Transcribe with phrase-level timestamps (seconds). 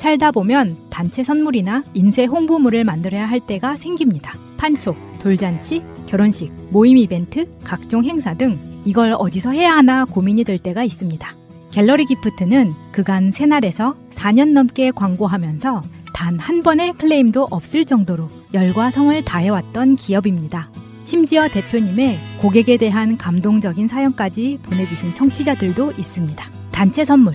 [0.00, 4.32] 살다 보면 단체 선물이나 인쇄 홍보물을 만들어야 할 때가 생깁니다.
[4.56, 10.84] 판촉, 돌잔치, 결혼식, 모임 이벤트, 각종 행사 등 이걸 어디서 해야 하나 고민이 될 때가
[10.84, 11.36] 있습니다.
[11.70, 15.82] 갤러리 기프트는 그간 새날에서 4년 넘게 광고하면서
[16.14, 20.70] 단 한 번의 클레임도 없을 정도로 열과 성을 다해왔던 기업입니다.
[21.04, 26.50] 심지어 대표님의 고객에 대한 감동적인 사연까지 보내주신 청취자들도 있습니다.
[26.72, 27.34] 단체 선물,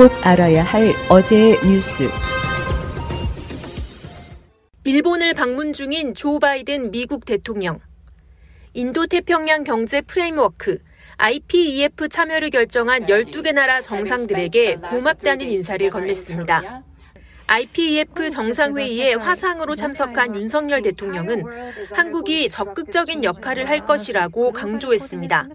[0.00, 2.08] 꼭 알아야 할 어제의 뉴스.
[4.84, 7.80] 일본을 방문 중인 조 바이든 미국 대통령.
[8.72, 10.78] 인도 태평양 경제 프레임워크
[11.18, 16.82] IPEF 참여를 결정한 12개 나라 정상들에게 고맙다는 인사를 건넸습니다.
[17.46, 21.44] IPEF 정상회의에 화상으로 참석한 윤석열 대통령은
[21.92, 25.48] 한국이 적극적인 역할을 할 것이라고 강조했습니다.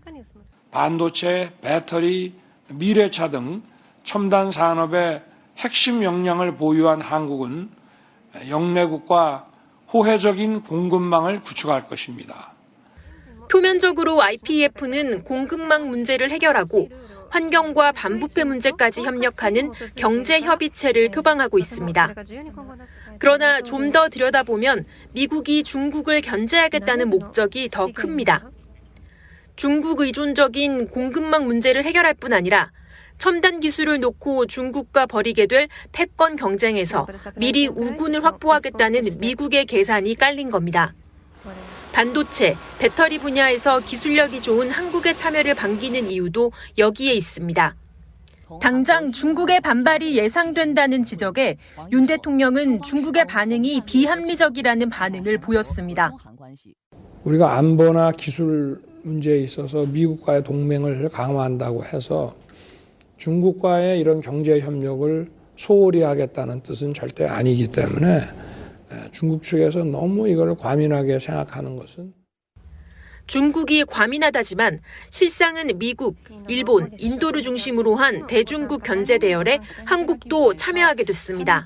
[0.70, 2.36] 반도체, 배터리,
[2.70, 3.64] 미래차 등
[4.06, 5.22] 첨단 산업의
[5.58, 7.70] 핵심 역량을 보유한 한국은
[8.50, 9.48] 영내국과
[9.92, 12.54] 호혜적인 공급망을 구축할 것입니다.
[13.52, 16.90] 표면적으로 IPEF는 공급망 문제를 해결하고
[17.30, 22.14] 환경과 반부패 문제까지 협력하는 경제 협의체를 표방하고 있습니다.
[23.20, 28.50] 그러나 좀 더 들여다보면 미국이 중국을 견제하겠다는 목적이 더 큽니다.
[29.56, 32.72] 중국 의존적인 공급망 문제를 해결할 뿐 아니라
[33.18, 40.94] 첨단 기술을 놓고 중국과 벌이게 될 패권 경쟁에서 미리 우군을 확보하겠다는 미국의 계산이 깔린 겁니다.
[41.92, 47.76] 반도체, 배터리 분야에서 기술력이 좋은 한국의 참여를 반기는 이유도 여기에 있습니다.
[48.62, 51.58] 당장 중국의 반발이 예상된다는 지적에
[51.92, 56.12] 윤 대통령은 중국의 반응이 비합리적이라는 반응을 보였습니다.
[57.24, 62.36] 우리가 안보나 기술 문제에 있어서 미국과의 동맹을 강화한다고 해서
[63.18, 68.22] 중국과의 이런 경제 협력을 소홀히 하겠다는 뜻은 절대 아니기 때문에
[69.12, 72.14] 중국 측에서 너무 이걸 과민하게 생각하는 것은
[73.28, 76.16] 중국이 과민하다지만 실상은 미국,
[76.48, 81.64] 일본, 인도를 중심으로 한 대중국 견제 대열에 한국도 참여하게 됐습니다.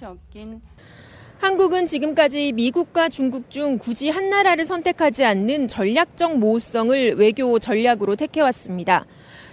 [1.40, 9.06] 한국은 지금까지 미국과 중국 중 굳이 한 나라를 선택하지 않는 전략적 모호성을 외교 전략으로 택해왔습니다.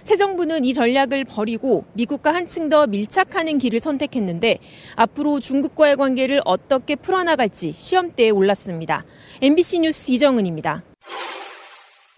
[0.07, 4.57] 새 정부는 이 전략을 버리고 미국과 한층 더 밀착하는 길을 선택했는데
[4.95, 9.03] 앞으로 중국과의 관계를 어떻게 풀어나갈지 시험대에 올랐습니다.
[9.41, 10.81] MBC 뉴스 이정은입니다.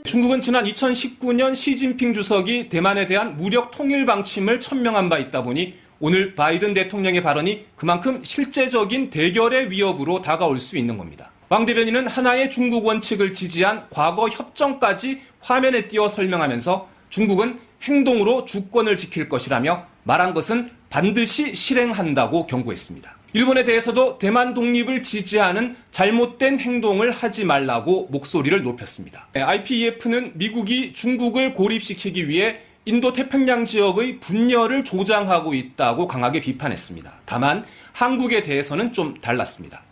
[0.03, 6.35] 중국은 지난 2019년 시진핑 주석이 대만에 대한 무력 통일 방침을 천명한 바 있다 보니 오늘
[6.35, 11.31] 바이든 대통령의 발언이 그만큼 실제적인 대결의 위협으로 다가올 수 있는 겁니다.
[11.49, 19.29] 왕 대변인은 하나의 중국 원칙을 지지한 과거 협정까지 화면에 띄워 설명하면서 중국은 행동으로 주권을 지킬
[19.29, 23.15] 것이라며 말한 것은 반드시 실행한다고 경고했습니다.
[23.33, 29.27] 일본에 대해서도 대만 독립을 지지하는 잘못된 행동을 하지 말라고 목소리를 높였습니다.
[29.35, 37.21] IPEF는 미국이 중국을 고립시키기 위해 인도 태평양 지역의 분열을 조장하고 있다고 강하게 비판했습니다.
[37.25, 39.83] 다만 한국에 대해서는 좀 달랐습니다.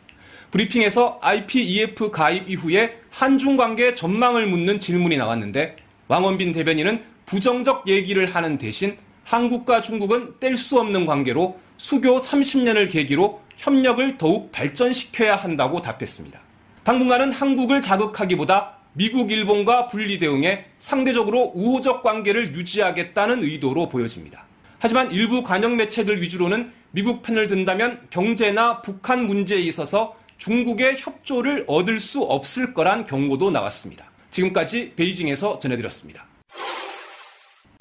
[0.50, 5.76] 브리핑에서 IPEF 가입 이후에 한중 관계 전망을 묻는 질문이 나왔는데
[6.08, 13.42] 왕원빈 대변인은 부정적 얘기를 하는 대신 한국과 중국은 뗄 수 없는 관계로 수교 30년을 계기로
[13.58, 16.40] 협력을 더욱 발전시켜야 한다고 답했습니다.
[16.84, 24.46] 당분간은 한국을 자극하기보다 미국, 일본과 분리 대응해 상대적으로 우호적 관계를 유지하겠다는 의도로 보여집니다.
[24.80, 32.00] 하지만 일부 관영 매체들 위주로는 미국 편을 든다면 경제나 북한 문제에 있어서 중국의 협조를 얻을
[32.00, 34.10] 수 없을 거란 경고도 나왔습니다.
[34.32, 36.26] 지금까지 베이징에서 전해드렸습니다.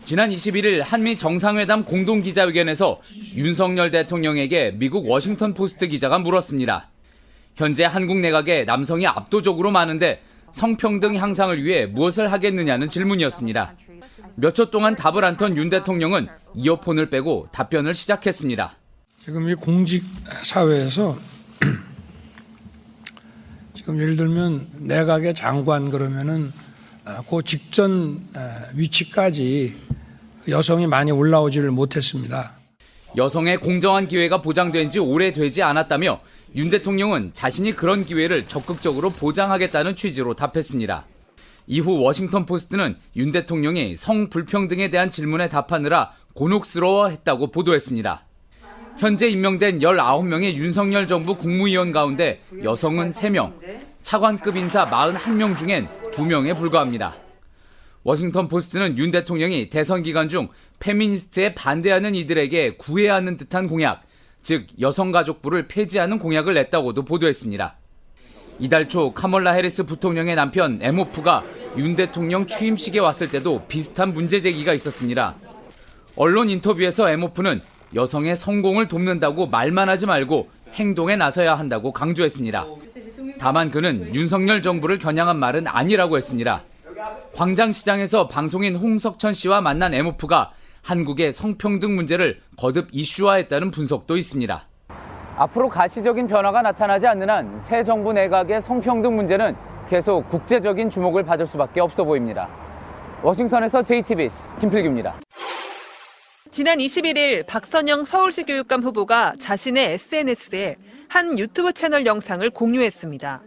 [0.06, 3.00] 지난 21일 한미 정상회담 공동 기자회견에서
[3.35, 6.91] 윤석열 대통령에게 미국 워싱턴 포스트 기자가 물었습니다.
[7.56, 10.23] 현재 한국 내각에 남성이 압도적으로 많은데
[10.53, 13.75] 성평등 향상을 위해 무엇을 하겠느냐는 질문이었습니다.
[14.37, 18.76] 몇 초 동안 답을 안 턴 윤 대통령은 이어폰을 빼고 답변을 시작했습니다.
[19.25, 20.05] 지금 이 공직
[20.43, 21.19] 사회에서
[23.75, 26.52] 지금 예를 들면 내각의 장관 그러면은
[27.29, 28.20] 그 직전
[28.75, 29.75] 위치까지
[30.49, 32.53] 여성이 많이 올라오지를 못했습니다.
[33.17, 36.20] 여성의 공정한 기회가 보장된 지 오래되지 않았다며
[36.56, 41.06] 윤 대통령은 자신이 그런 기회를 적극적으로 보장하겠다는 취지로 답했습니다.
[41.69, 48.25] 이후 워싱턴 포스트는 윤 대통령이 성 불평등에 대한 질문에 답하느라 곤혹스러워 했다고 보도했습니다.
[48.99, 53.52] 현재 임명된 19명의 윤석열 정부 국무위원 가운데 여성은 3명,
[54.06, 57.17] 차관급 인사 41명 중엔 2명에 불과합니다.
[58.05, 60.47] 워싱턴 포스트는 윤 대통령이 대선 기간 중
[60.79, 64.03] 페미니스트에 반대하는 이들에게 구애하는 듯한 공약,
[64.44, 67.79] 즉 여성가족부를 폐지하는 공약을 냈다고도 보도했습니다.
[68.61, 71.43] 이달 초 카멀라 해리스 부통령의 남편 에모프가
[71.76, 75.35] 윤 대통령 취임식에 왔을 때도 비슷한 문제 제기가 있었습니다.
[76.14, 77.61] 언론 인터뷰에서 에모프는
[77.97, 82.86] 여성의 성공을 돕는다고 말만 하지 말고 행동에 나서야 한다고 강조했습니다.
[83.38, 86.62] 다만 그는 윤석열 정부를 겨냥한 말은 아니라고 했습니다.
[87.35, 90.53] 광장시장에서 방송인 홍석천 씨와 만난 에모프가
[90.83, 94.67] 한국의 성평등 문제를 거듭 이슈화했다는 분석도 있습니다.
[95.37, 99.55] 앞으로 가시적인 변화가 나타나지 않는 한 새 정부 내각의 성평등 문제는
[99.88, 102.49] 계속 국제적인 주목을 받을 수밖에 없어 보입니다.
[103.23, 105.21] 워싱턴에서 JTBC 김필규입니다.
[106.50, 110.77] 지난 21일 박선영 서울시 교육감 후보가 자신의 SNS에
[111.08, 113.43] 한 유튜브 채널 영상을 공유했습니다.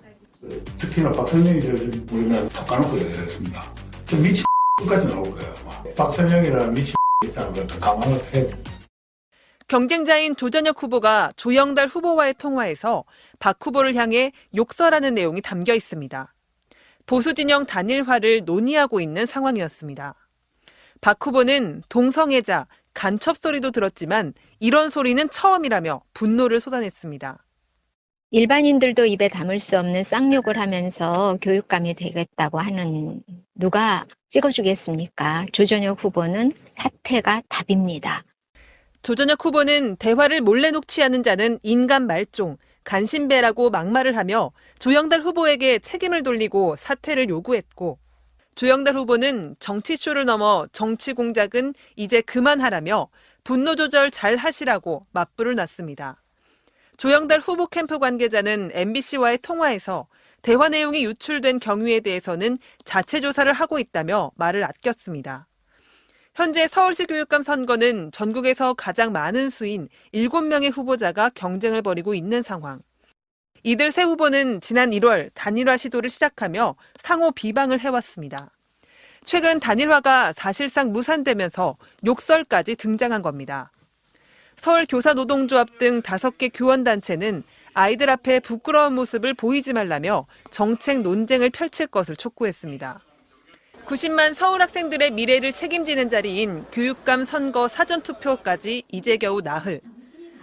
[0.78, 1.70] 특히나 박선영이 저
[2.16, 3.76] 우리나라 턱 까놓고 얘기했습니다.
[4.06, 4.44] 저 미친
[4.88, 5.54] 까지 나올 거예요.
[5.98, 6.94] 박 선영이나 미친
[7.26, 8.72] 있다는 것도 감안을 해야 됩니다.
[9.68, 13.04] 경쟁자인 조전혁 후보가 조영달 후보와의 통화에서
[13.38, 16.34] 박 후보를 향해 욕설하는 내용이 담겨 있습니다.
[17.06, 20.16] 보수 진영 단일화를 논의하고 있는 상황이었습니다.
[21.02, 27.38] 박 후보는 동성애자, 간첩 소리도 들었지만 이런 소리는 처음이라며 분노를 쏟아냈습니다.
[28.32, 33.24] 일반인들도 입에 담을 수 없는 쌍욕을 하면서 교육감이 되겠다고 하는
[33.56, 35.48] 누가 찍어주겠습니까?
[35.52, 38.24] 조전혁 후보는 사퇴가 답입니다.
[39.02, 46.22] 조전혁 후보는 대화를 몰래 녹취 하는 자는 인간 말종, 간신배라고 막말을 하며 조영달 후보에게 책임을
[46.22, 47.98] 돌리고 사퇴를 요구했고
[48.54, 53.08] 조영달 후보는 정치쇼를 넘어 정치 공작은 이제 그만하라며
[53.44, 56.22] 분노 조절 잘 하시라고 맞불을 놨습니다.
[57.00, 60.08] 조영달 후보 캠프 관계자는 MBC와의 통화에서
[60.42, 65.48] 대화 내용이 유출된 경위에 대해서는 자체 조사를 하고 있다며 말을 아꼈습니다.
[66.36, 72.82] 현재 서울시 교육감 선거는 전국에서 가장 많은 수인 7명의 후보자가 경쟁을 벌이고 있는 상황.
[73.64, 78.52] 이들 세 후보는 지난 1월 단일화 시도를 시작하며 상호 비방을 해왔습니다.
[79.24, 83.72] 최근 단일화가 사실상 무산되면서 욕설까지 등장한 겁니다.
[84.60, 91.88] 서울 교사 노동조합 등 5개 교원단체는 아이들 앞에 부끄러운 모습을 보이지 말라며 정책 논쟁을 펼칠
[91.88, 93.00] 것을 촉구했습니다.
[93.86, 99.80] 90만 서울 학생들의 미래를 책임지는 자리인 교육감 선거 사전투표까지 이제 겨우 나흘.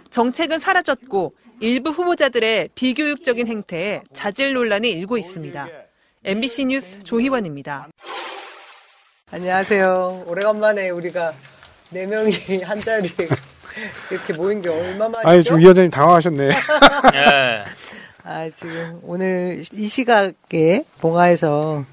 [0.09, 5.67] 정책은 사라졌고 일부 후보자들의 비교육적인 행태에 자질 논란이 일고 있습니다.
[6.23, 7.89] MBC 뉴스 조희원입니다.
[9.29, 10.23] 안녕하세요.
[10.25, 11.35] 오래간만에 우리가
[11.91, 12.33] 네 명이
[12.65, 13.27] 한 자리에
[14.11, 15.27] 이렇게 모인 게 얼마만이죠?
[15.27, 16.49] 아니, 지금 위원장님 당황하셨네.
[16.49, 17.63] 예.
[18.23, 21.85] 아, 지금 오늘 이 시각에 봉화에서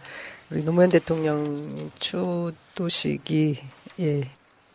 [0.50, 3.58] 우리 노무현 대통령 추도식이
[4.00, 4.22] 예,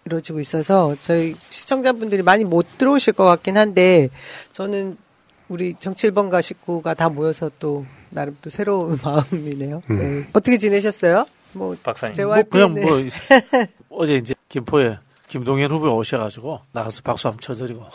[0.05, 4.09] 이루어지고 있어서 저희 시청자분들이 많이 못 들어오실 것 같긴 한데
[4.53, 4.97] 저는
[5.49, 9.81] 우리 정칠번가 식구가 다 모여서 또 나름 또 새로운 마음이네요.
[9.89, 9.97] 음.
[9.97, 10.29] 네.
[10.33, 11.25] 어떻게 지내셨어요?
[11.53, 12.25] 뭐 박사님.
[12.25, 12.83] 뭐 그냥 네.
[12.83, 12.99] 뭐
[13.99, 14.97] 어제 이제 김포에
[15.29, 17.85] 김동현 후보 오셔가지고 나가서 박수 한번 쳐드리고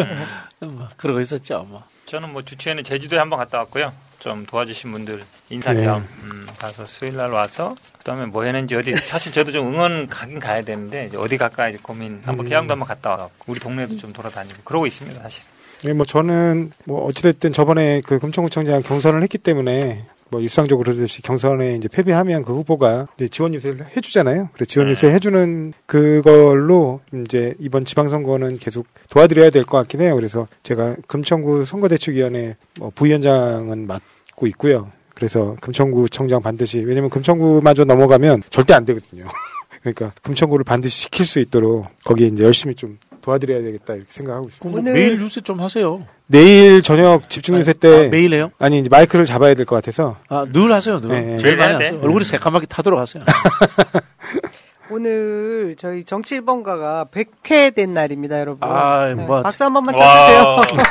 [0.60, 1.66] 뭐 그러고 있었죠.
[1.68, 1.84] 뭐.
[2.06, 3.92] 저는 뭐 주최에는 제주도에 한번 갔다 왔고요.
[4.18, 9.32] 좀 도와주신 분들 인사 겸 음, 가서 수요일 날 와서 그다음에 뭐 했는지 어디 사실
[9.32, 12.48] 저도 좀 응원 가긴 가야 되는데 어디 갈까 이제 고민 한번 음.
[12.48, 15.44] 계양도 한번 갔다 와갖고 우리 동네도 좀 돌아다니고 그러고 있습니다 사실.
[15.84, 21.74] 네, 뭐 저는 뭐 어찌됐든 저번에 그 금천구청장 경선을 했기 때문에 뭐 일상적으로 그러듯이 경선에
[21.76, 24.48] 이제 패배하면 그 후보가 이제 지원 유세를 해주잖아요.
[24.52, 30.14] 그래서 지원 유세 해주는 그걸로 이제 이번 지방선거는 계속 도와드려야 될 것 같긴 해요.
[30.16, 34.90] 그래서 제가 금천구 선거대책위원회 뭐 부위원장은 맡고 있고요.
[35.14, 39.24] 그래서 금천구 청장 반드시 왜냐면 금천구마저 넘어가면 절대 안 되거든요.
[39.82, 44.80] 그러니까 금천구를 반드시 시킬 수 있도록 거기에 이제 열심히 좀 도와드려야 되겠다 이렇게 생각하고 있습니다.
[44.82, 46.06] 뭐 매일 유세 좀 하세요.
[46.34, 48.52] 내일 저녁 집중 유세 때 아, 매일 해요?
[48.60, 51.08] 아니 이제 마이크를 잡아야 될 것 같아서 아, 늘 하세요, 늘.
[51.10, 51.62] 네, 제일 네.
[51.66, 51.86] 많이 네.
[51.86, 52.00] 하세요.
[52.02, 53.24] 얼굴이 새까맣게 타도록 하세요.
[54.90, 58.68] 오늘 저희 정치일번가가 100회 된 날입니다, 여러분.
[58.68, 59.40] 아, 네, 뭐.
[59.42, 60.60] 박수 한 번만 와.
[60.62, 60.84] 쳐주세요.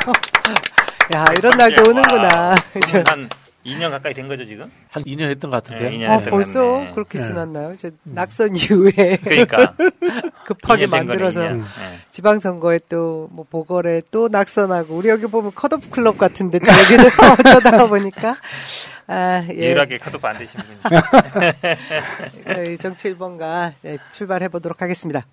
[1.16, 2.56] 야, 이런 날도 오는구나.
[3.08, 3.30] 한
[3.76, 4.72] 2년 가까이 된 거죠 지금?
[4.90, 5.90] 한 2년 했던 것 같은데.
[5.90, 6.92] 네, 2년 아, 벌써 것 같네.
[6.92, 7.26] 그렇게 네.
[7.26, 7.72] 지났나요?
[7.74, 9.74] 이제 낙선 이후에 그러니까
[10.46, 11.58] 급하게 2년 된 거네, 만들어서 2년.
[11.60, 12.00] 네.
[12.12, 17.88] 지방선거에 또 뭐 보궐에 또 낙선하고 우리 여기 보면 컷오프 클럽 같은데 또 여기는 어쩌다가
[17.90, 18.36] 보니까
[19.08, 19.56] 아, 예.
[19.56, 20.80] 유일하게 카드프 안 되신 분이.
[22.78, 25.26] 정치 1번가 네, 출발해 보도록 하겠습니다.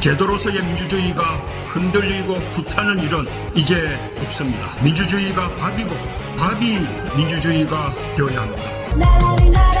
[0.00, 1.22] 제도로서의 민주주의가
[1.68, 4.74] 흔들리고 구타는 일은 이제 없습니다.
[4.82, 5.90] 민주주의가 밥이고
[6.38, 6.78] 밥이
[7.16, 9.77] 민주주의가 되어야 합니다.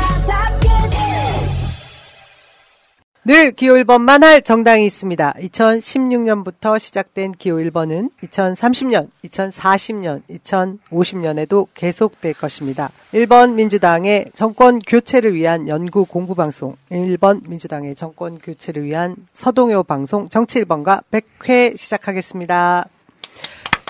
[3.28, 5.34] 늘 기호 1번만 할 정당이 있습니다.
[5.34, 12.88] 2016년부터 시작된 기호 1번은 2030년, 2040년, 2050년에도 계속될 것입니다.
[13.12, 20.30] 1번 민주당의 정권 교체를 위한 연구 공부 방송, 1번 민주당의 정권 교체를 위한 서동요 방송
[20.30, 22.88] 정치 1번과 100회 시작하겠습니다.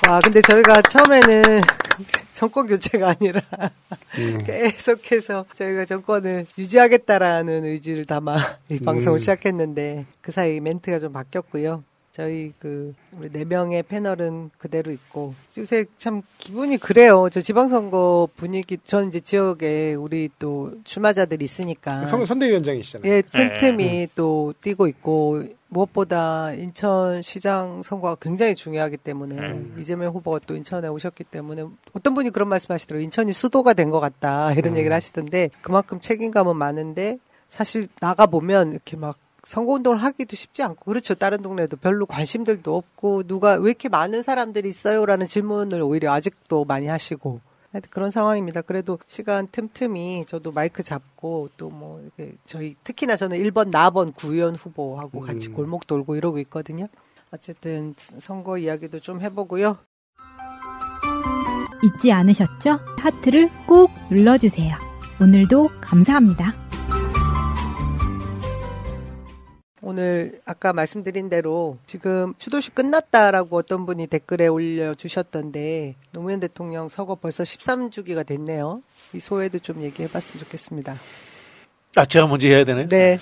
[0.08, 1.60] 와, 근데 저희가 처음에는
[2.38, 3.42] 정권 교체가 아니라
[4.16, 4.44] 음.
[4.46, 9.18] 계속해서 저희가 정권을 유지하겠다라는 의지를 담아 이 방송을 음.
[9.18, 11.82] 시작했는데 그 사이 멘트가 좀 바뀌었고요.
[12.18, 17.28] 저희 그 우리 네 명의 패널은 그대로 있고 요새 참 기분이 그래요.
[17.30, 23.08] 저 지방선거 분위기 전 이제 지역에 우리 또 출마자들이 있으니까 선, 선대위원장이시잖아요.
[23.08, 23.28] 예, 네.
[23.58, 29.76] 틈틈이 또 뛰고 있고 무엇보다 인천시장 선거가 굉장히 중요하기 때문에 음.
[29.78, 33.04] 이재명 후보가 또 인천에 오셨기 때문에 어떤 분이 그런 말씀하시더라고요.
[33.04, 34.78] 인천이 수도가 된 것 같다 이런 음.
[34.78, 40.84] 얘기를 하시던데 그만큼 책임감은 많은데 사실 나가 보면 이렇게 막 선거 운동을 하기도 쉽지 않고
[40.86, 41.14] 그렇죠.
[41.14, 46.86] 다른 동네도 별로 관심들도 없고 누가 왜 이렇게 많은 사람들이 있어요라는 질문을 오히려 아직도 많이
[46.86, 47.40] 하시고
[47.70, 48.62] 하여튼 그런 상황입니다.
[48.62, 54.54] 그래도 시간 틈틈이 저도 마이크 잡고 또 뭐 이렇게 저희 특히나 저는 1번 나번 구의원
[54.54, 55.54] 후보하고 같이 음.
[55.54, 56.88] 골목 돌고 이러고 있거든요.
[57.30, 59.76] 어쨌든 선거 이야기도 좀 해보고요.
[61.82, 62.80] 잊지 않으셨죠?
[62.98, 64.74] 하트를 꼭 눌러주세요.
[65.20, 66.67] 오늘도 감사합니다.
[69.80, 77.44] 오늘 아까 말씀드린 대로 지금 추도식 끝났다라고 어떤 분이 댓글에 올려주셨던데 노무현 대통령 서거 벌써
[77.44, 78.82] 13주기가 됐네요.
[79.14, 80.96] 이 소회도 좀 얘기해봤으면 좋겠습니다.
[81.96, 82.88] 아, 제가 먼저 해야 되나요?
[82.88, 83.18] 네.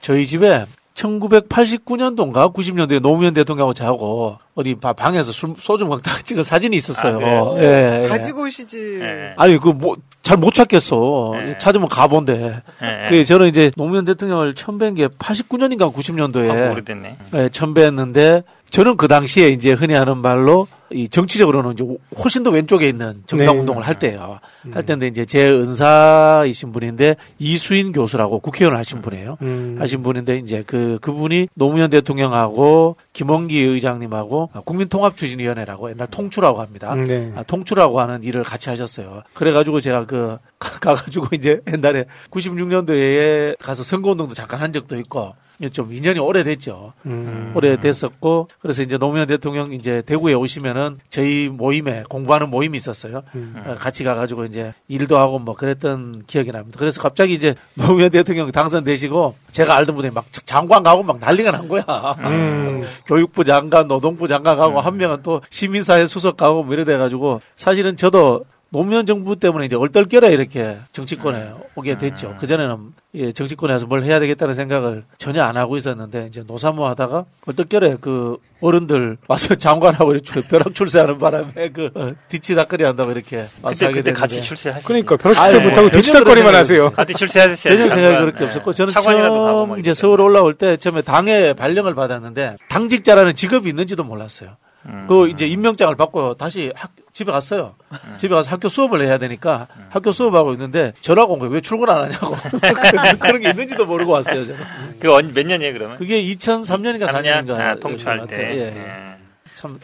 [0.00, 6.76] 저희 집에 1989년도인가 90년도에 노무현 대통령하고 저하고 어디 바- 방에서 술, 소주 먹다가 찍은 사진이
[6.76, 7.14] 있었어요.
[7.16, 7.54] 아, 그래요?
[7.58, 8.08] 예, 예.
[8.08, 8.98] 가지고 오시지.
[9.00, 9.34] 네.
[9.36, 11.32] 아니 그 뭐 잘 못 찾겠어.
[11.34, 11.58] 네.
[11.58, 12.62] 찾으면 가본데.
[12.80, 13.06] 네.
[13.10, 17.16] 그 저는 이제 노무현 대통령을 처음 뵌 게 89년인가 90년도에 하고 오래됐네.
[17.34, 21.84] 예, 처음 뵀는데 저는 그 당시에 이제 흔히 하는 말로 이 정치적으로는 이제
[22.22, 23.60] 훨씬 더 왼쪽에 있는 정당 네.
[23.60, 24.40] 운동을 할 때예요.
[24.72, 29.36] 할 때인데 이제 제 은사이신 분인데 이수인 교수라고 국회의원 하신 분이에요.
[29.42, 29.76] 음.
[29.78, 36.94] 하신 분인데 이제 그 그분이 노무현 대통령하고 김원기 의장님하고 국민통합추진위원회라고 옛날 통추라고 합니다.
[36.94, 37.30] 음, 네.
[37.36, 39.22] 아, 통추라고 하는 일을 같이 하셨어요.
[39.34, 45.34] 그래가지고 제가 그 가- 가가지고 이제 옛날에 96년도에 가서 선거운동도 잠깐 한 적도 있고
[45.70, 46.92] 좀 인연이 오래됐죠.
[47.06, 47.52] 음.
[47.54, 53.22] 오래됐었고 그래서 이제 노무현 대통령 이제 대구에 오시면은 저희 모임에 공부하는 모임이 있었어요.
[53.34, 53.62] 음.
[53.64, 56.78] 어, 같이 가가지고 이제 일도 하고 뭐 그랬던 기억이 납니다.
[56.78, 61.68] 그래서 갑자기 이제 노무현 대통령 당선되시고 제가 알던 분이 막 장관 가고 막 난리가 난
[61.68, 61.84] 거야.
[62.20, 62.84] 음.
[63.06, 67.96] 교육부 장관, 노동부 장관 가고 한 명은 또 시민사회 수석 가고 뭐 이래 돼가지고 사실은
[67.96, 72.34] 저도 노무현 정부 때문에 이제 얼떨결에 이렇게 정치권에 오게 됐죠.
[72.40, 77.98] 그전에는 예, 정치권에서 뭘 해야 되겠다는 생각을 전혀 안 하고 있었는데 이제 노사모 하다가 얼떨결에
[78.00, 83.84] 그 어른들 와서 장관하고 이렇게 벼락 출세하는 바람에 그 어, 뒤치다거리 한다고 이렇게 와서 그때
[83.84, 84.86] 하게 그때 됐는데 같이 출세하시.
[84.86, 86.90] 그러니까 벼락 출세 못하고 전혀 뒤치다거리만 하세요.
[86.92, 87.74] 같이 출세하셨어요.
[87.74, 88.16] 전혀 생각이.
[88.16, 88.44] 그렇게 네.
[88.46, 89.92] 없었고 저는 처음 뭐 이제.
[89.92, 94.56] 서울 올라올 때 처음에 당에 발령을 받았는데 당직자라는 직업이 있는지도 몰랐어요.
[94.86, 95.04] 음.
[95.08, 97.74] 그 이제 임명장을 받고 다시 학, 집에 갔어요.
[97.92, 98.16] 음.
[98.18, 101.52] 집에 가서 학교 수업을 해야 되니까 학교 수업하고 있는데 전화가 온 거예요.
[101.52, 102.34] 왜 출근 안 하냐고.
[103.20, 104.44] 그런 게 있는지도 모르고 왔어요.
[104.46, 104.60] 저는.
[104.98, 105.96] 그 언, 몇 년이에요 그러면?
[105.98, 107.46] 그게 2003년인가 3년?
[107.46, 107.58] 4년인가.
[107.58, 108.36] 아, 통치할 때.
[108.36, 108.68] 예, 예.
[108.70, 109.16] 음.
[109.54, 109.78] 참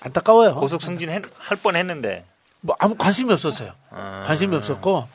[0.00, 0.54] 안타까워요.
[0.54, 2.24] 고속 승진 할 뻔 했는데.
[2.60, 3.72] 뭐 아무 관심이 없었어요.
[3.90, 4.22] 아.
[4.26, 5.08] 관심이 없었고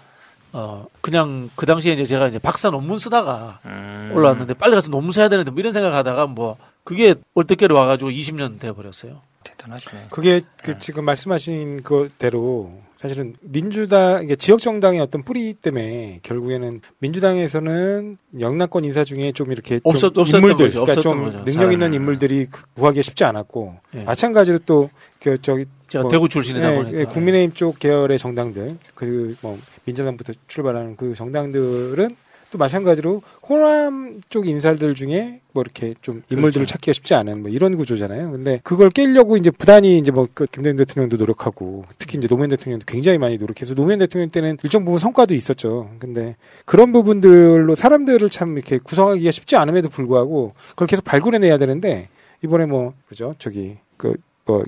[0.53, 4.11] 어 그냥 그 당시에 이제 제가 이제 박사 논문 쓰다가 음.
[4.13, 8.71] 올라왔는데 빨리 가서 논문 써야 되는데 뭐 이런 생각하다가 뭐 그게 올때깨로 와가지고 20년 돼
[8.71, 9.21] 버렸어요.
[9.45, 10.07] 대단하시네.
[10.11, 18.15] 그게 그 지금 말씀하신 그대로 사실은 민주당 이게 지역 정당의 어떤 뿌리 때문에 결국에는 민주당에서는
[18.39, 20.81] 영남권 인사 중에 좀 이렇게 좀 없었- 없었던 인물들 거죠.
[20.85, 21.43] 그러니까 좀 거죠.
[21.45, 21.93] 능력 있는.
[21.93, 24.03] 인물들이 그- 구하기 쉽지 않았고 예.
[24.03, 24.89] 마찬가지로 또
[25.21, 26.99] 그 저기 제가 대구 출신이다 예, 보니까.
[26.99, 32.09] 예, 국민의힘 쪽 계열의 정당들 그 뭐 민주당부터 출발하는 그 정당들은
[32.55, 36.71] 또 마찬가지로 호남 쪽 인사들 중에 뭐 이렇게 좀 인물들을 그렇죠.
[36.71, 38.31] 찾기가 쉽지 않은 뭐 이런 구조잖아요.
[38.31, 43.17] 근데 그걸 깨려고 이제 부단히 이제 뭐그 김대중 대통령도 노력하고 특히 이제 노무현 대통령도 굉장히
[43.17, 45.89] 많이 노력해서 노무현 대통령 때는 일정 부분 성과도 있었죠.
[45.99, 52.07] 근데 그런 부분들로 사람들을 참 이렇게 구성하기가 쉽지 않음에도 불구하고 그걸 계속 발굴해내야 되는데
[52.43, 54.13] 이번에 뭐 그죠 저기 그
[54.47, 54.63] 뭐,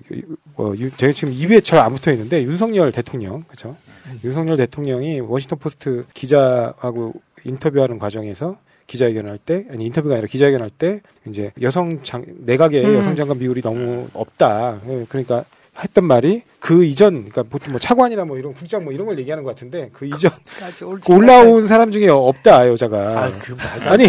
[0.56, 3.76] 뭐, 유- 제가 지금 입에 잘 안 붙어 있는데, 윤석열 대통령, 그죠?
[4.24, 7.14] 윤석열 대통령이 워싱턴 포스트 기자하고
[7.48, 12.86] 인터뷰하는 과정에서 기자회견을 할 때, 아니, 인터뷰가 아니라 기자회견을 할 때, 이제 여성 장, 내각의
[12.86, 12.96] 음.
[12.96, 14.80] 여성 장관 비율이 너무 없다.
[14.88, 15.44] 예, 그러니까
[15.84, 19.44] 했던 말이 그 이전, 그러니까 보통 뭐 차관이나 뭐 이런 국장 뭐 이런 걸 얘기하는
[19.44, 20.32] 것 같은데, 그 이전
[20.84, 22.98] 올- 그 올라온 사람 중에 없다, 여자가.
[23.02, 24.06] 아, 그안 아니,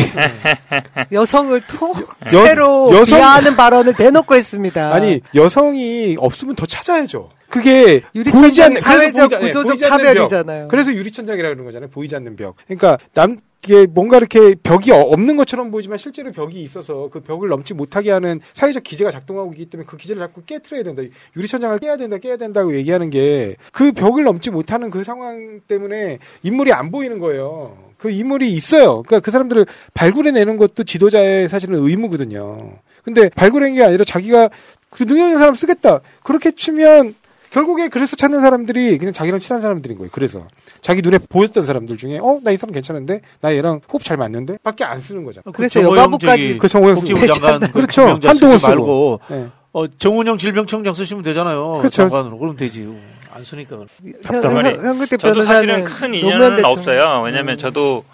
[1.12, 4.92] 여성을 통째로 여성- 비하하는 발언을 대놓고 했습니다.
[4.92, 7.30] 아니 여성이 없으면 더 찾아야죠.
[7.48, 10.60] 그게 보이지 않는 사회적 보이지 않- 예, 구조적 보이지 않는 차별이잖아요.
[10.62, 10.68] 벽.
[10.68, 11.90] 그래서 유리천장이라고 그러는 거잖아요.
[11.90, 12.56] 보이지 않는 벽.
[12.66, 17.48] 그러니까 남 이게 뭔가 이렇게 벽이 어- 없는 것처럼 보이지만 실제로 벽이 있어서 그 벽을
[17.48, 21.02] 넘지 못하게 하는 사회적 기제가 작동하고 있기 때문에 그 기제를 자꾸 깨트려야 된다.
[21.36, 26.72] 유리천장을 깨야 된다, 깨야 된다고 얘기하는 게 그 벽을 넘지 못하는 그 상황 때문에 인물이
[26.72, 27.76] 안 보이는 거예요.
[27.98, 29.02] 그 인물이 있어요.
[29.02, 32.74] 그러니까 그 사람들을 발굴해내는 것도 지도자의 사실은 의무거든요.
[33.02, 34.50] 근데 발굴한 게 아니라 자기가
[34.90, 36.00] 그 능력 있는 사람 쓰겠다.
[36.22, 37.14] 그렇게 치면
[37.50, 40.10] 결국에 그래서 찾는 사람들이 그냥 자기랑 친한 사람들인 거예요.
[40.12, 40.46] 그래서
[40.80, 44.58] 자기 눈에 보였던 사람들 중에 어 나 이 사람 괜찮은데 나 얘랑 호흡 잘 맞는데
[44.62, 45.44] 밖에 안 쓰는 거잖아.
[45.52, 47.26] 그래서 정호영 여가부까지 그 정호영 복지부.
[47.26, 48.18] 장관 그 그렇죠.
[48.22, 48.58] 한동훈.
[48.62, 49.46] 말고 네.
[49.72, 51.78] 어, 정운영 질병청장 쓰시면 되잖아요.
[51.78, 52.02] 그렇죠.
[52.02, 52.88] 장관으로 그러면 되지.
[53.38, 53.76] 안 쓰니까.
[54.24, 56.64] 현근태 저도 사실은 큰 인연은.
[56.64, 57.22] 없어요.
[57.24, 58.04] 왜냐면 저도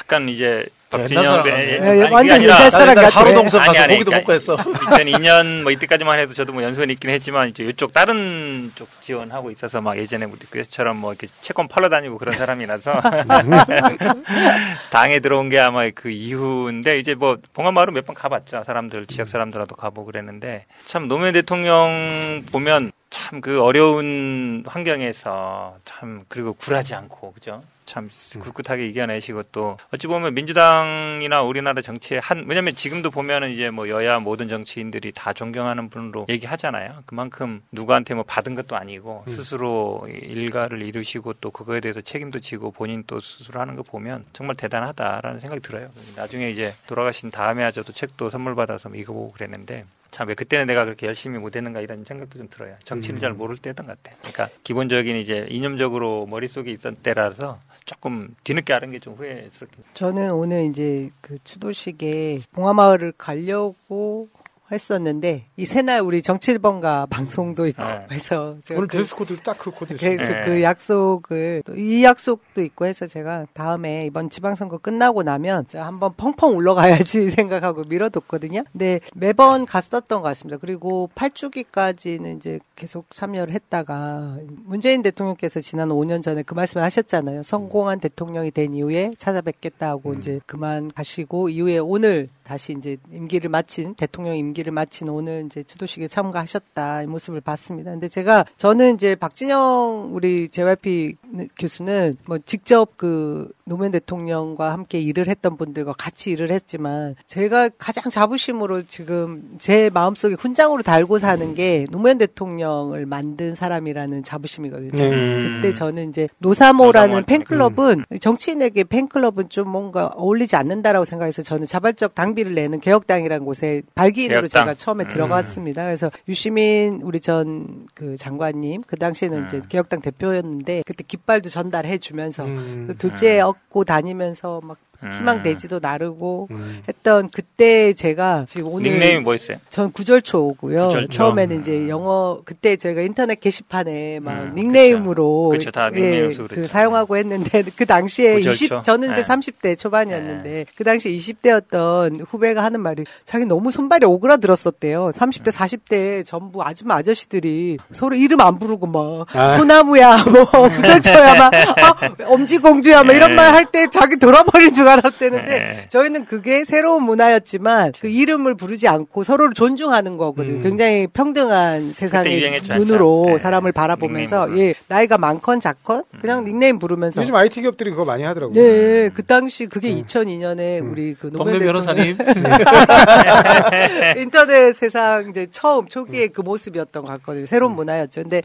[0.00, 1.50] 약간 이제 옛날 박진영 배-?
[1.82, 3.20] 예, 예, 완전 옛날 사람 같아.
[3.20, 4.56] 하루 동선 가서 아니, 고기도 먹고 했어.
[4.56, 9.82] 2002년 뭐 이때까지만 해도 저도 뭐 연수원 있긴 했지만 이제 이쪽 다른 쪽 지원하고 있어서
[9.82, 13.02] 막 예전에 우리 그처럼 뭐 이렇게 채권 팔러 다니고 그런 사람이라서
[14.90, 18.62] 당에 들어온 게 아마 그 이후인데 이제 뭐 봉화마을은 몇 번 가봤죠.
[18.64, 26.54] 사람들 지역 사람들하고 가보고 그랬는데 참 노무현 대통령 보면 참 그 어려운 환경에서 참 그리고
[26.54, 27.62] 굴하지 않고 그죠?
[27.84, 33.88] 참 꿋꿋하게 이겨내시고 또 어찌 보면 민주당이나 우리나라 정치의 한 왜냐면 지금도 보면은 이제 뭐
[33.88, 37.02] 여야 모든 정치인들이 다 존경하는 분으로 얘기하잖아요.
[37.06, 39.32] 그만큼 누구한테 뭐 받은 것도 아니고 음.
[39.32, 44.56] 스스로 일가를 이루시고 또 그거에 대해서 책임도 지고 본인 또 스스로 하는 거 보면 정말
[44.56, 45.88] 대단하다라는 생각이 들어요.
[46.14, 51.06] 나중에 이제 돌아가신 다음에야 저도 책도 선물 받아서 읽어보고 그랬는데 참 왜 그때는 내가 그렇게
[51.06, 52.76] 열심히 못했는가 이런 생각도 좀 들어요.
[52.84, 53.20] 정치를 음.
[53.20, 54.18] 잘 모를 때였던 것 같아요.
[54.20, 61.08] 그러니까 기본적인 이제 이념적으로 머릿속에 있던 때라서 조금 뒤늦게 알은 게좀 후회스럽긴 저는 오늘 이제
[61.22, 64.28] 그 추도식에 봉하마을을 가려고
[64.70, 68.06] 했었는데 이 새날 우리 정치일번가 방송도 있고 네.
[68.12, 69.96] 해서 제가 오늘 그- 드레스 코드 딱 그 코드.
[69.96, 70.40] 그래서 네.
[70.44, 76.54] 그 약속을 또이 약속도 있고 해서 제가 다음에 이번 지방선거 끝나고 나면 제가 한번 펑펑
[76.56, 78.62] 올라가야지 생각하고 미뤄뒀거든요.
[78.72, 80.58] 근데 매번 갔었던 것 같습니다.
[80.58, 87.42] 그리고 8주기까지는 이제 계속 참여를 했다가 문재인 대통령께서 지난 5년 전에 그 말씀을 하셨잖아요.
[87.42, 93.94] 성공한 대통령이 된 이후에 찾아뵙겠다 하고 이제 그만 가시고 이후에 오늘 다시 이제 임기를 마친
[93.94, 97.90] 대통령 임기 를 마친 오늘 이제 추도식에 참가하셨다 이 모습을 봤습니다.
[97.90, 101.16] 근데 제가 저는 이제 박진영 우리 JYP
[101.58, 108.10] 교수는 뭐 직접 그 노무현 대통령과 함께 일을 했던 분들과 같이 일을 했지만 제가 가장
[108.10, 115.02] 자부심으로 지금 제 마음속에 훈장으로 달고 사는 게 노무현 대통령을 만든 사람이라는 자부심이거든요.
[115.04, 115.60] 음.
[115.60, 122.14] 그때 저는 이제 노사모라는 노사모 팬클럽은 정치인에게 팬클럽은 좀 뭔가 어울리지 않는다라고 생각해서 저는 자발적
[122.14, 124.64] 당비를 내는 개혁당이라는 곳에 발기인으로 개혁당.
[124.64, 125.08] 제가 처음에 음.
[125.08, 125.84] 들어갔습니다.
[125.84, 129.62] 그래서 유시민 우리 전 그 장관님 그 당시에는 이제 음.
[129.68, 132.84] 개혁당 대표였는데 그때 깃발도 전달해 주면서 음.
[132.88, 134.87] 그 둘째 얻고 다니면서 막 음.
[135.02, 136.82] 희망돼지도 나르고 음.
[136.88, 139.58] 했던 그때 제가 지금 오늘 닉네임이 뭐였어요?
[139.70, 140.86] 전 구절초고요.
[140.88, 141.08] 구절초.
[141.12, 145.70] 처음에는 이제 영어 그때 제가 인터넷 게시판에 막 음, 닉네임으로 그쵸.
[145.70, 146.66] 그쵸, 쓰고 그.
[146.66, 148.64] 사용하고 했는데 그 당시에 구절초.
[148.64, 149.28] 20 저는 이제 네.
[149.28, 155.10] 30대 초반이었는데 그 당시 20대였던 후배가 하는 말이 자기 너무 손발이 오그라들었었대요.
[155.10, 159.56] 30대 40대 전부 아줌마 아저씨들이 서로 이름 안 부르고 막 아.
[159.58, 161.94] 소나무야 뭐 구절초야 막 아,
[162.26, 163.36] 엄지공주야 막 이런 네.
[163.36, 165.86] 말할 때 자기 돌아버린 줄 알았대는데 네.
[165.88, 170.58] 저희는 그게 새로운 문화였지만 그 이름을 부르지 않고 서로를 존중하는 거거든요.
[170.58, 170.62] 음.
[170.62, 173.26] 굉장히 평등한 세상의 눈으로.
[173.28, 173.38] 네.
[173.38, 174.58] 사람을 바라보면서.
[174.58, 178.54] 예 나이가 많건 작건 그냥 닉네임 부르면서 요즘 IT 기업들이 그거 많이 하더라고요.
[178.54, 180.02] 네, 그 당시 그게 음.
[180.02, 180.92] 2002년에 음.
[180.92, 182.16] 우리 그 노무현 변호사님.
[184.16, 187.46] 인터넷 세상 이제 처음 초기에 그 모습이었던 것 같거든요.
[187.46, 188.22] 새로운 문화였죠.
[188.22, 188.42] 근데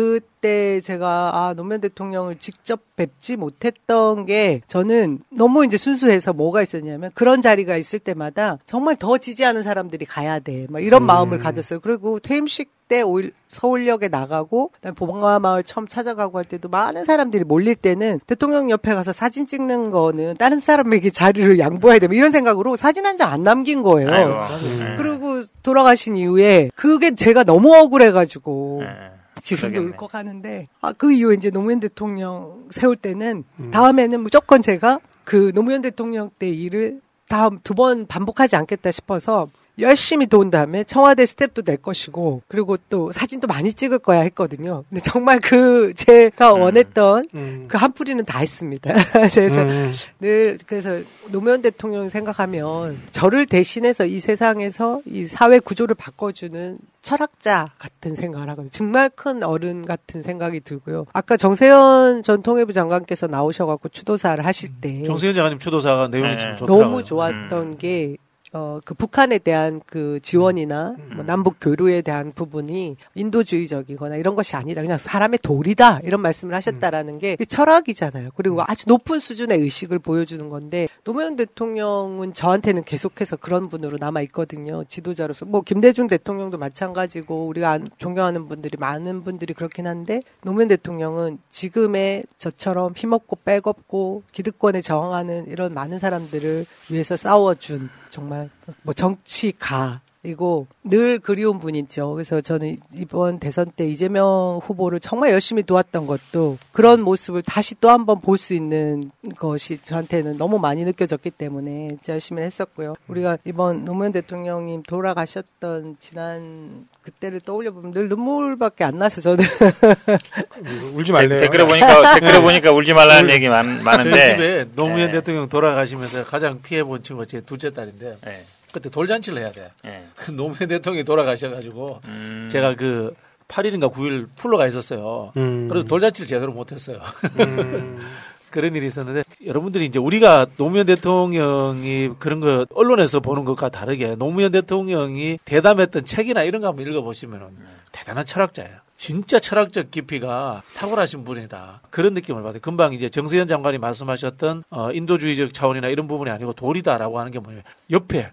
[0.00, 7.10] 그때 제가 아 노무현 대통령을 직접 뵙지 못했던 게 저는 너무 이제 순수해서 뭐가 있었냐면
[7.14, 10.66] 그런 자리가 있을 때마다 정말 더 지지하는 사람들이 가야 돼.
[10.68, 11.06] 막 이런 음.
[11.06, 11.80] 마음을 가졌어요.
[11.80, 17.44] 그리고 퇴임식 때 오일 서울역에 나가고 그다음에 보방마 마을 처음 찾아가고 할 때도 많은 사람들이
[17.44, 22.76] 몰릴 때는 대통령 옆에 가서 사진 찍는 거는 다른 사람에게 자리를 양보해야 되면 이런 생각으로
[22.76, 24.10] 사진 한 장 안 남긴 거예요.
[24.12, 24.30] 아이고.
[24.66, 24.78] 음.
[24.78, 24.94] 네.
[24.98, 29.15] 그리고 돌아가신 이후에 그게 제가 너무 억울해가지고 네.
[29.46, 29.92] 지금도 그러겠네.
[29.92, 33.70] 울컥하는데 아 그 이후에 이제 노무현 대통령 세울 때는 음.
[33.70, 40.26] 다음에는 무조건 제가 그 노무현 대통령 때 일을 다음 두 번 반복하지 않겠다 싶어서 열심히
[40.26, 44.84] 도운 다음에 청와대 스텝도 낼 것이고 그리고 또 사진도 많이 찍을 거야 했거든요.
[44.88, 46.60] 근데 정말 그 제가 음.
[46.62, 48.92] 원했던 그한 풀이는 다 했습니다.
[49.12, 49.92] 그래서 음.
[50.20, 58.16] 늘 그래서 노무현 대통령 생각하면 저를 대신해서 이 세상에서 이 사회 구조를 바꿔주는 철학자 같은
[58.16, 58.70] 생각을 하거든요.
[58.70, 61.06] 정말 큰 어른 같은 생각이 들고요.
[61.12, 66.38] 아까 정세현 전 통일부 장관께서 나오셔갖고 추도사를 하실 때 정세현 장관님 추도사가 내용이 네.
[66.38, 66.84] 참 좋더라고요.
[66.84, 68.16] 너무 좋았던 게
[68.52, 74.80] 어, 그 북한에 대한 그 지원이나 뭐 남북 교류에 대한 부분이 인도주의적이거나 이런 것이 아니다.
[74.82, 76.00] 그냥 사람의 도리다.
[76.04, 78.30] 이런 말씀을 하셨다라는 게 철학이잖아요.
[78.36, 84.84] 그리고 아주 높은 수준의 의식을 보여주는 건데 노무현 대통령은 저한테는 계속해서 그런 분으로 남아 있거든요.
[84.84, 85.44] 지도자로서.
[85.44, 92.24] 뭐 김대중 대통령도 마찬가지고 우리가 안- 존경하는 분들이 많은 분들이 그렇긴 한데 노무현 대통령은 지금의
[92.38, 98.50] 저처럼 힘없고 빼겁고 기득권에 저항하는 이런 많은 사람들을 위해서 싸워준 정말
[98.82, 102.12] 뭐 정치가 이고 늘 그리운 분이죠.
[102.14, 107.90] 그래서 저는 이번 대선 때 이재명 후보를 정말 열심히 도왔던 것도 그런 모습을 다시 또
[107.90, 112.94] 한번 볼 수 있는 것이 저한테는 너무 많이 느껴졌기 때문에 열심히 했었고요.
[113.08, 119.42] 우리가 이번 노무현 대통령님 돌아가셨던 지난 그때를 떠올려 보면 늘 눈물밖에 안 나서 저는
[120.94, 121.38] 울지 말래요.
[121.38, 125.12] 댓글에 보니까 댓글에 보니까 울지 말라는 얘기 많, 저희 많은데 집에 노무현 네.
[125.12, 128.44] 대통령 돌아가시면서 가장 피해 본 친구가 제 둘째 딸인데 네.
[128.76, 129.70] 그때 돌잔치를 해야 돼.
[129.82, 130.06] 네.
[130.36, 132.48] 노무현 대통령이 돌아가셔가지고 음.
[132.50, 133.14] 제가 그
[133.48, 135.32] 8일인가 9일 풀로 가 있었어요.
[135.38, 135.66] 음.
[135.68, 137.00] 그래서 돌잔치를 제대로 못했어요.
[138.50, 144.52] 그런 일이 있었는데 여러분들이 이제 우리가 노무현 대통령이 그런 거 언론에서 보는 것과 다르게 노무현
[144.52, 147.56] 대통령이 대담했던 책이나 이런 거 한번 읽어보시면
[147.92, 148.76] 대단한 철학자예요.
[148.96, 151.82] 진짜 철학적 깊이가 탁월하신 분이다.
[151.90, 152.60] 그런 느낌을 받아요.
[152.60, 157.62] 금방 이제 정세현 장관이 말씀하셨던 어, 인도주의적 차원이나 이런 부분이 아니고 도리다라고 하는 게 뭐냐면
[157.90, 158.30] 옆에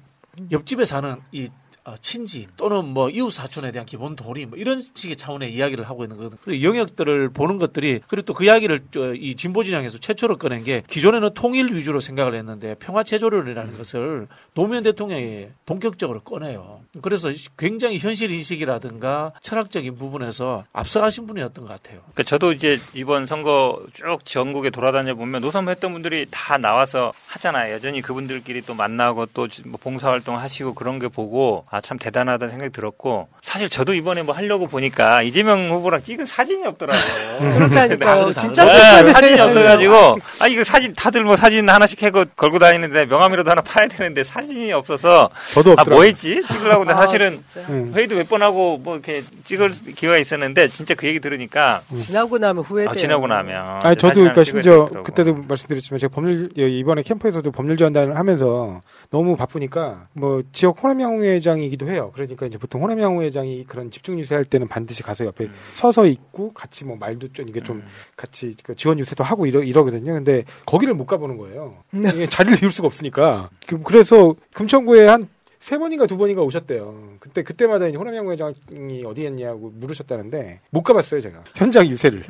[0.51, 1.49] 옆집에 사는 이
[1.85, 6.03] 어, 친지 또는 뭐 이웃 사촌에 대한 기본 도리 뭐 이런 식의 차원의 이야기를 하고
[6.03, 6.37] 있는 거거든.
[6.43, 10.83] 그리고 영역들을 보는 것들이 그리고 또 그 이야기를 저, 이 진보 진영에서 최초로 꺼낸 게
[10.89, 16.81] 기존에는 통일 위주로 생각을 했는데 평화 체조론이라는 것을 노무현 대통령이 본격적으로 꺼내요.
[17.01, 21.99] 그래서 굉장히 현실 인식이라든가 철학적인 부분에서 앞서가신 분이었던 것 같아요.
[22.01, 27.73] 그러니까 저도 이제 이번 선거 쭉 전국에 돌아다녀 보면 노선했던 분들이 다 나와서 하잖아요.
[27.73, 32.71] 여전히 그분들끼리 또 만나고 또 뭐 봉사활동 하시고 그런 게 보고 아 참 대단하다는 생각이
[32.71, 37.67] 들었고 사실 저도 이번에 뭐 하려고 보니까 이재명 후보랑 찍은 사진이 없더라고요.
[37.69, 38.31] 그러니까요.
[38.35, 39.39] 진짜 네, 사진이.
[39.39, 39.93] 없어가지고
[40.39, 44.71] 아 이거 사진 다들 뭐 사진 하나씩 해고 걸고 다니는데 명함이라도 하나 파야 되는데 사진이
[44.71, 45.95] 없어서 저도 아 없더라고요.
[45.95, 47.91] 뭐 했지 찍으려고 근데 아, 사실은 음.
[47.95, 52.63] 회의도 몇 번 하고 뭐 이렇게 찍을 기회가 있었는데 진짜 그 얘기 들으니까 지나고 나면
[52.63, 52.91] 후회돼요.
[52.91, 54.85] 아, 지나고 나면 아니 이제 저도 그러니까 심지어.
[54.85, 61.23] 그때도 말씀드렸지만 제가 법률 예, 이번에 캠프에서도 법률 지원단을 하면서 너무 바쁘니까 뭐 지역 호남양호
[61.63, 62.11] 회장이기도 해요.
[62.13, 66.85] 그러니까 이제 보통 호남양호 회장이 그런 집중 유세할 때는 반드시 가서 옆에 서서 있고 같이
[66.85, 67.83] 뭐 말도 좀 이게 좀
[68.15, 70.13] 같이 그 지원 유세도 하고 이러 이러거든요.
[70.13, 71.77] 근데 거기를 못 가보는 거예요.
[71.93, 73.49] 이게 자리를 비울 수가 없으니까.
[73.67, 75.27] 그- 그래서 금천구에 한
[75.63, 77.13] 세 번인가 두 번인가 오셨대요.
[77.21, 82.21] 그때 그때마다 이제 호남양호 회장이 어디였냐고 물으셨다는데 못 가봤어요 제가 현장 유세를.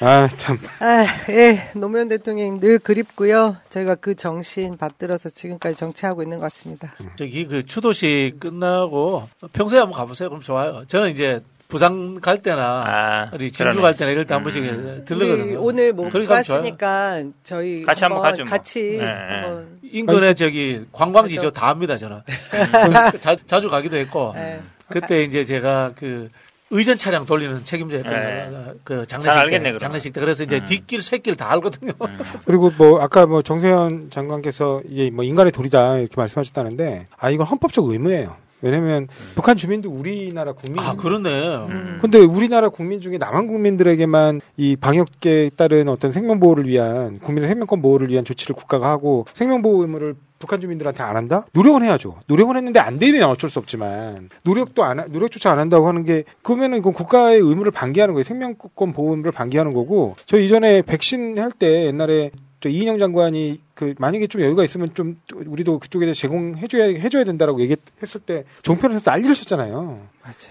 [0.00, 0.58] 아 참.
[0.78, 3.58] 아, 예, 노무현 대통령 늘 그립고요.
[3.68, 6.94] 저희가 그 정신 받들어서 지금까지 정치하고 있는 것 같습니다.
[7.16, 10.30] 저기 그 추도식 끝나고 평소에 한번 가보세요.
[10.30, 10.84] 그럼 좋아요.
[10.86, 13.80] 저는 이제 부산 갈 때나 우리 진주 그러네.
[13.80, 15.60] 갈 때나 이럴 때 한 번씩 들르거든요.
[15.62, 16.26] 오늘 못 좋아요.
[16.28, 18.50] 갔으니까 저희 같이 한번 가죠, 뭐.
[18.50, 21.50] 같이 네, 한번 인근에 저기 관광지죠.
[21.52, 22.20] 다 압니다, 저는.
[23.20, 24.32] 자, 자주 가기도 했고.
[24.34, 24.60] 네.
[24.88, 26.28] 그때 이제 제가 그
[26.70, 28.18] 의전 차량 돌리는 책임자 였거든요.
[28.20, 28.72] 네.
[28.84, 29.78] 그잘 장례식 알겠네, 때.
[29.78, 30.20] 장례식 때.
[30.20, 31.92] 그래서 이제 뒷길, 쇳길 다 알거든요.
[32.46, 37.88] 그리고 뭐 아까 뭐 정세현 장관께서 이게 뭐 인간의 도리다 이렇게 말씀하셨다는데 아 이건 헌법적
[37.88, 38.36] 의무예요.
[38.62, 40.82] 왜냐면 북한 주민도 우리나라 국민.
[40.84, 41.56] 아, 그러네.
[41.68, 41.98] 음.
[42.00, 47.80] 근데 우리나라 국민 중에 남한 국민들에게만 이 방역에 따른 어떤 생명 보호를 위한 국민의 생명권
[47.82, 51.44] 보호를 위한 조치를 국가가 하고 생명 보호 의무를 북한 주민들한테 안 한다?
[51.52, 52.16] 노력은 해야죠.
[52.26, 56.24] 노력은 했는데 안 되면 어쩔 수 없지만 노력도 안 하- 노력조차 안 한다고 하는 게
[56.42, 58.24] 그러면은 이건 국가의 의무를 방기하는 거예요.
[58.24, 64.26] 생명권 보호를 방기하는 거고 저 이전에 백신 할 때 옛날에 저 이인영 장관이 그 만약에
[64.26, 70.00] 좀 여유가 있으면 좀 우리도 그쪽에 대해 제공해줘야 해줘야 된다라고 얘기했을 때 종편에서 난리를 쳤잖아요.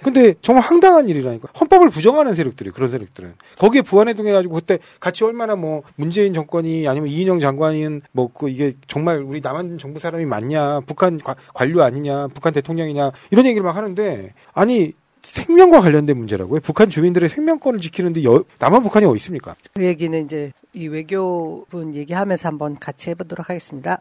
[0.02, 1.50] 근데 정말 황당한 일이라니까.
[1.60, 3.34] 헌법을 부정하는 세력들이 그런 세력들은.
[3.60, 9.20] 거기에 부안해동해가지고 그때 같이 얼마나 뭐 문재인 정권이 아니면 이인영 장관인 뭐 그 이게 정말
[9.22, 14.34] 우리 남한 정부 사람이 맞냐 북한 관- 관료 아니냐 북한 대통령이냐 이런 얘기를 막 하는데
[14.54, 14.94] 아니
[15.24, 16.60] 생명과 관련된 문제라고요.
[16.62, 19.56] 북한 주민들의 생명권을 지키는데 여- 남한 북한이 어디 있습니까?
[19.74, 24.00] 그 얘기는 이제 이 외교분 얘기하면서 한번 같이 해보도록 하겠습니다.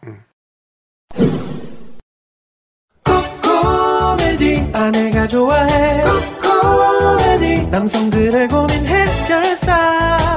[3.43, 6.03] 코미디 아내가 좋아해
[6.41, 10.33] 코미디 남성들의 고민 해결사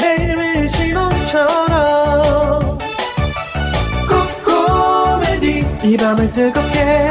[0.00, 2.60] 매일매일 신혼처럼
[4.46, 7.08] 코미디 이 밤을 뜨겁게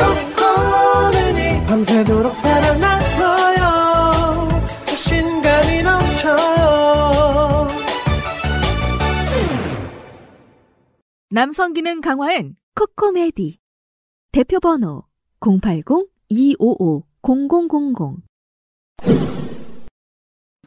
[1.74, 3.64] 밤새도록 살아남아요.
[4.86, 6.38] 자신감이 넘쳐
[11.32, 13.58] 남성 기능 강화엔 코코메디.
[14.32, 15.06] 대표 번호
[15.40, 18.18] 080-255-0000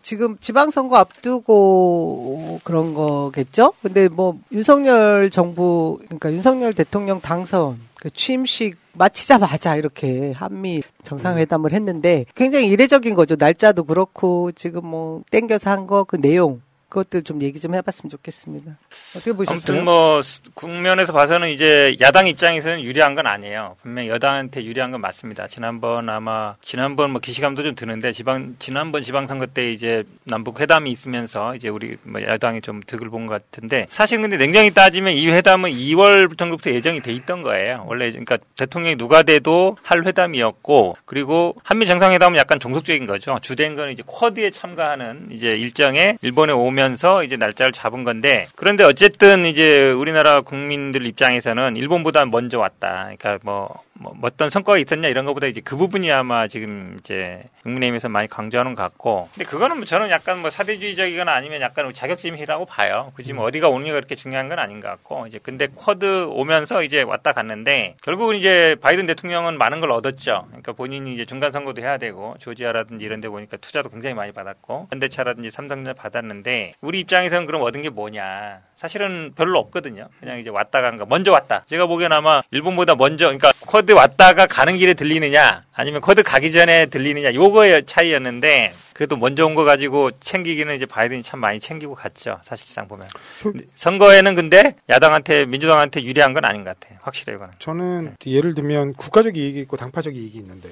[0.03, 3.75] 지금 지방선거 앞두고 그런 거겠죠?
[3.81, 12.25] 근데 뭐 윤석열 정부, 그러니까 윤석열 대통령 당선 그 취임식 마치자마자 이렇게 한미 정상회담을 했는데
[12.35, 13.37] 굉장히 이례적인 거죠.
[13.39, 18.79] 날짜도 그렇고 지금 뭐 땡겨서 한 거 그 내용 그것들 좀 얘기 좀 해봤으면 좋겠습니다.
[19.17, 19.55] 어떻게 보셨어요?
[19.57, 23.77] 아무튼 뭐 스- 국면에서 봐서는 이제 야당 입장에서는 유리한 건 아니에요.
[23.83, 25.49] 분명 히 여당한테 유리한 건 맞습니다.
[25.49, 31.57] 지난번 아마 지난번 뭐 기시감도 좀 드는데 지방 지난번 지방선거 때 이제 남북 회담이 있으면서
[31.57, 35.71] 이제 우리 뭐 야당이 좀 득을 본 것 같은데 사실 근데 냉정히 따지면 이 회담은
[35.71, 37.85] 2월 정도부터 예정이 돼 있던 거예요.
[37.89, 43.39] 원래 그러니까 대통령이 누가 돼도 할 회담이었고 그리고 한미 정상회담은 약간 종속적인 거죠.
[43.43, 48.85] 주된 거는 이제 쿼드에 참가하는 이제 일정에 일본에 오면 서 이제 날짜를 잡은 건데 그런데
[48.85, 53.11] 어쨌든 이제 우리나라 국민들 입장에서는 일본보다 먼저 왔다.
[53.17, 58.09] 그러니까 뭐, 뭐 어떤 성과가 있었냐 이런 것보다 이제 그 부분이 아마 지금 이제 국민의힘에서
[58.09, 63.13] 많이 강조하는 것 같고 근데 그거는 뭐 저는 약간 뭐 사대주의적이거나 아니면 약간 자격지심이라고 봐요.
[63.15, 66.83] 굳이 뭐 어디가 오는 게 그렇게 중요한 건 아닌 것 같고 이제 근데 쿼드 오면서
[66.83, 70.45] 이제 왔다 갔는데 결국은 이제 바이든 대통령은 많은 걸 얻었죠.
[70.49, 74.89] 그러니까 본인이 이제 중간 선거도 해야 되고 조지아라든지 이런 데 보니까 투자도 굉장히 많이 받았고
[74.91, 78.61] 현대차라든지 삼성전자 받았는데 우리 입장에서는 그럼 얻은 게 뭐냐?
[78.77, 80.09] 사실은 별로 없거든요.
[80.21, 81.07] 그냥 이제 왔다 간 거.
[81.07, 81.65] 먼저 왔다.
[81.67, 86.87] 제가 보기엔 아마 일본보다 먼저 그러니까 쿼드 왔다가 가는 길에 들리느냐 아니면 쿼드 가기 전에
[86.87, 92.39] 들리느냐 요거의 차이였는데 그래도 먼저 온 거 가지고 챙기기는 이제 바이든이 참 많이 챙기고 갔죠.
[92.43, 93.07] 사실상 보면.
[93.43, 96.99] 근데 선거에는 근데 야당한테 민주당한테 유리한 건 아닌 것 같아요.
[97.03, 97.55] 확실해요, 이거는.
[97.59, 100.69] 저는 예를 들면 국가적 이익이 있고 당파적 이익이 있는데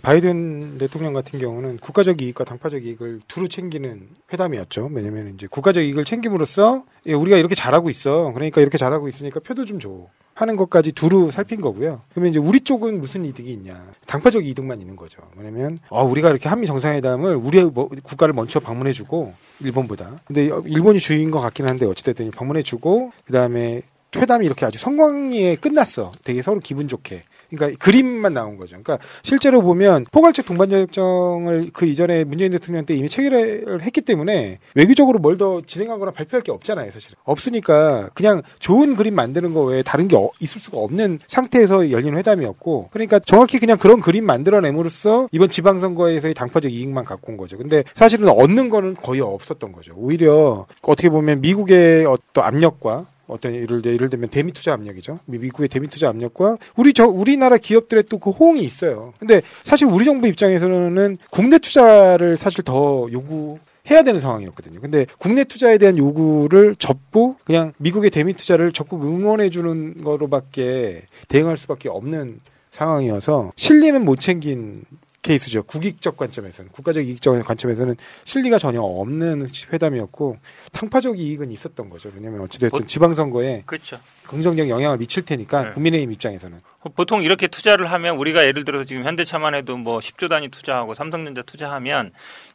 [0.00, 4.90] 바이든 대통령 같은 경우는 국가적 이익과 당파적 이익을 두루 챙기는 회담이었죠.
[4.92, 8.32] 왜냐면 이제 국가적 이익을 챙김으로써 예, 우리가 이렇게 잘하고 있어.
[8.32, 10.06] 그러니까 이렇게 잘하고 있으니까 표도 좀 줘.
[10.34, 12.00] 하는 것까지 두루 살핀 거고요.
[12.10, 13.84] 그러면 이제 우리 쪽은 무슨 이득이 있냐?
[14.06, 15.20] 당파적 이득만 있는 거죠.
[15.34, 20.20] 뭐냐면 어, 우리가 이렇게 한미 정상회담을 우리 뭐, 국가를 먼저 방문해주고 일본보다.
[20.24, 23.82] 근데 일본이 주인 것 같긴 한데 어찌됐든 방문해주고 그 다음에
[24.16, 26.12] 회담이 이렇게 아주 성광리에 끝났어.
[26.24, 27.24] 되게 서로 기분 좋게.
[27.54, 28.76] 그러니까 그림만 나온 거죠.
[28.82, 35.18] 그러니까 실제로 보면 포괄적 동반자협정을 그 이전에 문재인 대통령 때 이미 체결을 했기 때문에 외교적으로
[35.18, 37.16] 뭘 더 진행하거나 발표할 게 없잖아요, 사실은.
[37.24, 42.16] 없으니까 그냥 좋은 그림 만드는 거 외에 다른 게 어- 있을 수가 없는 상태에서 열린
[42.18, 47.56] 회담이었고 그러니까 정확히 그냥 그런 그림 만들어냄으로써 이번 지방선거에서의 당파적 이익만 갖고 온 거죠.
[47.56, 49.94] 근데 사실은 얻는 거는 거의 없었던 거죠.
[49.96, 55.20] 오히려 어떻게 보면 미국의 어떤 압력과 어떤 예를, 들- 예를 들면 대미 투자 압력이죠.
[55.26, 59.14] 미- 미국의 대미 투자 압력과 우리 저 우리나라 기업들의 또 그 호응이 있어요.
[59.18, 63.58] 근데 사실 우리 정부 입장에서는 국내 투자를 사실 더 요구
[63.90, 64.80] 해야 되는 상황이었거든요.
[64.80, 71.56] 근데 국내 투자에 대한 요구를 접고 그냥 미국의 대미 투자를 적극 응원해 주는 거로밖에 대응할
[71.56, 72.38] 수밖에 없는
[72.70, 74.82] 상황이어서 실리는 못 챙긴
[75.22, 75.62] 케이스죠.
[75.62, 80.36] 국익적 관점에서는 국가적 이익적 관점에서는 실리가 전혀 없는 회담이었고
[80.72, 82.10] 탕파적 이익은 있었던 거죠.
[82.14, 83.98] 왜냐하면 어찌됐든 지방선거에 그렇죠.
[84.26, 85.72] 긍정적 영향을 미칠 테니까 네.
[85.72, 86.60] 국민의힘 입장에서는
[86.96, 91.42] 보통 이렇게 투자를 하면 우리가 예를 들어서 지금 현대차만 해도 뭐 10조 단위 투자하고 삼성전자
[91.42, 92.10] 투자하면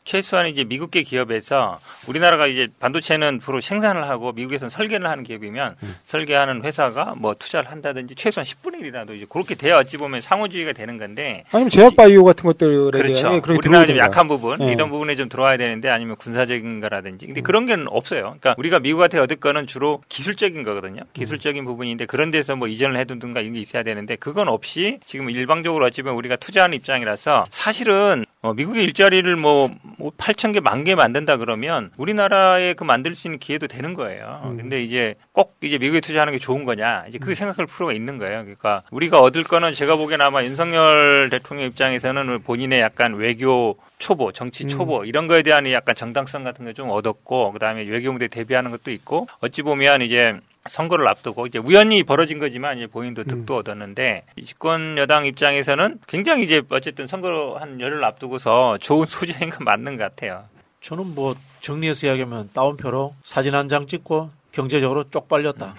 [0.07, 5.95] 최소한 이제 미국계 기업에서 우리나라가 이제 반도체는 주로 생산을 하고 미국에서는 설계를 하는 기업이면 음.
[6.05, 10.97] 설계하는 회사가 뭐 투자를 한다든지 최소한 10분의 1이라도 이제 그렇게 돼야 어찌 보면 상호주의가 되는
[10.97, 13.41] 건데 아니면 제약 바이오 같은 것들에 그렇죠.
[13.49, 13.97] 우리나라 좀.
[13.97, 14.71] 약한 부분 예.
[14.71, 17.27] 이런 부분에 좀 들어와야 되는데 아니면 군사적인 거라든지 음.
[17.27, 18.37] 근데 그런 게 없어요.
[18.39, 21.01] 그러니까 우리가 미국한테 얻을 거는 주로 기술적인 거거든요.
[21.11, 25.85] 기술적인 부분인데 그런 데서 뭐 이전을 해둔든가 이런 게 있어야 되는데 그건 없이 지금 일방적으로
[25.85, 30.95] 어찌 보면 우리가 투자하는 입장이라서 사실은 어, 미국의 일자리를 뭐, 뭐 8천 개, 만 개
[30.95, 34.41] 만든다 그러면 우리나라에 그 만들 수 있는 기회도 되는 거예요.
[34.45, 34.57] 음.
[34.57, 38.41] 근데 이제 꼭 이제 미국에 투자하는 게 좋은 거냐 이제 그 생각할 필요가 있는 거예요.
[38.43, 44.63] 그러니까 우리가 얻을 거는 제가 보기엔 아마 윤석열 대통령 입장에서는 본인의 약간 외교 초보, 정치
[44.63, 44.67] 음.
[44.69, 49.27] 초보 이런 거에 대한 약간 정당성 같은 거좀 얻었고 그다음에 외교 무대 대비하는 것도 있고
[49.39, 53.59] 어찌 보면 이제 선거를 앞두고 이제 우연히 벌어진 거지만 이제 본인도 득도 음.
[53.59, 59.65] 얻었는데 이 집권 여당 입장에서는 굉장히 이제 어쨌든 선거 한 열흘 앞두고서 좋은 소재인 건
[59.65, 60.45] 맞는 것 같아요.
[60.81, 65.75] 저는 뭐 정리해서 이야기하면 따옴표로 사진 한 장 찍고 경제적으로 쪽팔렸다.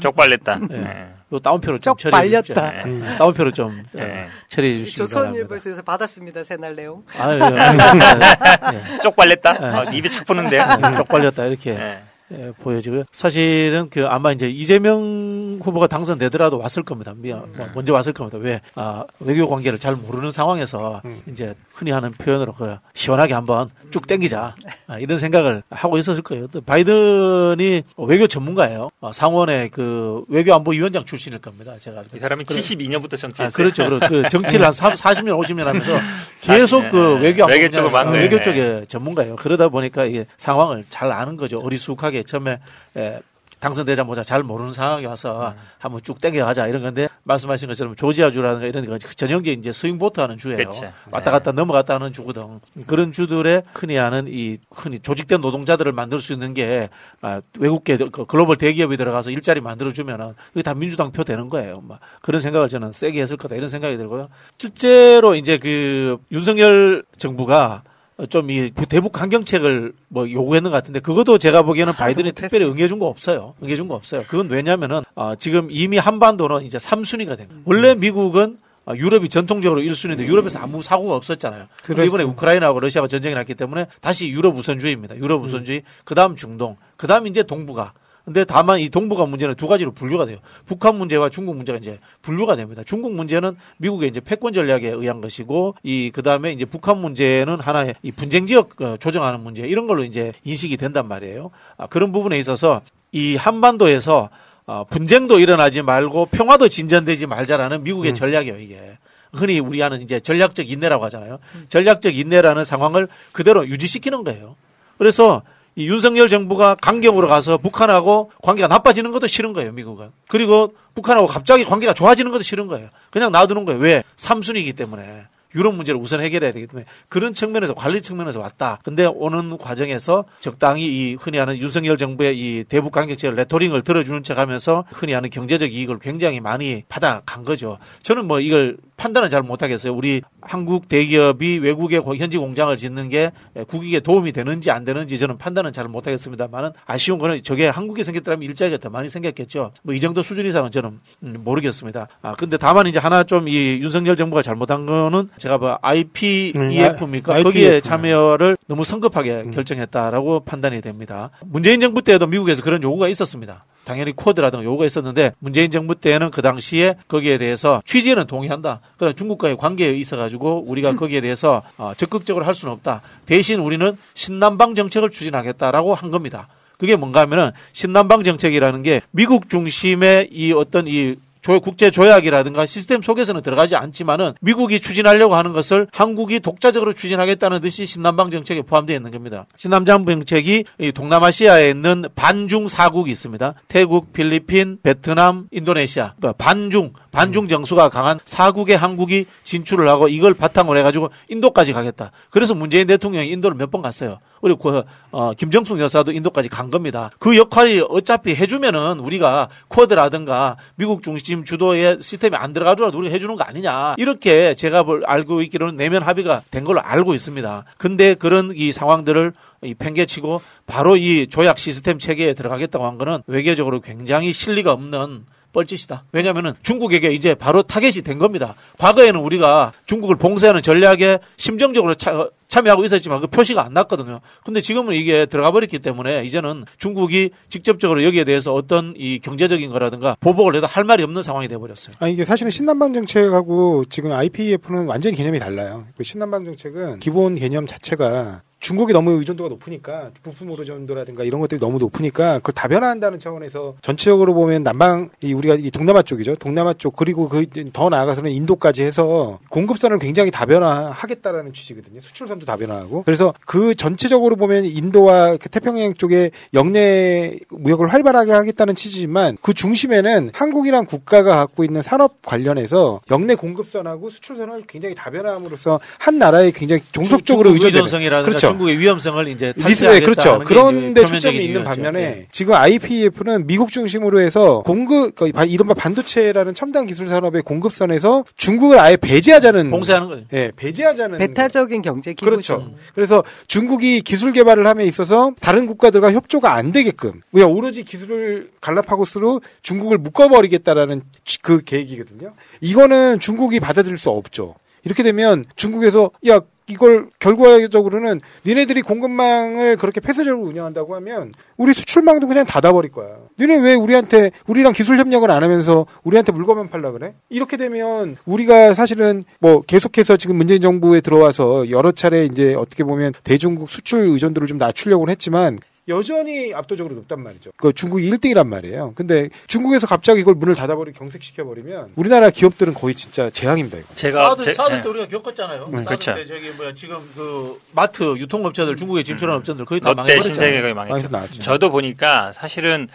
[0.00, 0.60] 쪽팔렸다.
[0.72, 0.76] 예.
[0.76, 1.08] 네.
[1.32, 2.54] 요 따옴표로 좀 처리해 주십시오.
[2.56, 2.88] 쪽팔렸다.
[3.12, 3.16] 예.
[3.18, 4.26] 따옴표로 좀 어, 예.
[4.48, 5.44] 처리해 주시기 바랍니다.
[5.46, 6.42] 조선일보에서 받았습니다.
[6.42, 7.04] 새날 내용.
[7.16, 7.78] 아유, 아유,
[9.02, 9.58] 쪽팔렸다.
[9.60, 9.66] 예.
[9.90, 10.56] 어, 입에 착 붙는데.
[10.58, 12.00] 예, 쪽팔렸다 이렇게
[12.32, 12.46] 예.
[12.48, 13.04] 예, 보여지고요.
[13.12, 17.14] 사실은 그 아마 이제 이재명 후보가 당선되더라도 왔을 겁니다.
[17.16, 18.38] 미- 뭐 먼저 왔을 겁니다.
[18.38, 24.06] 왜 아, 외교 관계를 잘 모르는 상황에서 이제 흔히 하는 표현으로 그 시원하게 한번 쭉
[24.06, 24.54] 땡기자
[24.86, 26.46] 아, 이런 생각을 하고 있었을 거예요.
[26.48, 28.90] 또 바이든이 외교 전문가예요.
[29.00, 31.74] 아, 상원의 그 외교안보위원장 출신일 겁니다.
[31.78, 33.46] 제가 이 사람이 그래- 72년부터 정치했어요.
[33.48, 33.84] 아, 그렇죠.
[33.86, 35.92] 그렇- 그 정치를 한 3, 40년, 50년 하면서
[36.40, 37.22] 계속 40년, 그 예.
[37.24, 38.42] 외교 안보 외교 쪽을 맡는, 외교 예.
[38.42, 39.36] 쪽에 전문가예요.
[39.36, 41.60] 그러다 보니까 이게 상황을 잘 아는 거죠.
[41.60, 42.60] 어리숙하게 처음에
[42.96, 43.20] 에,
[43.60, 45.60] 당선되자마자 잘 모르는 상황에 와서 음.
[45.78, 50.58] 한번 쭉 땡겨가자 이런 건데 말씀하신 것처럼 조지아주라든가 이런 거 전형적인 이제 스윙보트 하는 주예요.
[50.58, 50.92] 그렇죠.
[51.10, 52.60] 왔다 갔다 넘어갔다 하는 주거든.
[52.86, 56.88] 그런 주들의 흔히 하는 이 흔히 조직된 노동자들을 만들 수 있는 게
[57.20, 61.74] 아, 외국계 그 글로벌 대기업이 들어가서 일자리 만들어주면은 그게 다 민주당 표 되는 거예요.
[61.82, 64.28] 막 그런 생각을 저는 세게 했을 거다 이런 생각이 들고요.
[64.56, 67.82] 실제로 이제 그 윤석열 정부가
[68.26, 73.06] 좀 이 대북 강경책을 뭐 요구했는 것 같은데 그것도 제가 보기에는 바이든이 특별히 응해준 거
[73.06, 73.54] 없어요.
[73.62, 74.24] 응해준 거 없어요.
[74.26, 77.62] 그건 왜냐면은 어, 지금 이미 한반도는 이제 3순위가 된 거예요.
[77.64, 81.66] 원래 미국은 어, 유럽이 전통적으로 1순위인데 유럽에서 아무 사고가 없었잖아요.
[81.84, 82.02] 그렇죠.
[82.04, 85.16] 이번에 우크라이나하고 러시아가 전쟁이 났기 때문에 다시 유럽 우선주의입니다.
[85.18, 87.92] 유럽 우선주의, 그 다음 중동, 그 다음 이제 동북아.
[88.28, 90.36] 근데 다만 이 동북아 문제는 두 가지로 분류가 돼요.
[90.66, 92.82] 북한 문제와 중국 문제가 이제 분류가 됩니다.
[92.84, 98.12] 중국 문제는 미국의 이제 패권 전략에 의한 것이고 이 그다음에 이제 북한 문제는 하나의 이
[98.12, 101.50] 분쟁 지역 어, 조정하는 문제 이런 걸로 이제 인식이 된단 말이에요.
[101.78, 104.28] 아, 그런 부분에 있어서 이 한반도에서
[104.66, 108.98] 어, 분쟁도 일어나지 말고 평화도 진전되지 말자라는 미국의 전략이에요, 이게.
[109.32, 111.38] 흔히 우리 하는 이제 전략적 인내라고 하잖아요.
[111.70, 114.54] 전략적 인내라는 상황을 그대로 유지시키는 거예요.
[114.98, 115.42] 그래서
[115.78, 120.10] 이 윤석열 정부가 강경으로 가서 북한하고 관계가 나빠지는 것도 싫은 거예요, 미국은.
[120.26, 122.88] 그리고 북한하고 갑자기 관계가 좋아지는 것도 싫은 거예요.
[123.10, 123.80] 그냥 놔두는 거예요.
[123.80, 124.02] 왜?
[124.16, 125.28] 삼순위이기 때문에.
[125.54, 128.78] 유럽 문제를 우선 해결해야 되기 때문에 그런 측면에서 관리 측면에서 왔다.
[128.84, 134.38] 근데 오는 과정에서 적당히 이 흔히 하는 윤석열 정부의 이 대북 강경책 레토링을 들어주는 척
[134.38, 137.78] 하면서 흔히 하는 경제적 이익을 굉장히 많이 받아간 거죠.
[138.02, 139.94] 저는 뭐 이걸 판단은 잘 못하겠어요.
[139.94, 143.30] 우리 한국 대기업이 외국에 현지 공장을 짓는 게
[143.68, 148.78] 국익에 도움이 되는지 안 되는지 저는 판단은 잘 못하겠습니다만은 아쉬운 거는 저게 한국에 생겼더라면 일자리가
[148.78, 149.72] 더 많이 생겼겠죠.
[149.82, 152.06] 뭐 이 정도 수준 이상은 저는 음, 모르겠습니다.
[152.22, 157.38] 아 근데 다만 이제 하나 좀 이 윤석열 정부가 잘못한 거는 제가 뭐 IPEF입니까?
[157.38, 157.80] 음, 거기에 IPEF.
[157.82, 161.30] 참여를 너무 성급하게 결정했다라고 판단이 됩니다.
[161.46, 163.64] 문재인 정부 때에도 미국에서 그런 요구가 있었습니다.
[163.84, 168.80] 당연히 코드라든가 요구가 있었는데 문재인 정부 때는 그 당시에 거기에 대해서 취지에는 동의한다.
[168.98, 173.00] 그러나 중국과의 관계에 있어 가지고 우리가 거기에 대해서 어, 적극적으로 할 수는 없다.
[173.24, 176.48] 대신 우리는 신남방 정책을 추진하겠다라고 한 겁니다.
[176.76, 183.00] 그게 뭔가 하면은 신남방 정책이라는 게 미국 중심의 이 어떤 이 조- 국제 조약이라든가 시스템
[183.02, 189.10] 속에서는 들어가지 않지만은 미국이 추진하려고 하는 것을 한국이 독자적으로 추진하겠다는 듯이 신남방 정책에 포함되어 있는
[189.10, 189.46] 겁니다.
[189.56, 193.54] 신남방 정책이 이 동남아시아에 있는 반중 사국이 있습니다.
[193.68, 196.14] 태국, 필리핀, 베트남, 인도네시아.
[196.18, 202.10] 그러니까 반중, 반중 정수가 강한 사국에 한국이 진출을 하고 이걸 바탕으로 해가지고 인도까지 가겠다.
[202.30, 204.18] 그래서 문재인 대통령이 인도를 몇 번 갔어요.
[204.40, 207.10] 그리고 그, 어, 김정숙 여사도 인도까지 간 겁니다.
[207.18, 213.42] 그 역할이 어차피 해주면은 우리가 쿼드라든가 미국 중심 주도의 시스템이 안 들어가더라도 우리가 해주는 거
[213.44, 213.94] 아니냐.
[213.98, 217.64] 이렇게 제가 볼- 알고 있기로는 내면 합의가 된 걸로 알고 있습니다.
[217.78, 219.32] 근데 그런 이 상황들을
[219.64, 226.04] 이 팽개치고 바로 이 조약 시스템 체계에 들어가겠다고 한 거는 외교적으로 굉장히 실리가 없는 뻘짓이다.
[226.12, 228.54] 왜냐하면 중국에게 이제 바로 타겟이 된 겁니다.
[228.78, 234.20] 과거에는 우리가 중국을 봉쇄하는 전략에 심정적으로 차- 참여하고 있었지만 그 표시가 안 났거든요.
[234.44, 240.16] 근데 지금은 이게 들어가 버렸기 때문에 이제는 중국이 직접적으로 여기에 대해서 어떤 이 경제적인 거라든가
[240.20, 241.94] 보복을 해도 할 말이 없는 상황이 돼 버렸어요.
[242.00, 245.86] 아 이게 사실은 신남방 정책하고 지금 IPEF는 완전히 개념이 달라요.
[245.96, 251.78] 그 신남방 정책은 기본 개념 자체가 중국이 너무 의존도가 높으니까 부품 의존도라든가 이런 것들이 너무
[251.78, 256.36] 높으니까 그걸 다변화한다는 차원에서 전체적으로 보면 남방 이 우리가 이 동남아 쪽이죠.
[256.36, 262.00] 동남아 쪽 그리고 그 더 나아가서는 인도까지 해서 공급선을 굉장히 다변화하겠다라는 취지거든요.
[262.00, 263.02] 수출선도 다변화하고.
[263.04, 270.30] 그래서 그 전체적으로 보면 인도와 그 태평양 쪽에 영내 무역을 활발하게 하겠다는 취지지만 그 중심에는
[270.32, 277.50] 한국이란 국가가 갖고 있는 산업 관련해서 영내 공급선하고 수출선을 굉장히 다변화함으로써 한 나라에 굉장히 종속적으로
[277.50, 278.58] 의존되는 의존성이라든가 그렇죠.
[278.58, 280.38] 중국의 위험성을 이제 리스크에 탈피하겠다는 그렇죠.
[280.40, 281.64] 게 그런데 초점이 있는.
[281.64, 282.26] 반면에 예.
[282.32, 288.78] 지금 IPEF는 미국 중심으로 해서 공급 그 바- 이른바 반도체라는 첨단 기술 산업의 공급선에서 중국을
[288.78, 290.24] 아예 배제하자는 봉쇄하는 거죠.
[290.32, 292.30] 예, 배제하자는 배타적인 경제 기구죠.
[292.30, 292.70] 그렇죠.
[292.94, 299.40] 그래서 중국이 기술 개발을 함에 있어서 다른 국가들과 협조가 안 되게끔 그냥 오로지 기술을 갈라파고스로
[299.62, 302.32] 중국을 묶어버리겠다라는 치- 그 계획이거든요.
[302.60, 304.54] 이거는 중국이 받아들일 수 없죠.
[304.84, 312.44] 이렇게 되면 중국에서 야 이걸 결과적으로는 니네들이 공급망을 그렇게 폐쇄적으로 운영한다고 하면 우리 수출망도 그냥
[312.46, 313.16] 닫아버릴 거야.
[313.38, 317.14] 니네 왜 우리한테 우리랑 기술 협력을 안 하면서 우리한테 물건만 팔라 그래?
[317.30, 323.14] 이렇게 되면 우리가 사실은 뭐 계속해서 지금 문재인 정부에 들어와서 여러 차례 이제 어떻게 보면
[323.24, 325.58] 대중국 수출 의존도를 좀 낮추려고는 했지만
[325.88, 327.50] 여전히 압도적으로 높단 말이죠.
[327.56, 328.92] 그 중국이 1등이란 말이에요.
[328.94, 333.78] 근데 중국에서 갑자기 이걸 문을 닫아버리고 경색시켜버리면 우리나라 기업들은 거의 진짜 재앙입니다.
[333.78, 333.86] 이거.
[333.94, 334.82] 제가 사드 제- 사드 예.
[334.82, 335.68] 때 우리가 겪었잖아요.
[335.72, 335.78] 네.
[335.78, 336.14] 사드 그렇죠.
[336.14, 340.34] 때 저기 뭐야 지금 그 마트 유통업체들 중국에 진출한 업체들 거의 다 롯데 망해버렸잖아요.
[340.34, 340.92] 신세계 거의 망했죠.
[340.92, 341.40] 망해서 나왔죠.
[341.42, 342.88] 저도 보니까 사실은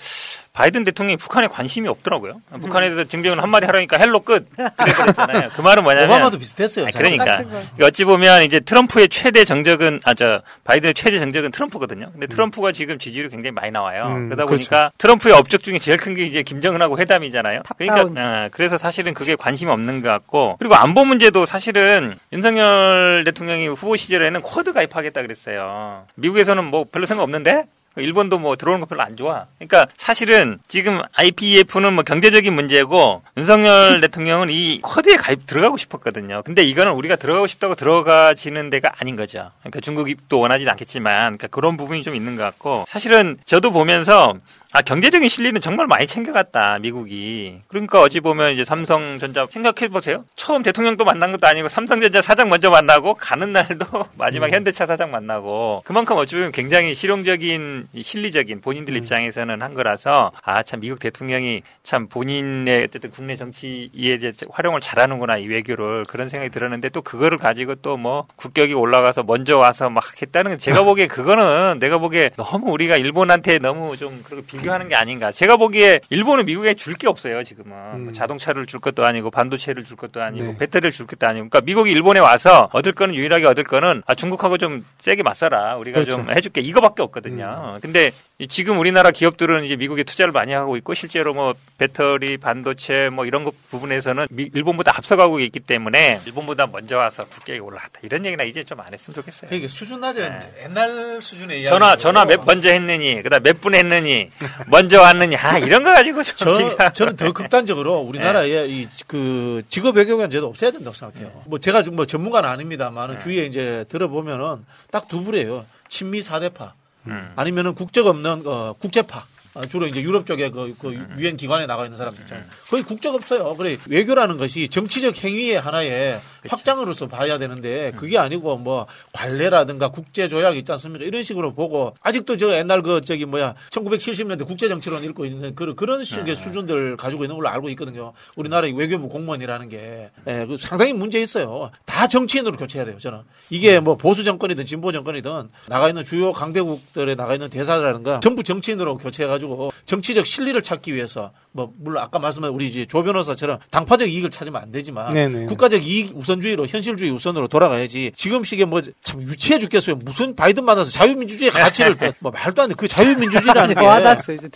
[0.53, 2.39] 바이든 대통령이 북한에 관심이 없더라고요.
[2.61, 4.47] 북한에 대해서 증빙을 한마디 하라니까 hello 끝.
[4.55, 5.49] 그랬잖아요.
[5.55, 6.85] 그 말은 뭐냐면 오바마도 비슷했어요.
[6.85, 6.99] 사실.
[7.01, 7.43] 그러니까
[7.81, 12.11] 어찌 보면 이제 트럼프의 최대 정적은 아 저 바이든의 최대 정적은 트럼프거든요.
[12.11, 14.05] 근데 트럼프가 지금 지지율이 굉장히 많이 나와요.
[14.05, 14.69] 음, 그러다 그렇죠.
[14.69, 17.63] 보니까 트럼프의 업적 중에 제일 큰 게 이제 김정은하고 회담이잖아요.
[17.63, 18.13] top-down.
[18.13, 23.69] 그러니까 어, 그래서 사실은 그게 관심이 없는 것 같고 그리고 안보 문제도 사실은 윤석열 대통령이
[23.69, 26.05] 후보 시절에는 쿼드 가입하겠다 그랬어요.
[26.13, 27.63] 미국에서는 뭐 별로 생각 없는데
[27.95, 29.45] 일본도 뭐 들어오는 거 별로 안 좋아.
[29.57, 36.41] 그러니까 사실은 지금 IPEF는 뭐 경제적인 문제고 윤석열 대통령은 이 쿼드에 가입 들어가고 싶었거든요.
[36.43, 39.51] 근데 이거는 우리가 들어가고 싶다고 들어가지는 데가 아닌 거죠.
[39.59, 44.35] 그러니까 중국이 또 원하지는 않겠지만 그러니까 그런 부분이 좀 있는 것 같고 사실은 저도 보면서
[44.75, 47.61] 아 경제적인 실리는 정말 많이 챙겨갔다 미국이.
[47.67, 50.25] 그러니까 어찌 보면 이제 삼성전자 생각해 보세요.
[50.35, 53.85] 처음 대통령도 만난 것도 아니고 삼성전자 사장 먼저 만나고 가는 날도
[54.17, 60.31] 마지막 현대차 사장 만나고 그만큼 어찌 보면 굉장히 실용적인 이 실리적인 본인들 입장에서는 한 거라서
[60.43, 66.29] 아 참 미국 대통령이 참 본인의 어쨌든 국내 정치에 이제 활용을 잘하는구나 이 외교를 그런
[66.29, 70.81] 생각이 들었는데 또 그거를 가지고 또 뭐 국격이 올라가서 먼저 와서 막 했다는 건 제가
[70.83, 75.31] 보기에 그거는 내가 보기에 너무 우리가 일본한테 너무 좀 그렇게 비교하는 게 아닌가.
[75.31, 79.97] 제가 보기에 일본은 미국에 줄 게 없어요 지금은 뭐 자동차를 줄 것도 아니고 반도체를 줄
[79.97, 80.57] 것도 아니고 네.
[80.57, 84.57] 배터리를 줄 것도 아니고 그러니까 미국이 일본에 와서 얻을 거는 유일하게 얻을 거는 아 중국하고
[84.57, 86.17] 좀 세게 맞서라 우리가 그렇죠.
[86.17, 87.79] 좀 해줄게 이거밖에 없거든요.
[87.81, 93.09] 근데 이 지금 우리나라 기업들은 이제 미국에 투자를 많이 하고 있고 실제로 뭐 배터리 반도체
[93.09, 98.25] 뭐 이런 것 부분에서는 미- 일본보다 앞서가고 있기 때문에 일본보다 먼저 와서 국격이 올라갔다 이런
[98.25, 99.49] 얘기나 이제 좀 안 했으면 좋겠어요.
[99.49, 101.69] 그게 수준 낮은 옛날 수준의 이야기.
[101.69, 104.29] 전화 전화 몇 번째 했느니 그다음 몇 분 했느니
[104.67, 106.35] 먼저 왔느니 아 이런 거 가지고 좀
[106.77, 111.43] 저, 저는 더 극단적으로 우리나라에 이그 직업 외교관 제도 없애야 된다고 생각해요.
[111.45, 115.65] 뭐 제가 좀뭐 전문가는 아닙니다만은 주위에 이제 들어보면은 딱두 부류예요.
[115.87, 116.73] 친미 사대파
[117.07, 117.33] 음.
[117.35, 119.25] 아니면은 국적 없는 어, 국제파.
[119.55, 122.45] 어, 주로 이제 유럽 쪽에 그, 그 유엔 기관에 나가 있는 사람들 있잖아요.
[122.69, 123.55] 거의 국적 없어요.
[123.55, 126.19] 그래 외교라는 것이 정치적 행위의 하나의
[126.49, 131.05] 확장으로서 봐야 되는데 그게 아니고 뭐 관례라든가 국제 조약 있지 않습니까?
[131.05, 135.75] 이런 식으로 보고 아직도 저 옛날 그 저기 뭐야 1970년대 국제 정치론 읽고 있는 그런
[135.75, 138.13] 그런 식의 수준들 가지고 있는 걸로 알고 있거든요.
[138.35, 141.71] 우리나라 의 외교부 공무원이라는 게 예, 그 상당히 문제 있어요.
[141.85, 142.97] 다 정치인으로 교체해야 돼요.
[142.99, 143.19] 저는
[143.49, 148.97] 이게 뭐 보수 정권이든 진보 정권이든 나가 있는 주요 강대국들에 나가 있는 대사라든가 전부 정치인으로
[148.97, 154.29] 교체해가지고 정치적 실리를 찾기 위해서 뭐 물론 아까 말씀한 우리 이제 조 변호사처럼 당파적 이익을
[154.31, 155.45] 찾으면 안 되지만 네네.
[155.45, 159.95] 국가적 이익 우선주의로 현실주의 우선으로 돌아가야지 지금 시기에 뭐 참 유치해 죽겠어요.
[159.97, 162.75] 무슨 바이든 만나서 자유민주주의 가치를 또뭐 말도 안 돼.
[162.75, 164.49] 그 자유민주주의라는 게 와닿았어요, 이제.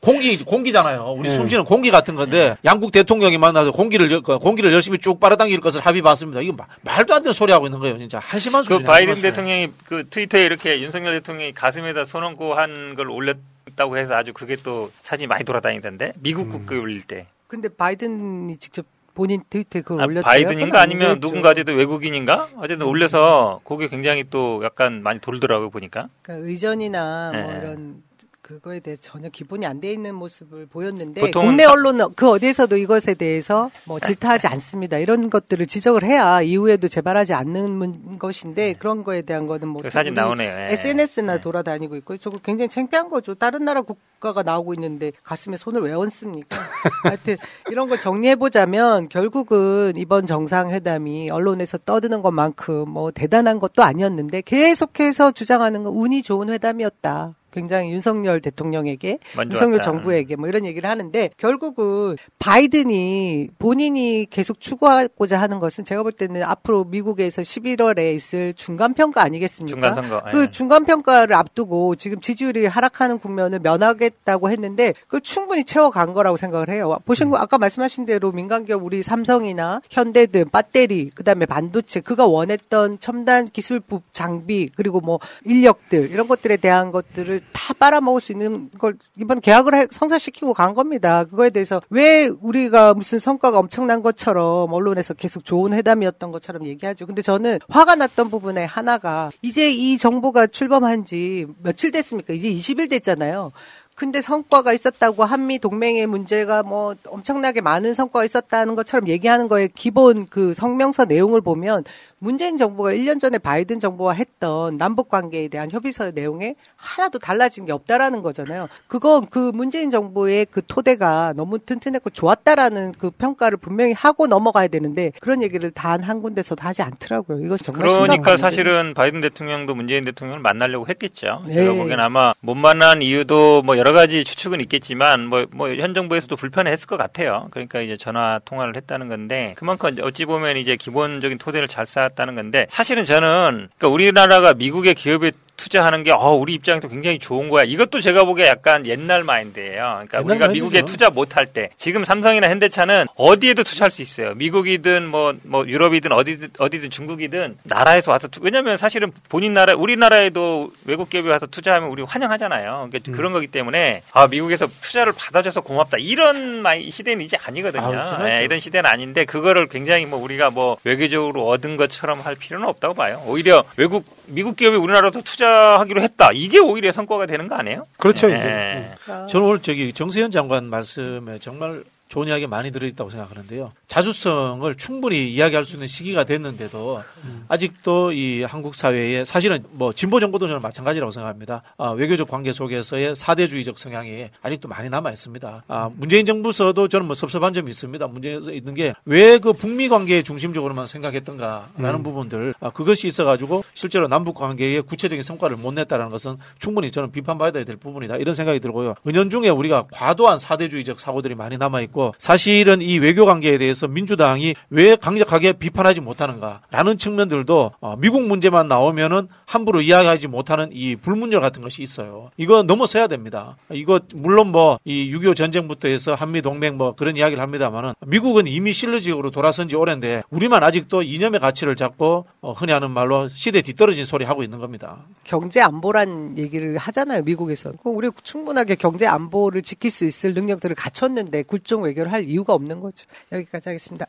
[0.00, 1.14] 공기 공기잖아요.
[1.18, 1.34] 우리 네.
[1.34, 5.80] 숨쉬는 공기 같은 건데 양국 대통령이 만나서 공기를 열- 그 공기를 열심히 쭉 빨아당길 것을
[5.80, 6.40] 합의 봤습니다.
[6.40, 7.98] 이거 마- 말도 안 되는 소리 하고 있는 거예요.
[7.98, 8.84] 진짜 한심한 그 수준.
[8.86, 13.36] 바이든 대통령이 그 트위터에 이렇게 윤석열 대통령이 가슴에다 손 얹고 한 걸 올렸
[13.76, 17.26] 다고 해서 아주 그게 또 사진이 많이 돌아다니던데 미국 국기 올릴 때.
[17.46, 20.22] 근데 바이든이 직접 본인 트위터에 그걸 아, 올렸대요.
[20.22, 21.20] 바이든인가 아니면.
[21.20, 26.08] 누군가 어쨌든 외국인인가 어쨌든 올려서 그게 굉장히 또 약간 많이 돌더라고요 보니까.
[26.22, 27.58] 그러니까 의전이나 뭐 네.
[27.58, 28.02] 이런
[28.46, 33.14] 그거에 대해 전혀 기본이 안 돼 있는 모습을 보였는데 국내 사- 언론은 그 어디에서도 이것에
[33.14, 34.98] 대해서 뭐 질타하지 않습니다.
[34.98, 40.14] 이런 것들을 지적을 해야 이후에도 재발하지 않는 문- 것인데 그런 거에 대한 거는 뭐그 사진
[40.14, 40.48] 나오네요.
[40.48, 40.72] 예.
[40.74, 43.34] SNS나 돌아다니고 있고 저거 굉장히 창피한 거죠.
[43.34, 46.56] 다른 나라 국가가 나오고 있는데 가슴에 손을 왜 얹습니까?
[47.02, 47.36] 하여튼
[47.70, 55.32] 이런 걸 정리해 보자면 결국은 이번 정상회담이 언론에서 떠드는 것만큼 뭐 대단한 것도 아니었는데 계속해서
[55.32, 57.34] 주장하는 건 운이 좋은 회담이었다.
[57.56, 59.84] 굉장히 윤석열 대통령에게 만 윤석열 좋았다.
[59.84, 66.42] 정부에게 뭐 이런 얘기를 하는데 결국은 바이든이 본인이 계속 추구하고자 하는 것은 제가 볼 때는
[66.42, 69.94] 앞으로 미국에서 11월에 있을 중간 평가 아니겠습니까?
[69.94, 70.50] 중간 그 예.
[70.50, 76.98] 중간 평가를 앞두고 지금 지지율이 하락하는 국면을 면하겠다고 했는데 그걸 충분히 채워간 거라고 생각을 해요.
[77.06, 82.26] 보신 거 아까 말씀하신 대로 민간 기업 우리 삼성이나 현대 등 배터리 그다음에 반도체 그가
[82.26, 88.32] 원했던 첨단 기술 부 장비 그리고 뭐 인력들 이런 것들에 대한 것들을 다 빨아먹을 수
[88.32, 91.24] 있는 걸 이번 계약을 해- 성사시키고 간 겁니다.
[91.24, 97.06] 그거에 대해서 왜 우리가 무슨 성과가 엄청난 것처럼 언론에서 계속 좋은 회담이었던 것처럼 얘기하죠.
[97.06, 102.32] 근데 저는 화가 났던 부분에 하나가 이제 이 정부가 출범한 지 며칠 됐습니까?
[102.34, 103.52] 이제 20일 됐잖아요.
[103.96, 110.26] 근데 성과가 있었다고 한미 동맹의 문제가 뭐 엄청나게 많은 성과가 있었다는 것처럼 얘기하는 거에 기본
[110.28, 111.82] 그 성명서 내용을 보면
[112.18, 117.72] 문재인 정부가 1년 전에 바이든 정부와 했던 남북 관계에 대한 협의서 내용에 하나도 달라진 게
[117.72, 118.68] 없다라는 거잖아요.
[118.86, 125.12] 그건 그 문재인 정부의 그 토대가 너무 튼튼했고 좋았다라는 그 평가를 분명히 하고 넘어가야 되는데
[125.20, 127.44] 그런 얘기를 단 한 군데서도 하지 않더라고요.
[127.44, 128.36] 이건 정말 그러니까.
[128.36, 131.42] 사실은 바이든 대통령도 문재인 대통령을 만나려고 했겠죠.
[131.46, 131.54] 네.
[131.54, 136.34] 제가 보기엔 아마 못 만난 이유도 뭐 여러 가지 추측은 있겠지만 뭐 뭐 현 정부에서도
[136.36, 137.48] 불편했을 것 같아요.
[137.50, 142.66] 그러니까 이제 전화 통화를 했다는 건데 그만큼 어찌 보면 이제 기본적인 토대를 잘 쌓았다는 건데
[142.70, 147.64] 사실은 저는 그러니까 우리나라가 미국의 기업에 투자하는 게 어, 우리 입장에서 굉장히 좋은 거야.
[147.64, 150.02] 이것도 제가 보기에 약간 옛날 마인드예요.
[150.06, 150.52] 그러니까 옛날 우리가 마인드죠.
[150.52, 154.34] 미국에 투자 못할 때 지금 삼성이나 현대차는 어디에도 투자할 수 있어요.
[154.34, 160.70] 미국이든 뭐, 뭐 유럽이든 어디든 어디든 중국이든 나라에서 와서 투- 왜냐면 사실은 본인 나라 우리나라에도
[160.84, 162.88] 외국 기업이 와서 투자하면 우리 환영하잖아요.
[162.90, 167.82] 그러니까 그런 거기 때문에 아 미국에서 투자를 받아줘서 고맙다 이런 시대는 이제 아니거든요.
[168.06, 168.28] 진짜죠.
[168.28, 172.94] 예, 이런 시대는 아닌데 그거를 굉장히 뭐 우리가 뭐 외교적으로 얻은 것처럼 할 필요는 없다고
[172.94, 173.22] 봐요.
[173.26, 176.30] 오히려 외국 미국 기업이 우리나라도 투자하기로 했다.
[176.32, 177.86] 이게 오히려 성과가 되는 거 아니에요?
[177.98, 178.36] 그렇죠, 예.
[178.36, 178.90] 이제.
[179.28, 183.72] 저는 오늘 저기 정세현 장관 말씀에 정말 좋은 이야기 많이 들어있다고 생각하는데요.
[183.88, 187.02] 자주성을 충분히 이야기할 수 있는 시기가 됐는데도
[187.48, 191.62] 아직도 이 한국 사회에 사실은 뭐 진보 정부도 저는 마찬가지라고 생각합니다.
[191.78, 195.64] 아, 외교적 관계 속에서의 사대주의적 성향이 아직도 많이 남아 있습니다.
[195.66, 198.06] 아, 문재인 정부서도 저는 뭐 섭섭한 점이 있습니다.
[198.06, 202.02] 문제에서 있는 게 왜 그 북미 관계 중심적으로만 생각했던가라는 음.
[202.02, 207.64] 부분들 아, 그것이 있어가지고 실제로 남북 관계에 구체적인 성과를 못 냈다는 것은 충분히 저는 비판받아야
[207.64, 208.94] 될 부분이다 이런 생각이 들고요.
[209.06, 214.96] 은연중에 우리가 과도한 사대주의적 사고들이 많이 남아 있고 사실은 이 외교 관계에 대해서 민주당이 왜
[214.96, 221.82] 강력하게 비판하지 못하는가라는 측면들도 어, 미국 문제만 나오면은 함부로 이야기하지 못하는 이 불문율 같은 것이
[221.82, 222.30] 있어요.
[222.36, 223.56] 이거 넘어서야 됩니다.
[223.70, 228.72] 이거 물론 뭐 이 6.25 전쟁부터 해서 한미 동맹 뭐 그런 이야기를 합니다만은 미국은 이미
[228.72, 234.04] 실루지역으로 돌아선 지 오랜데 우리만 아직도 이념의 가치를 잡고 어, 흔히 하는 말로 시대 뒤떨어진
[234.04, 235.04] 소리 하고 있는 겁니다.
[235.24, 237.72] 경제 안보란 얘기를 하잖아요, 미국에서.
[237.84, 243.06] 우리 충분하게 경제 안보를 지킬 수 있을 능력들을 갖췄는데 굴종 외교를 할 이유가 없는 거죠.
[243.32, 244.06] 여기까지 하겠습니다.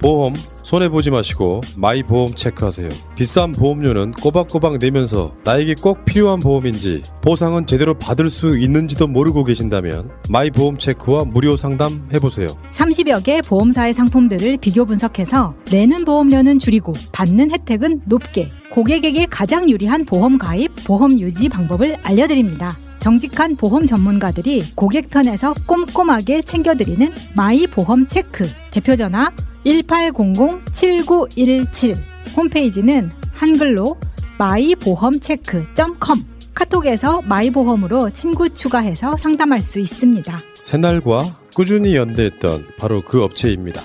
[0.00, 0.32] 보험
[0.62, 2.88] 손해보지 마시고 마이보험 체크하세요.
[3.16, 10.10] 비싼 보험료는 꼬박꼬박 내면서 나에게 꼭 필요한 보험인지 보상은 제대로 받을 수 있는지도 모르고 계신다면
[10.30, 12.48] 마이보험 체크와 무료 상담 해보세요.
[12.72, 20.04] 30여 개 보험사의 상품들을 비교 분석해서 내는 보험료는 줄이고 받는 혜택은 높게 고객에게 가장 유리한
[20.04, 22.78] 보험 가입, 보험 유지 방법을 알려드립니다.
[23.00, 28.48] 정직한 보험 전문가들이 고객 편에서 꼼꼼하게 챙겨드리는 마이 보험 체크.
[28.70, 29.32] 대표 전화
[29.64, 31.96] 1800-7917.
[32.36, 33.96] 홈페이지는 한글로
[34.38, 36.24] 마이보험체크.com.
[36.54, 40.42] 카톡에서 마이보험으로 친구 추가해서 상담할 수 있습니다.
[40.54, 43.82] 새날과 꾸준히 연대했던 바로 그 업체입니다.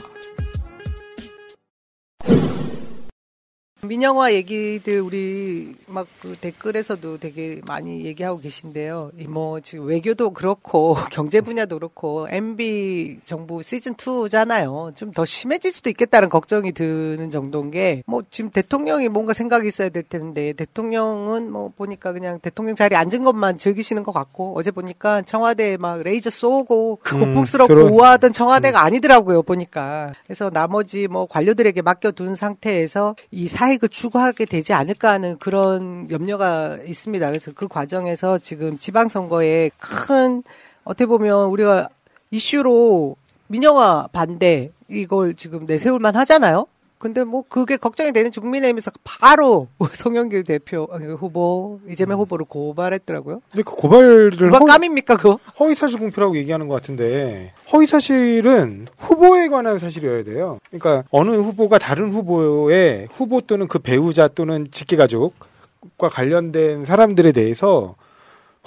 [3.87, 9.11] 민영화 얘기들 우리 막 그 댓글에서도 되게 많이 얘기하고 계신데요.
[9.19, 14.95] 이뭐 지금 외교도 그렇고 경제 분야도 그렇고 MB 정부 시즌 2잖아요.
[14.95, 19.89] 좀 더 심해질 수도 있겠다는 걱정이 드는 정도인 게 뭐 지금 대통령이 뭔가 생각이 있어야
[19.89, 25.21] 될 텐데 대통령은 뭐 보니까 그냥 대통령 자리에 앉은 것만 즐기시는 것 같고 어제 보니까
[25.21, 27.91] 청와대에 막 레이저 쏘고 음, 고풍스럽고 드론.
[27.91, 34.73] 우아하던 청와대가 아니더라고요 보니까 그래서 나머지 뭐 관료들에게 맡겨둔 상태에서 이 사 익을 추구하게 되지
[34.73, 37.27] 않을까 하는 그런 염려가 있습니다.
[37.27, 40.43] 그래서 그 과정에서 지금 지방선거에 큰
[40.83, 41.89] 어떻게 보면 우리가
[42.31, 43.15] 이슈로
[43.47, 46.67] 민영화 반대 이걸 지금 내세울만 하잖아요.
[46.97, 53.41] 근데 뭐 그게 걱정이 되는 국민의힘에서 바로 송영길 대표 아니, 후보 이재명 후보를 고발했더라고요.
[53.51, 55.39] 근데 그 고발을 누가 까입니까 그거?
[55.59, 60.59] 허위사실 공표라고 얘기하는 것 같은데 허위사실은 후보에 관한 사실이어야 돼요.
[60.69, 67.95] 그러니까 어느 후보가 다른 후보의 후보 또는 그 배우자 또는 직계가족과 관련된 사람들에 대해서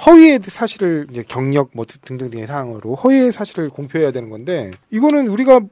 [0.07, 5.67] 허위의 사실을 이제 경력 뭐 등등등의 사항으로 허위의 사실을 공표해야 되는 건데 이거는 우리가 그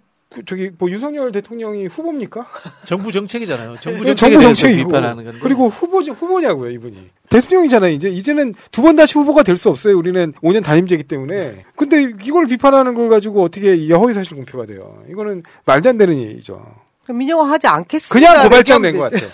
[0.45, 2.47] 저기 뭐 윤석열 대통령이 후보입니까?
[2.85, 3.77] 정부 정책이잖아요.
[3.81, 5.39] 정부 네, 정책에 정부 비판하는 건데.
[5.43, 10.33] 그리고 후보 후보냐고요 이분이 대통령이잖아요 이제 이제는 두 번 다시 후보가 될 수 없어요 우리는
[10.43, 15.89] 5년 단임제이기 때문에 근데 이걸 비판하는 걸 가지고 어떻게 이게 허위사실 공표가 돼요 이거는 말도
[15.89, 16.63] 안 되는 얘기죠
[17.09, 18.29] 민영화 하지 않겠습니다.
[18.29, 19.11] 그냥 고발장 낸 것.
[19.11, 19.29] 같아요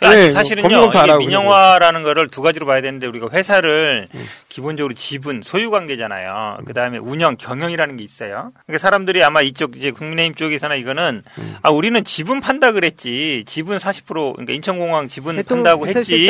[0.00, 4.28] 네, 사실은요, 검토 안 이게 민영화라는 거를 두 가지로 봐야 되는데 우리가 회사를 음.
[4.48, 6.58] 기본적으로 지분, 소유 관계잖아요.
[6.64, 8.52] 그 다음에 운영, 경영이라는 게 있어요.
[8.66, 11.56] 그러니까 사람들이 아마 이쪽 이제 국민의힘 쪽에서는 이거는 음.
[11.62, 13.44] 아 우리는 지분 판다 그랬지.
[13.46, 16.26] 지분 40% 그러니까 인천공항 지분 판다고 했지.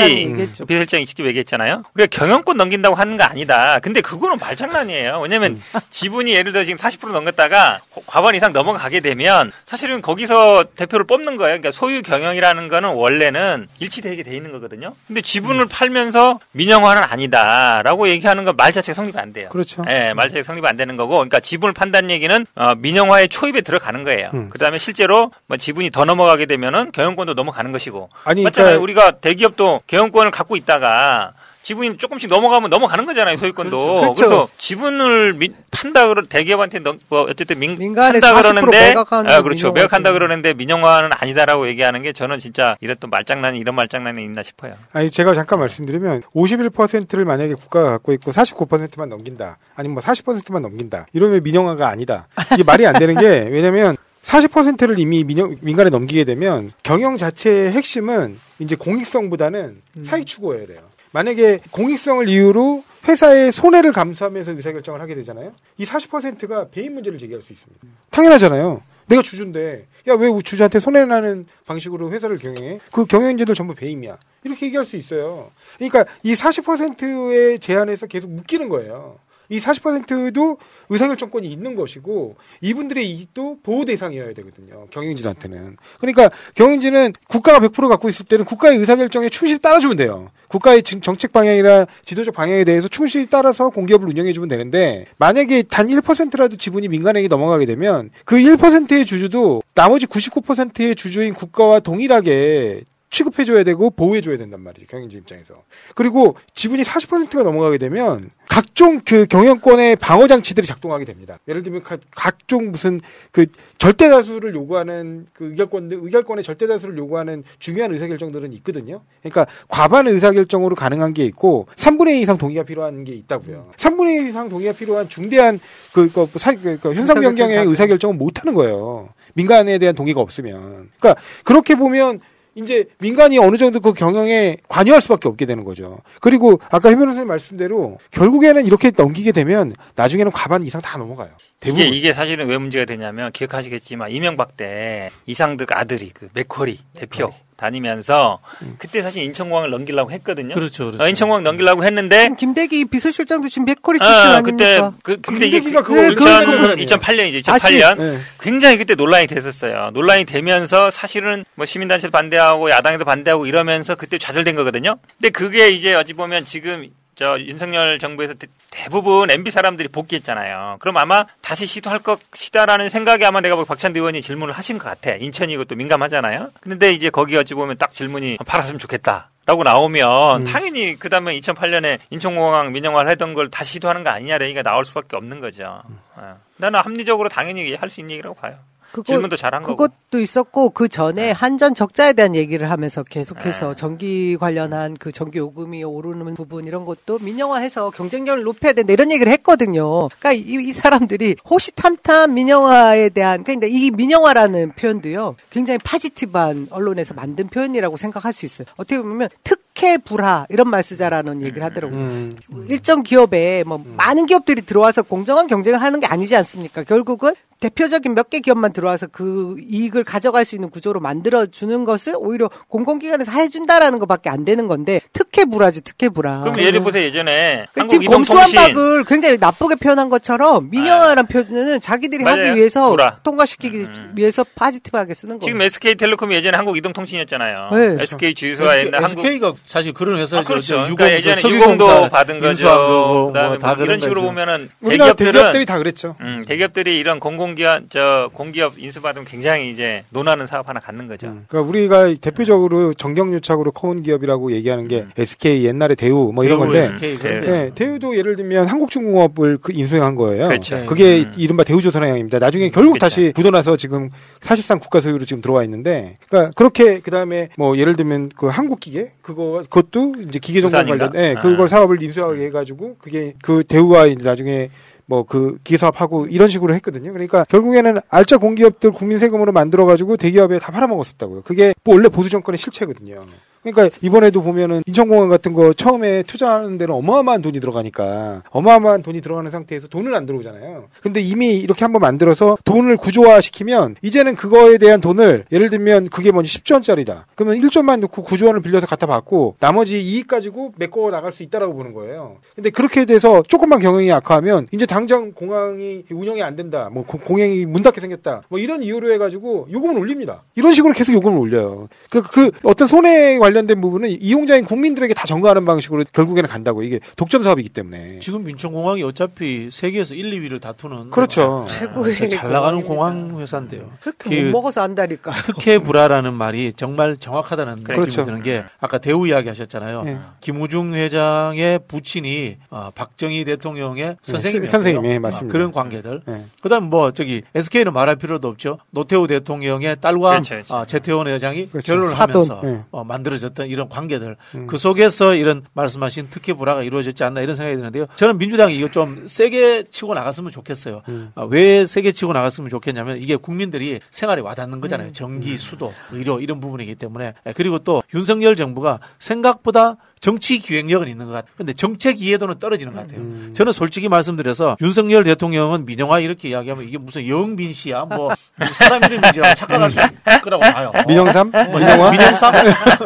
[0.67, 1.83] 비서실장이 직접 얘기했잖아요.
[1.95, 3.79] 우리가 경영권 넘긴다고 하는 거 아니다.
[3.81, 5.21] 근데 그거는 말장난이에요.
[5.21, 5.81] 왜냐면 음.
[5.91, 11.61] 지분이 예를 들어 지금 40% 넘겼다가 과반 이상 넘어가게 되면 사실은 거기서 대표를 뽑는 거예요.
[11.61, 14.95] 그러니까 소유 경영이라는 거는 원래 는 일치되게 돼 있는 거거든요.
[15.09, 19.49] 근데 지분을 팔면서 민영화는 아니다라고 얘기하는 건 말 자체가 성립이 안 돼요.
[19.49, 19.85] 그렇죠.
[19.91, 24.05] 예, 말 자체가 성립이 안 되는 거고, 그러니까 지분을 판다는 얘기는 어, 민영화의 초입에 들어가는
[24.05, 24.31] 거예요.
[24.35, 24.49] 음.
[24.51, 28.79] 그다음에 실제로 뭐 지분이 더 넘어가게 되면은 경영권도 넘어가는 것이고, 아니, 맞잖아요.
[28.79, 31.33] 그러니까- 우리가 대기업도 경영권을 갖고 있다가
[31.65, 34.01] 지분이 조금씩 넘어가면 넘어가는 거잖아요, 소유권도.
[34.01, 34.15] 그렇죠.
[34.15, 38.95] 그래서 지분을 미- 판다 그러 대기업한테 넘, 뭐 어쨌든 민, 민간에 판다 40% 그러는데
[39.33, 39.73] 아, 그렇죠.
[39.73, 44.75] 매각한다 그러는데 민영화는 아니다라고 얘기하는 게 저는 진짜 이랬던 말장난이 이런 말장난이 있나 싶어요.
[44.93, 51.07] 아니 제가 잠깐 말씀드리면 51%를 만약에 국가가 갖고 있고 49%만 넘긴다 아니면 뭐 40%만 넘긴다
[51.15, 56.71] 이러면 민영화가 아니다 이게 말이 안 되는 게 왜냐면 40%를 이미 민영, 민간에 넘기게 되면
[56.83, 60.81] 경영 자체의 핵심은 이제 공익성보다는 사익 추구해야 돼요.
[61.19, 65.53] 만약에 공익성을 이유로 회사의 손해를 감수하면서 의사결정을 하게 되잖아요.
[65.79, 67.87] 이 40%가 배임 문제를 제기할 수 있습니다.
[68.11, 68.83] 당연하잖아요.
[69.07, 72.81] 내가 주주인데 야 왜 주주한테 손해 나는 방식으로 회사를 경영해?
[72.91, 74.19] 그 경영인재들 전부 배임이야.
[74.43, 75.53] 이렇게 얘기할 수 있어요.
[75.79, 79.17] 그러니까 이 40%의 제한에서 계속 묶이는 거예요.
[79.49, 84.87] 이 40%도 의사결정권이 있는 것이고 이분들의 이익도 보호 대상이어야 되거든요.
[84.91, 85.77] 경영진한테는.
[85.99, 90.31] 그러니까 경영진은 국가가 100% 갖고 있을 때는 국가의 의사결정에 충실히 따라주면 돼요.
[90.49, 96.57] 국가의 진- 정책 방향이나 지도적 방향에 대해서 충실히 따라서 공기업을 운영해주면 되는데 만약에 단 1%라도
[96.57, 102.85] 지분이 민간에게 넘어가게 되면 그 1%의 주주도 나머지 99%의 주주인 국가와 동일하게
[103.19, 105.63] 취급해줘야 되고 보호해줘야 된단 말이죠 경영진 입장에서.
[105.95, 111.39] 그리고 지분이 40%가 넘어가게 되면 각종 그 경영권의 방어 장치들이 작동하게 됩니다.
[111.47, 112.99] 예를 들면 가- 각종 무슨
[113.31, 113.47] 그
[113.79, 119.03] 절대 다수를 요구하는 그 의결권들 의결권의 절대 다수를 요구하는 중요한 의사결정들은 있거든요.
[119.23, 123.71] 그러니까 과반 의사결정으로 가능한 게 있고 3분의 2 이상 동의가 필요한 게 있다고요.
[123.77, 125.61] 3분의 2 이상 동의가 필요한 중대한
[125.93, 129.11] 그, 그, 사- 그, 그 현상 변경의 의사결정 의사결정은 못 하는 거예요.
[129.35, 130.91] 민간에 대한 동의가 없으면.
[130.99, 132.19] 그러니까 그렇게 보면
[132.55, 135.99] 이제 민간이 어느 정도 그 경영에 관여할 수밖에 없게 되는 거죠.
[136.21, 141.31] 그리고 아까 해변 선생님 말씀대로 결국에는 이렇게 넘기게 되면 나중에는 과반 이상 다 넘어가요.
[141.61, 141.85] 대부분.
[141.85, 148.41] 이게 이게 사실은 왜 문제가 되냐면 기억하시겠지만 이명박 때 이상득 아들이 그 맥쿼리 대표 다니면서
[148.79, 150.55] 그때 사실 인천공항을 넘기려고 했거든요.
[150.55, 151.03] 그렇죠, 그렇죠.
[151.03, 154.43] 어, 인천공항 넘기려고 했는데 김대기 비서실장도 지금 맥커리 출신 아, 아닙니까?
[154.43, 157.45] 그때 그 근데 이게 김대기가 그거 네, 2000, 그거 그거 2008년이죠.
[157.45, 158.21] 다시, 2008년 네.
[158.41, 159.91] 굉장히 그때 논란이 됐었어요.
[159.93, 164.97] 논란이 되면서 사실은 뭐 시민단체도 반대하고 야당에도 반대하고 이러면서 그때 좌절된 거거든요.
[165.19, 170.77] 근데 그게 이제 어찌 보면 지금 저 윤석열 정부에서 대, 대부분 MB 사람들이 복귀했잖아요.
[170.81, 175.15] 그럼 아마 다시 시도할 것이다라는 생각에 아마 내가 박찬대 의원이 질문을 하신 것 같아.
[175.15, 176.51] 인천이고 또 민감하잖아요.
[176.61, 179.31] 근데 이제 거기 어찌 보면 딱 질문이 팔았으면 좋겠다.
[179.47, 180.45] 라고 나오면 음.
[180.45, 185.17] 당연히 그 다음에 2008년에 인천공항 민영화를 하던 걸 다시 시도하는 거 아니냐 얘기가 나올 수밖에
[185.17, 185.83] 없는 거죠.
[186.17, 186.39] 어.
[186.57, 188.57] 나는 합리적으로 당연히 할 수 있는 얘기라고 봐요.
[189.03, 189.77] 질문도 잘한 거고.
[189.77, 193.75] 그것도 있었고 그 전에 한전 적자에 대한 얘기를 하면서 계속해서 네.
[193.75, 199.33] 전기 관련한 그 전기 요금이 오르는 부분 이런 것도 민영화해서 경쟁력을 높여야 된다 이런 얘기를
[199.33, 200.09] 했거든요.
[200.19, 207.49] 그러니까 이, 이 사람들이 호시탐탐 민영화에 대한 그러니까 이 민영화라는 표현도요 굉장히 파지티브한 언론에서 만든
[207.49, 208.67] 표현이라고 생각할 수 있어요.
[208.77, 211.99] 어떻게 보면 특혜 불하 이런 말 쓰자라는 얘기를 하더라고요.
[211.99, 212.33] 음.
[212.69, 216.85] 일정 기업에 뭐 많은 기업들이 들어와서 공정한 경쟁을 하는 게 아니지 않습니까?
[216.85, 222.15] 결국은 대표적인 몇 개 기업만 들어와서 그 이익을 가져갈 수 있는 구조로 만들어 주는 것을
[222.17, 226.41] 오히려 공공기관에서 해준다라는 것밖에 안 되는 건데 특혜 불하지 특혜 불하.
[226.41, 232.25] 그럼 예를 보세요 예전에 그 한국 지금 검수완박을 굉장히 나쁘게 표현한 것처럼 민영화라는 표현은 자기들이
[232.25, 232.41] 맞아요.
[232.49, 233.17] 하기 위해서 불화.
[233.23, 235.47] 통과시키기 위해서 파지티브하게 쓰는 거예요.
[235.49, 237.71] 지금 SK텔레콤이 예전에 한국 이동통신이었잖아요.
[237.73, 238.03] 네.
[238.03, 240.39] SK 주유소가 옛날 한국 SK가 사실 그런 회사죠.
[240.39, 240.75] 아, 그렇죠.
[240.83, 242.89] 유공, 그러니까 예전에 석유공사 유공도 받은 인수한 거죠.
[242.89, 244.27] 거고 그다음에 뭐다 뭐 그런 이런 식으로 거죠.
[244.31, 246.17] 보면은 대기업들은 대기업들이 다 그랬죠.
[246.21, 251.29] 음, 대기업들이 이런 공공기관 저 공기업 인수받으면 굉장히 이제 논하는 사업 하나 갖는 거죠.
[251.49, 257.19] 그러니까 우리가 대표적으로 정경유착으로 커온 기업이라고 얘기하는 게 SK 옛날에 대우 뭐 이런 건데 SK
[257.19, 257.75] 네, 데죠.
[257.75, 260.49] 대우도 예를 들면 한국중공업을 그 인수한 거예요.
[260.49, 260.85] 그렇죠.
[260.87, 261.33] 그게 음.
[261.37, 262.39] 이른바 대우조선해양입니다.
[262.39, 264.11] 나중에 결국 다시 굳어나서 지금
[264.41, 269.13] 사실상 국가 소유로 지금 들어와 있는데, 그러니까 그렇게 그 다음에 뭐 예를 들면 그 한국기계
[269.23, 270.77] 그거 그것도 이제 기계정보?
[270.77, 271.41] 관련, 예, 아.
[271.41, 274.71] 그걸 사업을 인수하게 해 가지고 그게 그 대우와 이제 나중에
[275.07, 277.13] 뭐그 기계 사업하고 이런 식으로 했거든요.
[277.13, 281.43] 그러니까 결국에는 알짜 공기업들 국민 세금으로 만들어 가지고 대기업에 다 팔아먹었었다고요.
[281.43, 283.21] 그게 뭐 원래 보수 정권의 실체거든요.
[283.65, 289.51] 그러니까 이번에도 보면은 인천공항 같은 거 처음에 투자하는 데는 어마어마한 돈이 들어가니까 어마어마한 돈이 들어가는
[289.51, 290.85] 상태에서 돈은 안 들어오잖아요.
[291.01, 296.49] 근데 이미 이렇게 한번 만들어서 돈을 구조화시키면 이제는 그거에 대한 돈을 예를 들면 그게 먼저
[296.49, 297.27] 10조 원짜리다.
[297.35, 301.75] 그러면 1조만 넣고 9조 원을 빌려서 갖다 받고 나머지 이익 가지고 메꿔 나갈 수 있다라고
[301.75, 302.37] 보는 거예요.
[302.55, 306.91] 근데 그렇게 돼서 조금만 경영이 악화하면 이제 당장 공항이 운영이 안 된다.
[306.93, 308.43] 뭐 고- 공항이 문 닫게 생겼다.
[308.51, 310.43] 뭐 이런 이유로 해가지고 요금을 올립니다.
[310.55, 311.89] 이런 식으로 계속 요금을 올려요.
[312.11, 317.01] 그, 그 어떤 손해 관련 된 부분은 이용자인 국민들에게 다 전가하는 방식으로 결국에는 간다고 이게
[317.17, 318.19] 독점 사업이기 때문에.
[318.19, 321.65] 지금 인천공항이 어차피 세계에서 1, 2위를 다투는 그렇죠.
[321.69, 322.83] 최고의 진짜 잘 나가는.
[322.83, 323.91] 공항 회사인데요.
[324.01, 325.33] 그렇게 못 먹어서 안다니까.
[325.47, 328.25] 특혜 불화라는 말이 정말 정확하다는 느낌이 그렇죠.
[328.25, 330.03] 드는 게 아까 대우 이야기 하셨잖아요.
[330.03, 330.19] 네.
[330.41, 334.71] 김우중 회장의 부친이 어, 박정희 대통령의 선생님이었고요.
[334.71, 335.53] 선생님, 예, 맞습니다.
[335.53, 336.23] 그런 관계들.
[336.27, 336.45] 네.
[336.63, 338.79] 그다음 뭐 저기 SK는 말할 필요도 없죠.
[338.91, 340.75] 노태우 대통령의 딸과 그렇죠, 그렇죠.
[340.75, 341.93] 아, 최태원 회장이 그렇죠.
[341.93, 342.35] 결혼을 사돈.
[342.51, 342.83] 하면서 네.
[342.91, 344.37] 어, 만들어졌 던 이런 관계들.
[344.55, 344.67] 음.
[344.67, 348.07] 그 속에서 이런 말씀하신 특혜 불화가 이루어졌지 않나 이런 생각이 드는데요.
[348.17, 351.03] 저는 민주당이 이거 좀 세게 치고 나갔으면 좋겠어요.
[351.09, 351.33] 음.
[351.35, 354.81] 아, 왜 세게 치고 나갔으면 좋겠냐면 이게 국민들이 생활에 와닿는 음.
[354.81, 355.13] 거잖아요.
[355.13, 361.27] 전기, 수도, 의료 이런 부분이기 때문에 예, 그리고 또 윤석열 정부가 생각보다 정치 기획력은 있는
[361.27, 361.51] 것 같아요.
[361.55, 363.21] 근데 정책 이해도는 떨어지는 것 같아요.
[363.21, 363.51] 음.
[363.55, 368.31] 저는 솔직히 말씀드려서 윤석열 대통령은 민영화 이렇게 이야기하면 이게 무슨 영빈 씨야 뭐
[368.73, 370.93] 사람 이름이지라고 착각할 수 있을 거라고 봐요.
[371.07, 371.51] 민영삼?
[371.51, 372.11] 뭐 민영화?
[372.11, 372.55] 민영삼?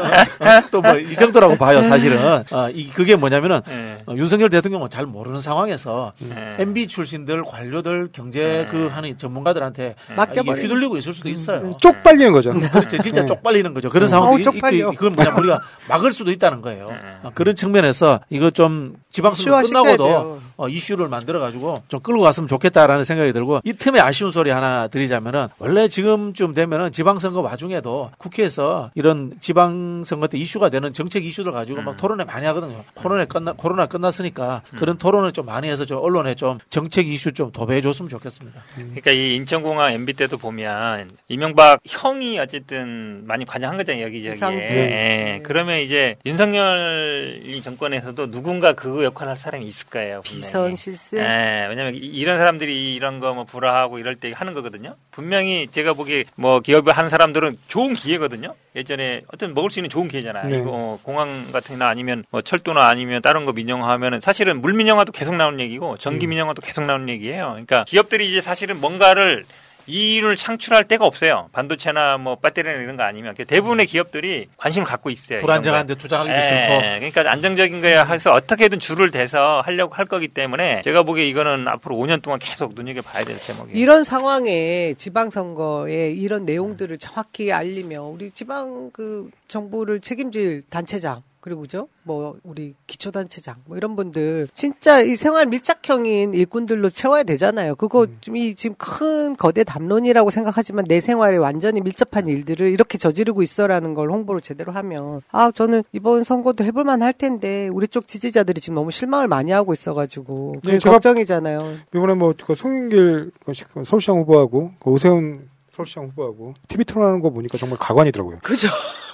[0.70, 2.44] 또 뭐 이 정도라고 봐요, 사실은.
[2.52, 4.00] 어, 이 그게 뭐냐면은 네.
[4.06, 6.54] 어, 윤석열 대통령은 잘 모르는 상황에서 네.
[6.60, 10.62] MB 출신들 관료들 경제 그 하는 전문가들한테 아, 이게 맡겨버려요.
[10.62, 11.72] 휘둘리고 있을 수도 있어요.
[11.80, 12.52] 쪽팔리는 거죠.
[12.52, 12.98] 그렇죠.
[13.02, 13.26] 진짜 네.
[13.26, 13.88] 쪽팔리는 거죠.
[13.88, 14.06] 그런 음.
[14.06, 14.90] 상황이 아우, 쪽팔려.
[14.92, 16.90] 그건 뭐냐 우리가 막을 수도 있다는 거예요.
[17.22, 20.40] 아, 그런 측면에서 이거 좀 지방선거 끝나고도.
[20.58, 24.88] 어, 이슈를 만들어 가지고 좀 끌고 갔으면 좋겠다라는 생각이 들고 이 틈에 아쉬운 소리 하나
[24.88, 31.82] 드리자면은 원래 지금쯤 되면은 지방선거 와중에도 국회에서 이런 지방선거 때 이슈가 되는 정책 이슈들 가지고
[31.82, 32.82] 막 토론회 많이 하거든요.
[32.94, 37.52] 코로나 끝나 코로나 끝났으니까 그런 토론을 좀 많이 해서 좀 언론에 좀 정책 이슈 좀
[37.52, 38.60] 도배해 줬으면 좋겠습니다.
[38.74, 44.34] 그러니까 이 인천공항 MB 때도 보면 이명박 형이 어쨌든 많이 관여한 거잖아요 여기저기에.
[44.34, 44.58] 이상도.
[44.58, 45.40] 예.
[45.44, 50.22] 그러면 이제 윤석열 이 정권에서도 누군가 그 역할을 할 사람이 있을 거예요.
[50.22, 50.42] 분명히.
[50.46, 51.18] 비선 실세.
[51.18, 54.96] 예, 왜냐면 이- 이런 사람들이 이런 거 뭐 불화하고 이럴 때 하는 거거든요.
[55.11, 58.54] 분명히 제가 보기에 뭐 기업을 하는 사람들은 좋은 기회거든요.
[58.74, 60.44] 예전에 어떤 먹을 수 있는 좋은 기회잖아요.
[60.44, 60.59] 네.
[60.61, 65.12] 이거 어, 공항 같은 거나 아니면 뭐 철도나 아니면 다른 거 민영화하면은 사실은 물 민영화도
[65.12, 66.30] 계속 나오는 얘기고 전기 음.
[66.30, 67.48] 민영화도 계속 나오는 얘기예요.
[67.50, 69.44] 그러니까 기업들이 이제 사실은 뭔가를
[69.89, 71.49] 이윤을 창출할 데가 없어요.
[71.53, 75.39] 반도체나 뭐 배터리나 이런 거 아니면 대부분의 기업들이 관심을 갖고 있어요.
[75.39, 75.97] 이 불안정한 정도에.
[75.97, 80.82] 데 투자하기도 예, 싫고 그러니까 안정적인 거야 해서 어떻게든 줄을 대서 하려고 할 거기 때문에
[80.82, 83.78] 제가 보기에 이거는 앞으로 5년 동안 계속 눈여겨 봐야 될 제목이에요.
[83.78, 91.89] 이런 상황에 지방선거에 이런 내용들을 정확히 알리며 우리 지방 그 정부를 책임질 단체장 그리고 그죠?
[92.03, 97.74] 뭐 우리 기초단체장 뭐 이런 분들 진짜 이 생활 밀착형인 일꾼들로 채워야 되잖아요.
[97.76, 103.95] 그거 좀이 지금 큰 거대 담론이라고 생각하지만 내 생활에 완전히 밀접한 일들을 이렇게 저지르고 있어라는
[103.95, 108.74] 걸 홍보를 제대로 하면 아 저는 이번 선거도 해볼만 할 텐데 우리 쪽 지지자들이 지금
[108.74, 111.59] 너무 실망을 많이 하고 있어가지고 네, 걱정이잖아요.
[111.95, 113.53] 이번에 뭐 그 송영길 그
[113.84, 115.49] 서울시장 후보하고 그 오세훈
[115.79, 118.39] 서울시장 후보하고 TV 토론하는 거 보니까 정말 가관이더라고요.
[118.43, 118.68] 그죠.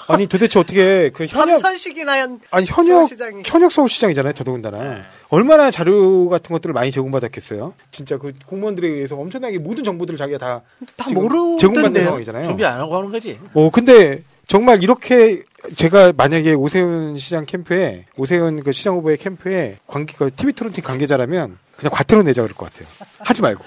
[0.09, 3.43] 아니 도대체 어떻게 그 현역 삼선식이나 현 아니 현역 서울시장이.
[3.47, 4.33] 현역 서울시장이잖아요.
[4.35, 7.75] 더더군다나 얼마나 자료 같은 것들을 많이 제공받았겠어요.
[7.91, 10.62] 진짜 그 공무원들에 의해서 엄청나게 모든 정보들을 자기가 다
[10.97, 11.59] 다 모르던데요?
[11.59, 12.45] 제공받는 상황이잖아요.
[12.45, 13.39] 준비 안 하고 하는 거지.
[13.55, 15.43] 어 근데 정말 이렇게
[15.75, 21.59] 제가 만약에 오세훈 시장 캠프에 오세훈 그 시장 후보의 캠프에 관계 그 TV 토론팀 관계자라면
[21.77, 22.89] 그냥 과태료 내자 그럴 것 같아요.
[23.18, 23.64] 하지 말고.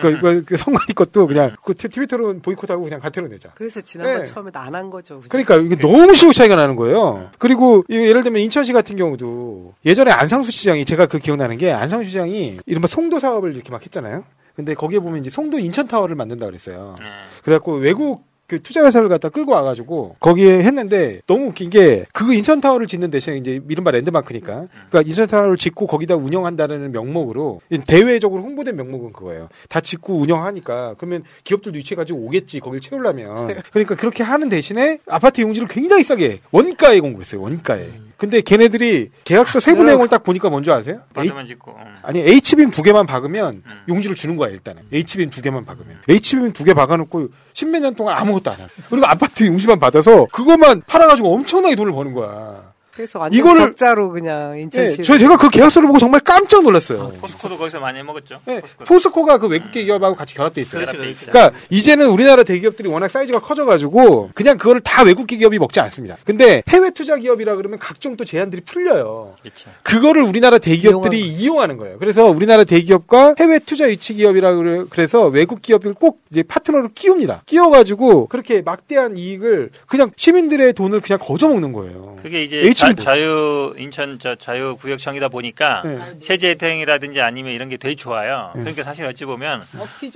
[0.00, 1.74] 그, 그, 그 선관위 것도 그냥 그
[2.06, 3.50] 토론 보이콧하고 그냥 과태료 내자.
[3.54, 4.24] 그래서 지난번 네.
[4.24, 5.18] 처음에 안 한 거죠.
[5.20, 5.28] 그죠?
[5.30, 7.30] 그러니까 이게 너무 시력 차이가 나는 거예요.
[7.38, 12.06] 그리고 이 예를 들면 인천시 같은 경우도 예전에 안상수 시장이 제가 그 기억나는 게 안상수
[12.06, 14.24] 시장이 이른바 송도 사업을 이렇게 막 했잖아요.
[14.56, 16.94] 근데 거기에 보면 이제 송도 인천 타워를 만든다 그랬어요.
[17.42, 22.60] 그래갖고 외국 그 투자 회사를 갖다 끌고 와가지고 거기에 했는데 너무 웃긴 게 그 인천
[22.60, 28.76] 타워를 짓는 대신에 이제 이른바 랜드마크니까 그러니까 인천 타워를 짓고 거기다 운영한다는 명목으로 대외적으로 홍보된
[28.76, 29.48] 명목은 그거예요.
[29.68, 35.68] 다 짓고 운영하니까 그러면 기업들도 유치해가지고 오겠지 거길 채우려면 그러니까 그렇게 하는 대신에 아파트 용지를
[35.68, 37.88] 굉장히 싸게 원가에 공부했어요 원가에.
[38.16, 41.00] 근데 걔네들이 계약서 세부 내용을 딱 보니까 뭔지 아세요?
[41.14, 41.72] 받으면 짓고.
[41.72, 41.96] 음.
[42.02, 46.64] 아니 H빔 두 개만 박으면 용지를 주는 거야 일단은 H빔 두 개만 박으면 H빔 두
[46.64, 51.74] 개 박아놓고 십몇 년 동안 아무것도 안 하고 그리고 아파트 용지만 받아서 그것만 팔아가지고 엄청나게
[51.76, 52.73] 돈을 버는 거야.
[52.94, 54.96] 그래서 완전 이거를- 적자로 그냥 인천시.
[55.00, 57.12] 예, 저 제가 그 계약서를 보고 정말 깜짝 놀랐어요.
[57.20, 58.40] 포스코도 거기서 많이 먹었죠.
[58.46, 60.82] 네, 포스코 가 그 외국 기업하고 같이 결합돼 있어요.
[60.82, 61.26] 그렇죠, 그렇죠.
[61.30, 66.16] 그러니까 이제는 우리나라 대기업들이 워낙 사이즈가 커져가지고 그냥 그거를 다 외국 기업이 먹지 않습니다.
[66.24, 69.34] 근데 해외 투자 기업이라 그러면 각종 또 제한들이 풀려요.
[69.42, 69.70] 그렇죠.
[69.82, 71.98] 그거를 우리나라 대기업들이 이용하는 거예요.
[71.98, 77.42] 그래서 우리나라 대기업과 해외 투자 유치 기업이라 그래- 그래서 외국 기업을 꼭 이제 파트너로 끼웁니다.
[77.46, 82.16] 끼워가지고 그렇게 막대한 이익을 그냥 시민들의 돈을 그냥 거저 먹는 거예요.
[82.22, 82.60] 그게 이제
[82.90, 85.98] H빔 자, 유 인천 저 자유 구역청이다 보니까 네.
[86.20, 88.52] 세제 혜택이라든지 아니면 이런 게 되게 좋아요.
[88.54, 88.60] 네.
[88.62, 89.62] 그러니까 사실 어찌 보면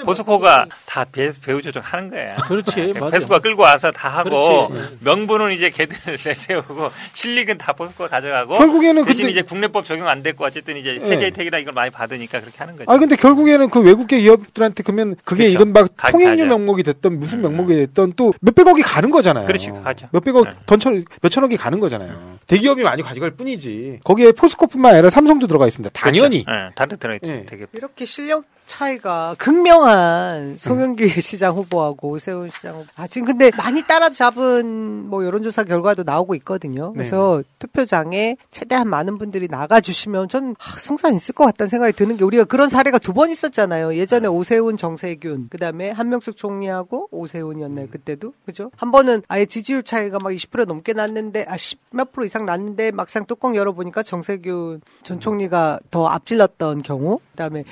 [0.05, 2.37] 포스코가 다 배, 배우 조정하는 거야.
[2.37, 3.11] 그렇지, 맞아.
[3.11, 4.97] 포스코가 끌고 와서 다 하고 그렇지.
[5.01, 10.23] 명분은 이제 걔들 내세우고 실익은 다 포스코가 가져가고 결국에는 대신 근데- 이제 국내법 적용 안
[10.23, 11.07] 됐고 어쨌든 이제 네.
[11.07, 12.91] 세제 혜택이나 이걸 많이 받으니까 그렇게 하는 거죠.
[12.91, 15.55] 아 근데 결국에는 그 외국계 기업들한테 그러면 그게 그쵸.
[15.59, 16.45] 이른바 가- 통행료.
[16.45, 16.49] 음.
[16.49, 19.47] 명목이 됐던 무슨 명목이 됐던 또 몇백억이 가는 거잖아요.
[19.47, 20.09] 그렇지, 가죠.
[20.12, 20.51] 몇백억 네.
[20.66, 22.39] 던천 몇천억이 가는 거잖아요.
[22.59, 24.00] 대기업이 많이 가져갈 뿐이지.
[24.04, 25.90] 거기에 포스코뿐만 아니라 삼성도 들어가 있습니다.
[25.94, 26.44] 당연히.
[26.44, 26.61] 그렇죠.
[26.78, 27.26] 네, 데 들어있죠.
[27.30, 27.46] 네.
[27.46, 32.84] 되게 이렇게 실력 차이가 극명한 송영길 시장 후보하고 오세훈 시장 후보.
[32.96, 36.92] 아, 지금 근데 많이 따라잡은 뭐 여론조사 결과도 나오고 있거든요.
[36.92, 42.24] 그래서 투표장에 최대한 많은 분들이 나가주시면 전 아, 승산 있을 것 같다는 생각이 드는 게
[42.24, 43.96] 우리가 그런 사례가 두 번 있었잖아요.
[43.96, 48.32] 예전에 오세훈, 정세균, 그 다음에 한명숙 총리하고 오세훈이었나요, 그때도?
[48.46, 48.70] 그죠?
[48.76, 53.26] 한 번은 아예 지지율 차이가 막 20% 넘게 났는데, 아, 10몇 프로 이상 났는데 막상
[53.26, 57.64] 뚜껑 열어보니까 정세균 전 총리가 더 앞질렀던 경우, 그 다음에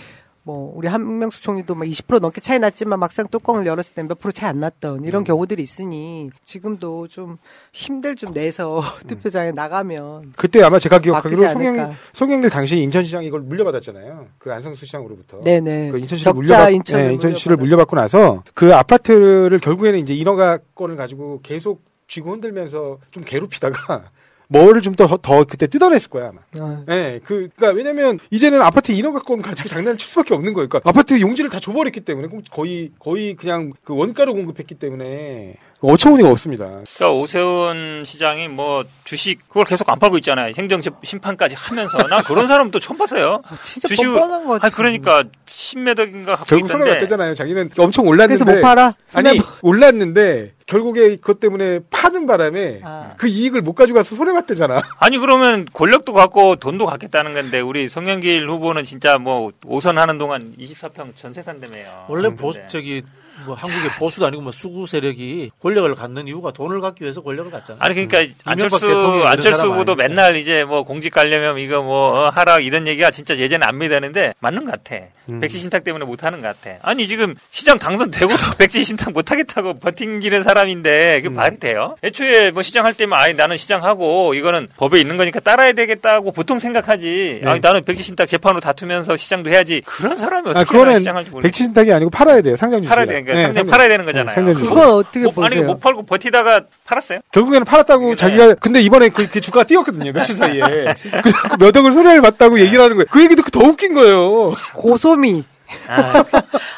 [0.43, 4.31] 뭐 우리 한명수 총리도 막 20% 넘게 차이 났지만 막상 뚜껑을 열었을 때 몇 프로
[4.31, 7.39] 차이 안 났던 이런 경우들이 있으니 지금도 좀
[7.73, 11.97] 힘들 좀 내서 투표장에 나가면 그때 아마 제가 기억하기로 송영.
[12.13, 14.29] 송영길 당시 인천시장이 이걸 물려받았잖아요.
[14.39, 15.41] 그 안성수 시장으로부터.
[15.41, 15.91] 네네.
[15.91, 21.41] 그 인천시를 물려받 인천을 네, 인천시를 물려받고 나서 그 아파트를 결국에는 이제 인허가 건을 가지고
[21.43, 24.11] 계속 쥐고 흔들면서 좀 괴롭히다가
[24.49, 26.41] 뭐를 좀더더 그때 뜯어냈을 거야 아마.
[26.65, 30.69] 아, 예, 그, 그니까, 왜냐면, 이제는 아파트 인허가권 가지고 장난을 칠 수밖에 없는 거예요.
[30.69, 35.57] 그러니까 아파트 용지를 다 줘버렸기 때문에, 거의, 거의 그냥 그 원가로 공급했기 때문에,
[35.93, 36.65] 어처구니가 없습니다.
[36.67, 40.53] 그러니까 오세훈 시장이 뭐 주식 그걸 계속 안 팔고 있잖아요.
[40.57, 43.41] 행정 심판까지 하면서 나 그런 사람 또 처음 봤어요.
[43.63, 44.75] 진짜 주식 뻔뻔한 것 같아.
[44.75, 46.99] 그러니까 10매덕인가 갖고 결국 손해 있던데.
[46.99, 47.35] 봤대잖아요.
[47.35, 48.45] 자기는 엄청 올랐는데.
[48.45, 48.95] 그래서 못 팔아?
[49.15, 53.13] 아니, 손해 올랐는데, 결국에 그것 때문에 파는 바람에, 아.
[53.17, 54.83] 그 이익을 못 가져가서 손해 봤대잖아.
[54.99, 60.55] 아니 그러면 권력도 갖고 돈도 갖겠다는 건데 우리 송영길 후보는 진짜 뭐 오선 하는 동안
[60.59, 62.07] 24평 전세 산다며요.
[62.09, 63.03] 원래 보수 저기
[63.45, 67.81] 뭐 한국의 보수도 아니고 뭐 수구 세력이 권력을 갖는 이유가 돈을 갖기 위해서 권력을 갖잖아요.
[67.83, 69.95] 아니 그러니까 이명박 안철수 안철수 후보도?
[69.95, 74.35] 맨날 이제 뭐 공직 가려면 이거 뭐 어, 하라 이런 얘기가 진짜 예전에 안 믿었는데
[74.41, 75.05] 맞는 것 같아.
[75.29, 75.41] 음.
[75.41, 76.79] 백지 신탁 때문에 못 하는 것 같아.
[76.83, 81.23] 아니 지금 시장 당선되고도 백지 신탁 못 하겠다고 버팅기는 사람인데 음.
[81.23, 81.97] 그 말이 돼요?
[82.03, 86.33] 애초에 뭐 시장 할 때면 아니 나는 시장 하고 이거는 법에 있는 거니까 따라야 되겠다고
[86.33, 87.41] 보통 생각하지.
[87.43, 87.51] 네.
[87.51, 89.83] 아니 나는 백지 신탁 재판으로 다투면서 시장도 해야지.
[89.85, 91.49] 그런 사람이 아, 어떻게 그거는 시장할지 모르겠어.
[91.49, 92.57] 백치신탁이 아니고 팔아야 돼요.
[92.57, 92.89] 상장 주식.
[92.89, 94.55] 팔아야 되 니까 상장 팔아야 되는 거잖아요.
[94.55, 94.69] 주식.
[94.69, 95.67] 그건 어떻게 못, 아니 보세요?
[95.67, 97.21] 못 팔고 버티다가 팔았어요?
[97.33, 100.61] 결국에는 팔았다고 자기가 근데 이번에 그, 그 주가가 뛰었거든요 며칠 사이에
[101.23, 105.45] 그래서 몇 억을 손해를 봤다고 얘기를 하는 거예요 그 얘기도 더 웃긴 거예요 고소미.
[105.89, 106.25] 아,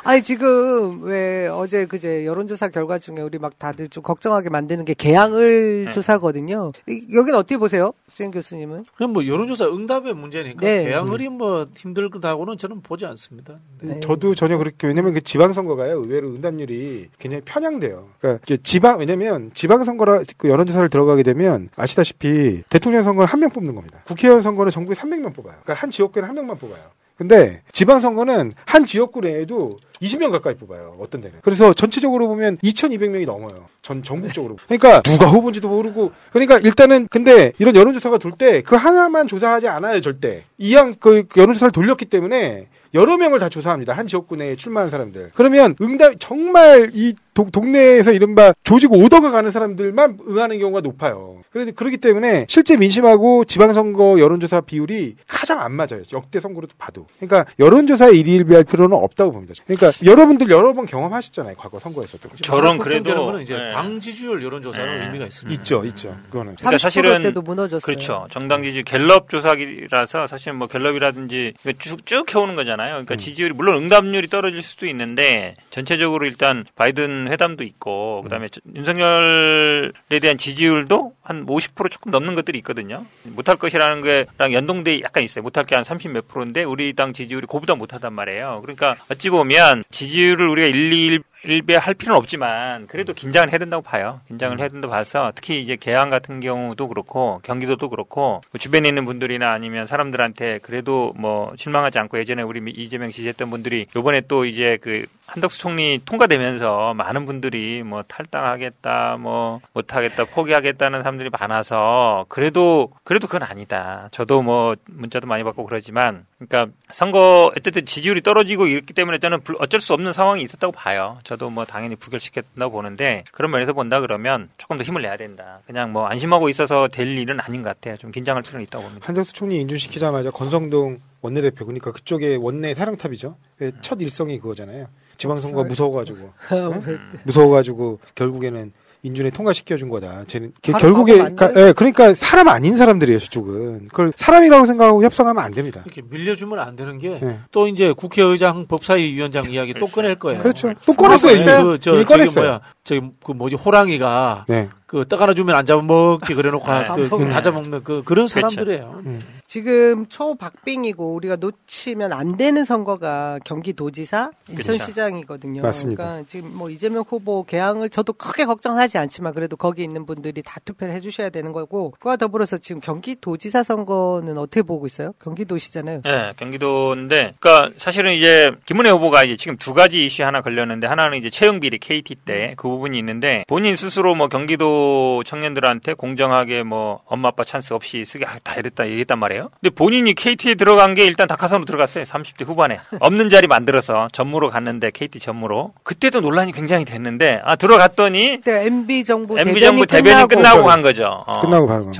[0.04, 4.94] 아니 지금 왜 어제 그제 여론조사 결과 중에 우리 막 다들 좀 걱정하게 만드는 게
[4.94, 5.90] 개항을 네.
[5.90, 6.72] 조사거든요.
[6.88, 8.84] 이- 여기는 어떻게 보세요, 생 교수님은?
[8.96, 10.84] 그럼 뭐 여론조사 응답의 문제니까 네.
[10.84, 13.58] 개항을이 뭐 힘들다고는 저는 보지 않습니다.
[13.80, 13.98] 네.
[14.00, 18.08] 저도 전혀 그렇게 왜냐면 그 지방선거가요 의외로 응답률이 굉장히 편향돼요.
[18.20, 24.00] 그러니까 지방 왜냐면 지방선거라 그 여론조사를 들어가게 되면 아시다시피 대통령 선거는 한 명 뽑는 겁니다.
[24.04, 25.54] 국회의원 선거는 전국에 300명 뽑아요.
[25.62, 26.82] 그러니까 한 지역구에는 한 명만 뽑아요.
[27.18, 30.96] 근데 지방선거는 한 지역구 내에도 20명 가까이 뽑아요.
[31.00, 31.38] 어떤 데는.
[31.42, 33.66] 그래서 전체적으로 보면 2,200명이 넘어요.
[33.82, 34.56] 전 전국적으로.
[34.68, 36.12] 그러니까 누가 후보인지도 모르고.
[36.32, 40.44] 그러니까 일단은 근데 이런 여론조사가 돌 때 그 하나만 조사하지 않아요, 절대.
[40.58, 43.92] 이왕 그 여론조사를 돌렸기 때문에 여러 명을 다 조사합니다.
[43.94, 45.32] 한 지역구 내에 출마한 사람들.
[45.34, 51.36] 그러면 응답 정말 이 도- 동네에서 이른바 조직 오더가 가는 사람들만 응하는 경우가 높아요.
[51.52, 56.02] 그래서 그렇기 때문에 실제 민심하고 지방선거 여론조사 비율이 가장 안 맞아요.
[56.12, 57.06] 역대 선거로 봐도.
[57.20, 59.54] 그러니까 여론조사에 일희일비할 필요는 없다고 봅니다.
[59.66, 61.54] 그러니까 여러분들 여러 번 경험하셨잖아요.
[61.56, 62.28] 과거 선거에서도.
[62.42, 63.70] 저런 그래도 거는 이제 네.
[63.72, 65.04] 당 지지율 여론조사는 네.
[65.06, 65.60] 의미가 있습니다.
[65.60, 66.16] 있죠, 있죠.
[66.30, 66.56] 그거는.
[66.56, 67.80] 그러니까 30% 사실은 때도 무너졌어요.
[67.80, 68.26] 그렇죠.
[68.30, 72.90] 정당 지지 갤럽 조사기라서 사실 뭐 갤럽이라든지 쭉쭉 해오는 거잖아요.
[72.94, 80.18] 그러니까 지지율이 물론 응답률이 떨어질 수도 있는데 전체적으로 일단 바이든 회담도 있고 그다음에 저- 윤석열에
[80.20, 83.04] 대한 지지율도 한 50% 조금 넘는 것들이 있거든요.
[83.24, 85.42] 못할 것이라는 게랑 연동돼 약간 있어요.
[85.42, 88.60] 못할 게 한 30 몇 프로인데 우리 당 지지율이 그보다 못하단 말이에요.
[88.62, 91.18] 그러니까 어찌 보면 지지율을 우리가 1, 2,
[91.48, 94.20] 1배 할 필요는 없지만 그래도 긴장을 해야 된다고 봐요.
[94.28, 99.04] 긴장을 해야 된다고 봐서 특히 이제 개항 같은 경우도 그렇고 경기도도 그렇고 뭐 주변에 있는
[99.04, 104.78] 분들이나 아니면 사람들한테 그래도 뭐 실망하지 않고 예전에 우리 이재명 지지했던 분들이 요번에 또 이제
[104.80, 113.26] 그 한덕수 총리 통과되면서 많은 분들이 뭐 탈당하겠다 뭐 못하겠다 포기하겠다는 사람들이 많아서 그래도 그래도
[113.26, 114.08] 그건 아니다.
[114.10, 119.56] 저도 뭐 문자도 많이 받고 그러지만 그러니까 선거 어쨌든 지지율이 떨어지고 있기 때문에 저는 불-
[119.60, 121.18] 어쩔 수 없는 상황이 있었다고 봐요.
[121.24, 125.60] 저도 뭐 당연히 부결시켰다고 보는데 그런 면에서 본다 그러면 조금 더 힘을 내야 된다.
[125.66, 127.96] 그냥 뭐 안심하고 있어서 될 일은 아닌 것 같아요.
[127.96, 129.06] 좀 긴장할 필요는 있다고 봅니다.
[129.06, 133.36] 한덕수 총리 인준시키자마자 권성동 원내대표 그러니까 그쪽에 원내 사령탑이죠.
[133.58, 134.88] 그첫 일성이 그거잖아요.
[135.16, 136.18] 지방선거 무서워가지고
[136.84, 136.98] 네?
[137.24, 138.72] 무서워가지고 결국에는
[139.02, 140.24] 인준에 통과시켜준 거다.
[140.26, 143.18] 쟤는 그 결국에 안 그러니까, 예, 그러니까 사람 아닌 사람들이에요.
[143.20, 145.82] 저쪽은 그걸 사람이라고 생각하고 협상하면 안 됩니다.
[145.84, 147.70] 이렇게 밀려주면 안 되는 게또 네.
[147.70, 150.40] 이제 국회의장 법사위 위원장 이야기 또 꺼낼 거예요.
[150.42, 150.74] 그렇죠.
[150.84, 151.64] 또 꺼냈어요.
[151.64, 152.44] 그, 저, 꺼냈어요.
[152.44, 154.68] 뭐야, 저기 그 뭐지 호랑이가 네.
[154.88, 157.28] 그떡 하나 주면 안 잡아먹지 그래놓고 아, 그, 그 음.
[157.28, 158.48] 다 잡아먹는 그 그런 그렇죠.
[158.48, 159.02] 사람들이에요.
[159.46, 164.72] 지금 초박빙이고 우리가 놓치면 안 되는 선거가 경기도지사, 그쵸.
[164.72, 165.62] 인천시장이거든요.
[165.62, 166.04] 맞습니다.
[166.04, 170.58] 그러니까 지금 뭐 이재명 후보 개항을 저도 크게 걱정하지 않지만 그래도 거기 있는 분들이 다
[170.64, 175.12] 투표를 해주셔야 되는 거고 그와 더불어서 지금 경기도지사 선거는 어떻게 보고 있어요?
[175.22, 176.02] 경기도시잖아요.
[176.04, 181.18] 네, 경기도인데, 그러니까 사실은 이제 김은혜 후보가 이제 지금 두 가지 이슈 하나 걸렸는데 하나는
[181.18, 184.77] 이제 채용 비리 KT 때 그 부분이 있는데 본인 스스로 뭐 경기도
[185.24, 189.50] 청년들한테 공정하게 뭐 엄마 아빠 찬스 없이 쓰게 아, 다 이랬다 얘기했단 말이에요.
[189.60, 192.04] 근데 본인이 KT에 들어간 게 일단 다카선으로 들어갔어요.
[192.04, 198.36] 30대 후반에 없는 자리 만들어서 전무로 갔는데 KT 전무로 그때도 논란이 굉장히 됐는데 아 들어갔더니
[198.38, 201.24] 그때 MB 정부 MB 정부 대변이 끝나고, 끝나고 간 거죠.
[201.26, 201.40] 어.
[201.40, 201.90] 끝나고 간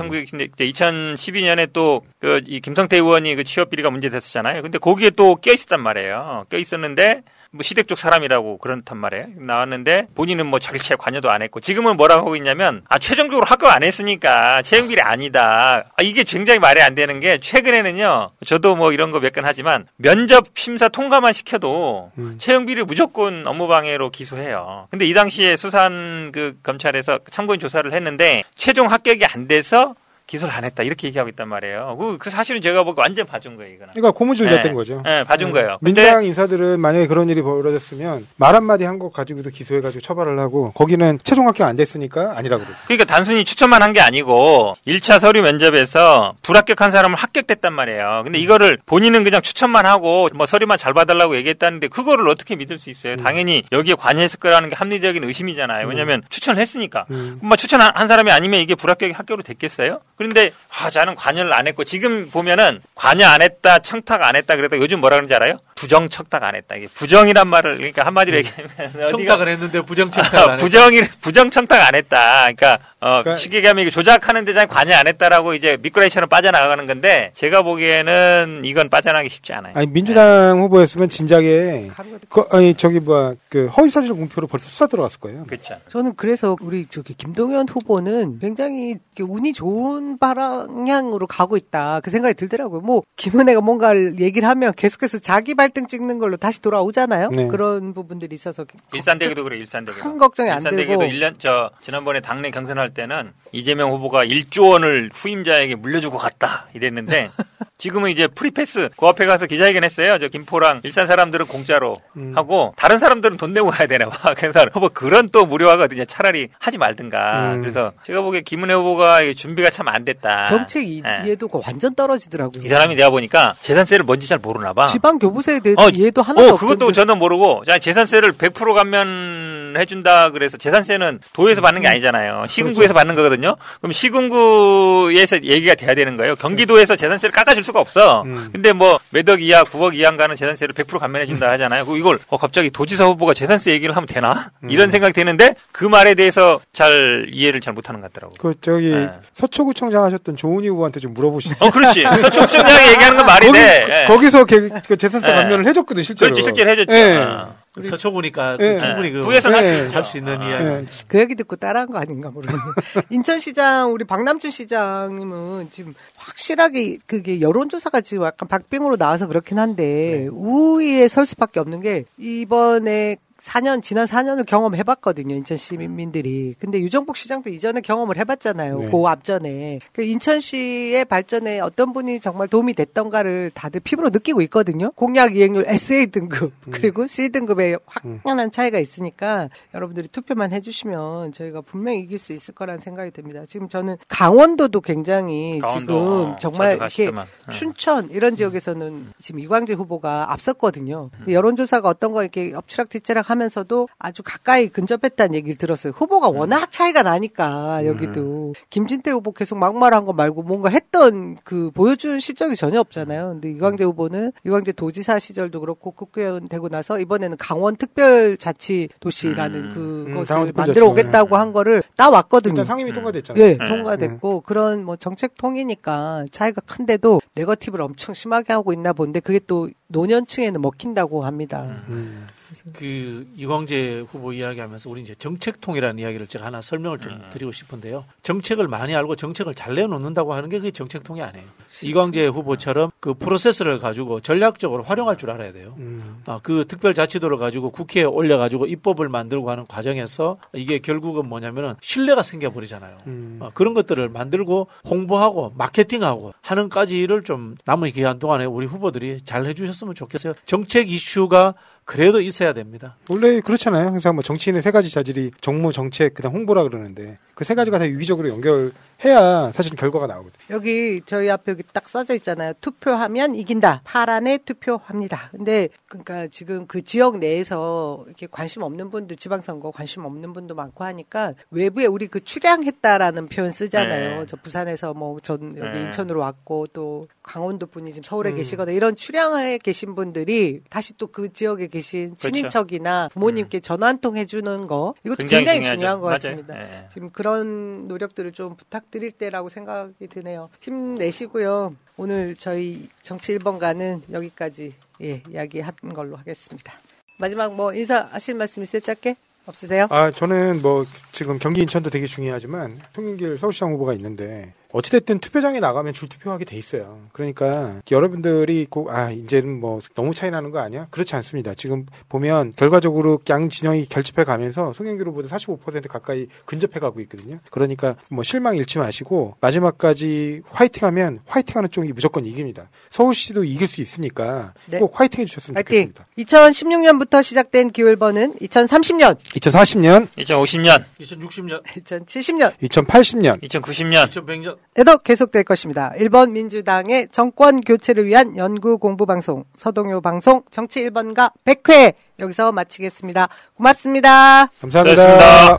[0.65, 4.61] 2012년에 또 그 이 김성태 의원이 그 취업 비리가 문제 됐었잖아요.
[4.61, 6.45] 근데 거기에 또 껴 있었단 말이에요.
[6.49, 7.21] 껴 있었는데
[7.51, 9.25] 뭐 시댁 쪽 사람이라고 그렇단 말이에요.
[9.37, 13.81] 나왔는데 본인은 뭐 절차에 관여도 안 했고 지금은 뭐라고 하고 있냐면 아 최종적으로 합격 안
[13.83, 15.85] 했으니까 채용비리 아니다.
[15.97, 18.29] 아, 이게 굉장히 말이 안 되는 게 최근에는요.
[18.45, 24.87] 저도 뭐 이런 거 몇 건 하지만 면접 심사 통과만 시켜도 채용비리 무조건 업무방해로 기소해요.
[24.91, 29.95] 근데 이 당시에 수산 그 검찰에서 참고인 조사를 했는데 최종 합격이 안 돼서
[30.29, 31.97] 기소를 안 했다 이렇게 얘기하고 있단 말이에요.
[31.99, 33.87] 그, 그 사실은 제가 보기 완전 봐준 거예요 이거는.
[33.93, 34.55] 그러니까 고무줄 네.
[34.57, 35.01] 잤던 거죠.
[35.03, 35.77] 네, 봐준 거예요.
[35.83, 41.17] 근데 민주당 인사들은 만약에 그런 일이 벌어졌으면 말 한마디 한것 가지고도 기소해가지고 처벌을 하고 거기는
[41.23, 42.79] 최종 합격 안 됐으니까 아니라고 그러죠.
[42.85, 48.21] 그러니까 단순히 추천만 한 게 아니고 1차 서류 면접에서 불합격한 사람은 합격됐단 말이에요.
[48.23, 52.91] 근데 이거를 본인은 그냥 추천만 하고 뭐 서류만 잘 봐달라고 얘기했다는데 그거를 어떻게 믿을 수
[52.91, 53.15] 있어요?
[53.17, 55.87] 당연히 여기에 관여했을 거라는 게 합리적인 의심이잖아요.
[55.87, 57.05] 왜냐하면 추천을 했으니까.
[57.41, 60.01] 뭐 추천한 한 사람이 아니면 이게 불합격이 학교로 됐겠어요?
[60.19, 64.77] 그런데 아 저는 관여를 안 했고 지금 보면은 관여 안 했다, 청탁 안 했다 그래도
[64.77, 65.55] 요즘 뭐라 그러는지 알아요?
[65.75, 66.75] 부정 청탁 안 했다.
[66.75, 70.61] 이게 부정이란 말을 그러니까 한마디로 얘기하면 어디가- 청탁을 했는데 부정 청탁을 아, 안 했다.
[70.61, 72.51] 부정이 부정 청탁 안 했다.
[72.53, 77.31] 그러니까 어 그러니까- 쉽게 얘기하면 이게 조작하는 데장 관여 안 했다라고 이제 미꾸라지처럼 빠져나가는 건데
[77.33, 79.71] 제가 보기에는 이건 빠져나가기 쉽지 않아요.
[79.75, 81.87] 아니 민주당 후보였으면 진작에
[82.29, 85.45] 그, 아니 저기 뭐야 그 허위 사실 공표로 벌써 수사 들어갔을 거예요.
[85.45, 85.77] 그렇죠.
[85.87, 91.99] 저는 그래서 우리 저기 김동연 후보는 굉장히 운이 좋은 그런 방향으로 가고 있다.
[92.03, 92.81] 그 생각이 들더라고요.
[92.81, 97.29] 뭐 김은혜가 뭔가를 얘기를 하면 계속해서 자기 발등 찍는 걸로 다시 돌아오잖아요.
[97.31, 97.47] 네.
[97.47, 99.99] 그런 부분들이 있어서 일산대교도 그래 일산대교.
[99.99, 101.11] 큰 걱정이 안 일산대교도 되고.
[101.11, 107.29] 1년 저 지난번에 당내 경선할 때는 이재명 후보가 1조 원을 후임자에게 물려주고 갔다 이랬는데
[107.77, 110.17] 지금은 이제 free pass 그 앞에 가서 기자회견 했어요.
[110.19, 112.33] 저 김포랑 일산 사람들은 공짜로 음.
[112.35, 114.33] 하고 다른 사람들은 돈 내고 가야 되나 봐.
[114.35, 116.05] 그래서 후보 그런 또 무료화거든요.
[116.05, 117.53] 차라리 하지 말든가.
[117.55, 117.61] 음.
[117.61, 120.45] 그래서 제가 보기에 김은혜 후보가 준비가 참 안 됐다.
[120.45, 121.25] 정책 이- 예.
[121.27, 122.63] 이해도가 완전 떨어지더라고요.
[122.63, 124.87] 이 사람이 내가 보니까 재산세를 뭔지 잘 모르나 봐.
[124.87, 126.73] 지방 교부세에 대해서 어, 이해도 하나도 어, 없던데.
[126.75, 131.91] 그것도 저는 모르고, 자, 재산세를 100% 감면 해준다 그래서 재산세는 도에서 받는 게 음.
[131.91, 132.33] 아니잖아요.
[132.33, 132.47] 그렇죠.
[132.53, 133.55] 시군구에서 받는 거거든요.
[133.81, 136.35] 그럼 시군구에서 얘기가 돼야 되는 거예요.
[136.35, 138.23] 경기도에서 재산세를 깎아줄 수가 없어.
[138.23, 138.49] 음.
[138.51, 141.85] 근데 뭐, 몇 억 이하, 9억 이하가는 재산세를 100% 감면해준다 하잖아요.
[141.85, 144.51] 그 이걸, 어, 갑자기 도지사 후보가 재산세 얘기를 하면 되나?
[144.63, 144.69] 음.
[144.71, 148.33] 이런 생각이 드는데, 그 말에 대해서 잘 이해를 잘 못하는 것 같더라고.
[148.39, 149.09] 그 저기 네.
[149.33, 151.55] 서초구청장 하셨던 조은희 후보한테 좀 물어보시죠.
[151.63, 152.03] 어, 그렇지.
[152.03, 153.87] 서초구청장이 얘기하는 건 말이 거기, 돼.
[153.89, 154.05] 예.
[154.07, 155.35] 거기서 개, 그 재산세 예.
[155.35, 156.31] 감면을 해줬거든 실제로.
[156.31, 156.91] 그렇지, 실제로 해줬죠.
[156.95, 157.17] 예.
[157.17, 157.55] 어.
[157.83, 158.77] 서초구니까 예.
[158.77, 159.95] 충분히 그 구에서는 할수 있죠.
[159.95, 160.65] 할수 있는 이야기.
[160.65, 160.85] 예.
[161.07, 162.61] 그 얘기 듣고 따라한 거 아닌가 모르겠네.
[163.09, 171.07] 인천시장 우리 박남준 시장님은 지금 확실하게 그게 여론조사가 지금 약간 박빙으로 나와서 그렇긴 한데 우위에
[171.07, 176.55] 설 수밖에 없는 게 이번에 4년 지난 4년을 경험해봤거든요 인천 시민들이.
[176.59, 178.79] 근데 유정복 시장도 이전에 경험을 해봤잖아요.
[178.79, 178.89] 네.
[178.91, 184.91] 그 앞전에 그 인천시의 발전에 어떤 분이 정말 도움이 됐던가를 다들 피부로 느끼고 있거든요.
[184.91, 192.01] 공약 이행률 SA 등급 그리고 C 등급에 확연한 차이가 있으니까 여러분들이 투표만 해주시면 저희가 분명히
[192.01, 193.43] 이길 수 있을 거라는 생각이 듭니다.
[193.47, 197.07] 지금 저는 강원도도 굉장히 강원도, 지금 어, 정말 이렇게.
[197.09, 197.25] 어.
[197.51, 201.09] 춘천 이런 지역에서는 지금 이광재 후보가 앞섰거든요.
[201.17, 205.93] 근데 여론조사가 어떤 거 이렇게 엎치락뒤치락 하면서도 아주 가까이 근접했다는 얘기를 들었어요.
[205.95, 212.19] 후보가 워낙 차이가 나니까 여기도 김진태 후보 계속 막말한 거 말고 뭔가 했던 그 보여준
[212.19, 213.29] 실적이 전혀 없잖아요.
[213.33, 220.51] 근데 이광재 후보는 이광재 도지사 시절도 그렇고 국회의원 되고 나서 이번에는 강원 특별자치도시라는 그것을.
[220.53, 222.53] 만들어 오겠다고 한 거를 따왔거든요.
[222.53, 223.43] 일단 상임위 통과됐잖아요.
[223.43, 223.65] 예, 네.
[223.65, 225.98] 통과됐고 그런 뭐 정책 통이니까
[226.31, 231.83] 차이가 큰데도 네거티브를 엄청 심하게 하고 있나 본데 그게 또 노년층에는 먹힌다고 합니다.
[231.89, 232.27] 음.
[232.73, 237.29] 그 이광재 후보 이야기하면서 우리 이제 정책통이라는 이야기를 제가 하나 설명을 좀 음.
[237.31, 238.05] 드리고 싶은데요.
[238.23, 241.45] 정책을 많이 알고 정책을 잘 내놓는다고 하는 게 그게 정책통이 아니에요.
[241.83, 245.75] 이광재 후보처럼 그 프로세스를 가지고 전략적으로 활용할 줄 알아야 돼요.
[245.77, 246.21] 음.
[246.25, 252.97] 아, 그 특별자치도를 가지고 국회에 올려가지고 입법을 만들고 하는 과정에서 이게 결국은 뭐냐면은 신뢰가 생겨버리잖아요.
[253.07, 253.39] 음.
[253.41, 259.78] 아, 그런 것들을 만들고 홍보하고 마케팅하고 하는까지를 좀 남은 기간 동안에 우리 후보들이 잘 해주셨으면
[259.95, 260.33] 좋겠어요.
[260.45, 261.53] 정책 이슈가
[261.85, 262.97] 그래도 있어야 됩니다.
[263.09, 263.87] 원래 그렇잖아요.
[263.87, 267.87] 항상 뭐 정치인의 세 가지 자질이 정무, 정책, 그다음 홍보라 그러는데 그 세 가지가 다
[267.89, 268.71] 유기적으로 연결
[269.05, 270.39] 해야 사실은 결과가 나오거든요.
[270.49, 272.53] 여기 저희 앞에 여기 딱 써져 있잖아요.
[272.59, 273.81] 투표하면 이긴다.
[273.85, 275.29] 파란에 투표합니다.
[275.31, 280.83] 근데 그러니까 지금 그 지역 내에서 이렇게 관심 없는 분들 지방선거 관심 없는 분도 많고
[280.83, 284.19] 하니까 외부에 우리 그 출향했다라는 표현 쓰잖아요.
[284.19, 284.25] 네.
[284.27, 285.83] 저 부산에서 뭐 전 여기 네.
[285.85, 288.35] 인천으로 왔고 또 강원도 분이 지금 서울에 음.
[288.37, 292.29] 계시거나 이런 출향에 계신 분들이 다시 또 그 지역에 계신 그렇죠.
[292.29, 295.75] 친인척이나 부모님께 전화 한 통 해주는 거 이것도 굉장히 굉장히.
[295.77, 296.07] 중요한 것.
[296.07, 296.53] 같습니다.
[296.53, 296.87] 네.
[296.91, 300.49] 지금 그런 노력들을 좀 부탁 드릴 때라고 생각이 드네요.
[300.61, 301.75] 힘내시고요.
[301.97, 306.73] 오늘 저희 정치 1번가는 여기까지 예, 이야기한 걸로 하겠습니다.
[307.17, 308.81] 마지막 뭐 인사하실 말씀 있어요?
[308.81, 309.15] 짧게?
[309.45, 309.87] 없으세요?
[309.89, 315.93] 아, 저는 뭐 지금 경기 인천도 되게 중요하지만 송영길 서울시장 후보가 있는데 어찌됐든 투표장에 나가면
[315.93, 316.99] 줄투표하게 돼 있어요.
[317.11, 320.87] 그러니까 여러분들이 꼭, 아, 이제는 뭐 너무 차이 나는 거 아니야?
[320.91, 321.55] 그렇지 않습니다.
[321.55, 327.39] 지금 보면 결과적으로 양 진영이 결집해 가면서 송영길 후보도 45% 가까이 근접해 가고 있거든요.
[327.49, 332.69] 그러니까 뭐 실망 잃지 마시고 마지막까지 화이팅 하면 화이팅 하는 쪽이 무조건 이깁니다.
[332.91, 334.77] 서울시도 이길 수 있으니까 네.
[334.77, 335.91] 꼭 화이팅 해 주셨으면 파이팅!
[335.93, 336.07] 좋겠습니다.
[336.19, 345.91] 2016년부터 시작된 기울번은 2030년, 2040년, 2050년, 2060년, 2070년, 2080년, 2090년, 2100년, 에도 계속될 것입니다.
[345.97, 353.27] 1번 민주당의 정권 교체를 위한 연구 공부 방송 서동요 방송 정치 1번가 100회 여기서 마치겠습니다.
[353.55, 354.47] 고맙습니다.
[354.61, 355.57] 감사합니다.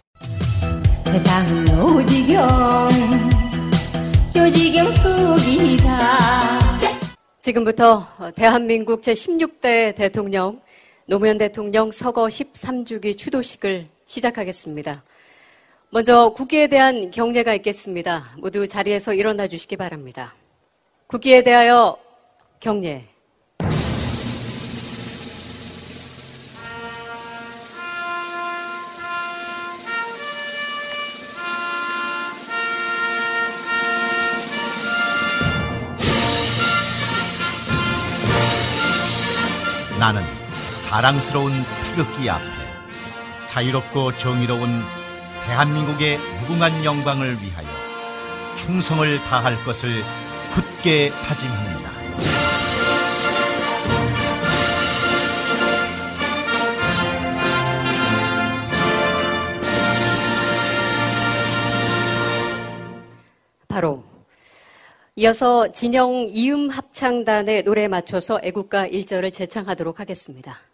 [1.05, 2.91] 세상은 오지경
[4.37, 6.59] 요지경 속이다
[7.41, 10.61] 지금부터 대한민국 제16대 대통령
[11.07, 15.03] 노무현 대통령 서거 13주기 추도식을 시작하겠습니다.
[15.93, 18.23] 먼저 국기에 대한 경례가 있겠습니다.
[18.39, 20.37] 모두 자리에서 일어나 주시기 바랍니다.
[21.09, 21.97] 국기에 대하여
[22.61, 23.05] 경례.
[39.99, 40.23] 나는
[40.83, 42.45] 자랑스러운 태극기 앞에
[43.49, 45.00] 자유롭고 정의로운
[45.51, 47.67] 대한민국의 무궁한 영광을 위하여
[48.55, 50.01] 충성을 다할 것을
[50.55, 51.91] 굳게 다짐합니다.
[63.67, 64.05] 바로
[65.17, 70.70] 이어서 진영 이음 합창단의 노래에 맞춰서 애국가 1절을 재창하도록 하겠습니다.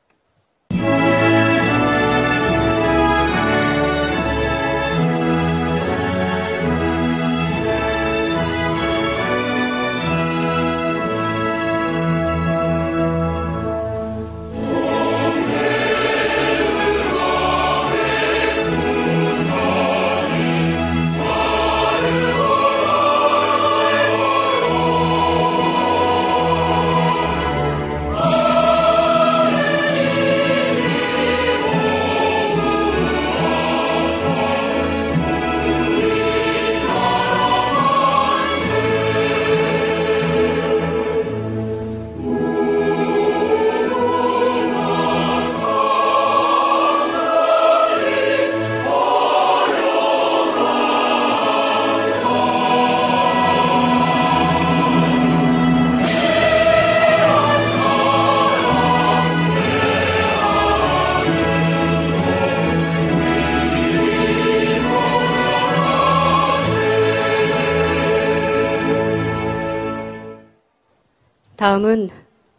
[71.67, 72.11] 다음은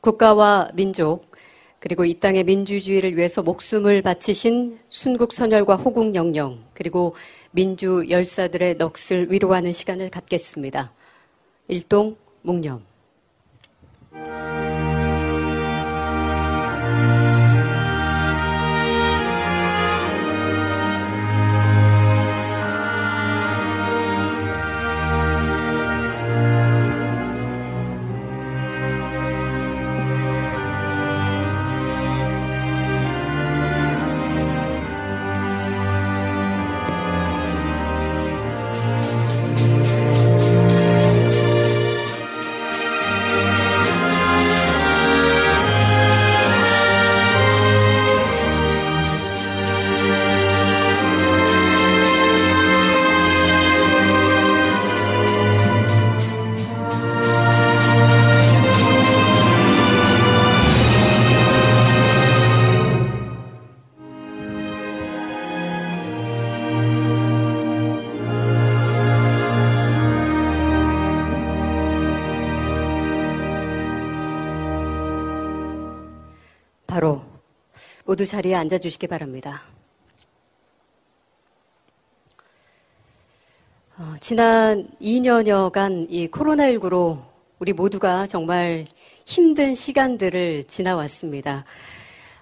[0.01, 1.31] 국가와 민족
[1.79, 7.15] 그리고 이 땅의 민주주의를 위해서 목숨을 바치신 순국 선열과 호국 영령 그리고
[7.51, 10.91] 민주 열사들의 넋을 위로하는 시간을 갖겠습니다.
[11.69, 12.83] 일동 묵념
[78.17, 79.61] 모두 자리에 앉아 주시기 바랍니다.
[83.95, 87.19] 어, 지난 2년여간 이 코로나19로
[87.59, 88.85] 우리 모두가 정말
[89.23, 91.63] 힘든 시간들을 지나왔습니다.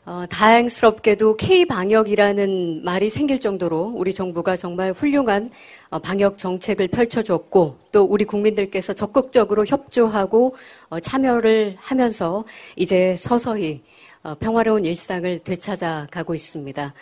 [0.06, 5.50] 어, 다행스럽게도 K-방역이라는 말이 생길 정도로 우리 정부가 정말 훌륭한
[5.90, 10.56] 어, 방역 정책을 펼쳐줬고 또 우리 국민들께서 적극적으로 협조하고
[10.88, 12.46] 어, 참여를 하면서
[12.78, 16.94] 이제 서서히 어, 평화로운 일상을 되찾아 가고 있습니다.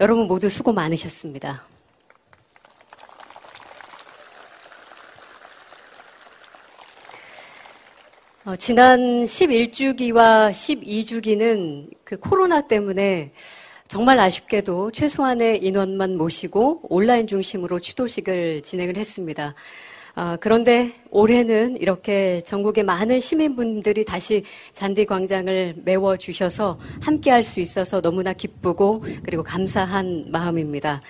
[0.00, 1.66] 여러분 모두 수고 많으셨습니다.
[8.46, 13.32] 어, 지난 11주기와 12주기는 그 코로나 때문에
[13.88, 19.54] 정말 아쉽게도 최소한의 인원만 모시고 온라인 중심으로 추도식을 진행을 했습니다.
[20.16, 27.60] 어, 그런데 올해는 이렇게 전국의 많은 시민분들이 다시 잔디 광장을 메워 주셔서 함께 할 수
[27.60, 31.02] 있어서 너무나 기쁘고 그리고 감사한 마음입니다.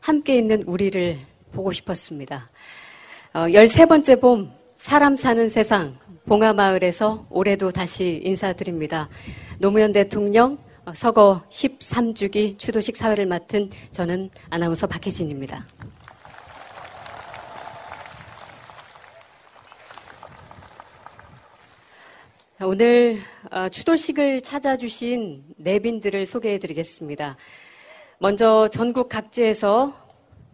[0.00, 1.18] 함께 있는 우리를
[1.52, 2.50] 보고 싶었습니다.
[3.34, 9.08] 어, 13번째 봄, 사람 사는 세상, 봉하마을에서 올해도 다시 인사드립니다.
[9.58, 15.66] 노무현 대통령 어, 서거 13주기 추도식 사회를 맡은 저는 아나운서 박혜진입니다.
[22.64, 23.18] 오늘
[23.50, 27.36] 어, 추도식을 찾아주신 내빈들을 소개해 드리겠습니다.
[28.18, 29.92] 먼저 전국 각지에서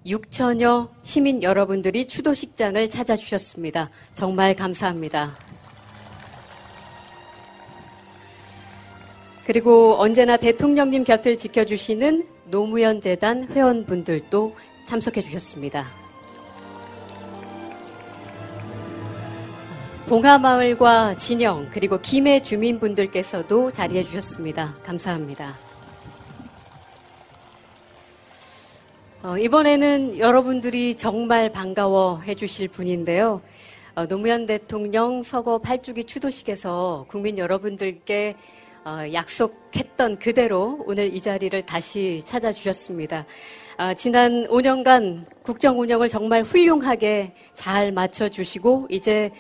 [0.07, 3.91] 6천여 시민 여러분들이 추도식장을 찾아주셨습니다.
[4.15, 5.37] 정말 감사합니다.
[9.45, 14.57] 그리고 언제나 대통령님 곁을 지켜주시는 노무현 재단 회원분들도
[14.87, 15.98] 참석해 주셨습니다.
[20.09, 24.75] 봉하마을과 진영 그리고 김해 주민분들께서도 자리해 주셨습니다.
[24.83, 25.55] 감사합니다.
[29.23, 33.43] 어, 이번에는 여러분들이 정말 반가워해 주실 분인데요.
[33.97, 38.35] 어, 노무현 대통령 서거 8주기 추도식에서 국민 여러분들께
[38.87, 43.27] 어, 약속했던 그대로 오늘 이 자리를 다시 찾아주셨습니다.
[43.77, 49.35] 어, 지난 5년간 국정 운영을 정말 훌륭하게 잘 맞춰주시고 이제 어,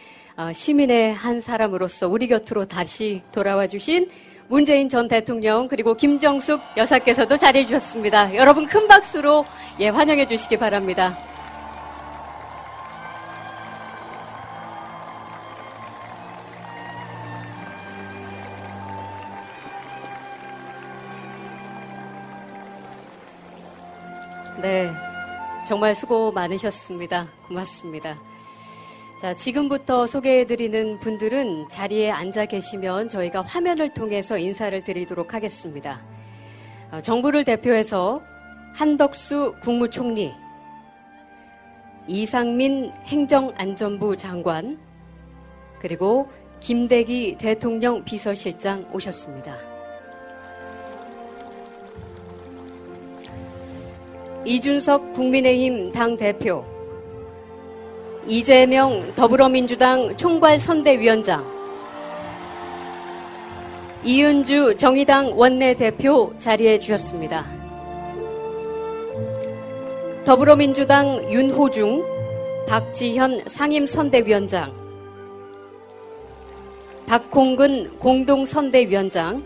[0.52, 4.08] 시민의 한 사람으로서 우리 곁으로 다시 돌아와 주신
[4.48, 8.34] 문재인 전 대통령 그리고 김정숙 여사께서도 자리해 주셨습니다.
[8.34, 9.44] 여러분 큰 박수로
[9.80, 11.18] 예 환영해 주시기 바랍니다.
[24.60, 24.90] 네.
[25.66, 27.28] 정말 수고 많으셨습니다.
[27.46, 28.18] 고맙습니다.
[29.20, 36.00] 자, 지금부터 소개해드리는 분들은 자리에 앉아 계시면 저희가 화면을 통해서 인사를 드리도록 하겠습니다.
[36.92, 38.22] 어, 정부를 대표해서
[38.74, 40.32] 한덕수 국무총리,
[42.06, 44.78] 이상민 행정안전부 장관,
[45.80, 46.28] 그리고
[46.60, 49.58] 김대기 대통령 비서실장 오셨습니다.
[54.44, 56.77] 이준석 국민의힘 당대표,
[58.28, 61.42] 이재명 더불어민주당 총괄선대위원장,
[64.04, 67.46] 이은주 정의당 원내대표 자리해 주셨습니다.
[70.26, 72.04] 더불어민주당 윤호중,
[72.68, 74.74] 박지현 상임선대위원장,
[77.06, 79.42] 박홍근 공동선대위원장,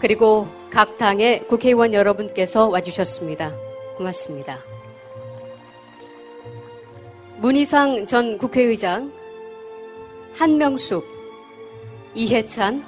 [0.00, 3.54] 그리고 각 당의 국회의원 여러분께서 와주셨습니다.
[3.96, 4.58] 고맙습니다.
[7.44, 9.12] 문희상 전 국회의장,
[10.34, 11.04] 한명숙,
[12.14, 12.82] 이해찬,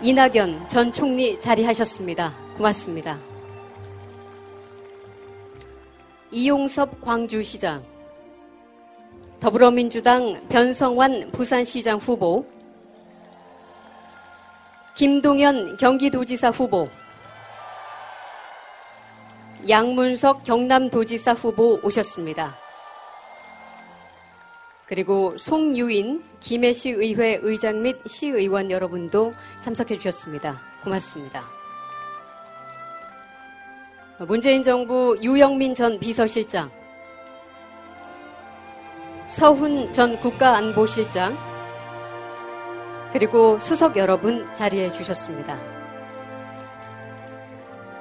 [0.00, 2.34] 이낙연 전 총리 자리하셨습니다.
[2.56, 3.16] 고맙습니다.
[6.32, 7.84] 이용섭 광주시장,
[9.38, 12.44] 더불어민주당 변성환 부산시장 후보,
[14.96, 16.88] 김동연 경기도지사 후보,
[19.68, 22.59] 양문석 경남도지사 후보 오셨습니다.
[24.90, 30.60] 그리고 송유인 김해시 의회 의장 및 시의원 여러분도 참석해 주셨습니다.
[30.82, 31.44] 고맙습니다.
[34.18, 36.68] 문재인 정부 유영민 전 비서실장,
[39.28, 41.38] 서훈 전 국가안보실장,
[43.12, 45.56] 그리고 수석 여러분 자리해 주셨습니다.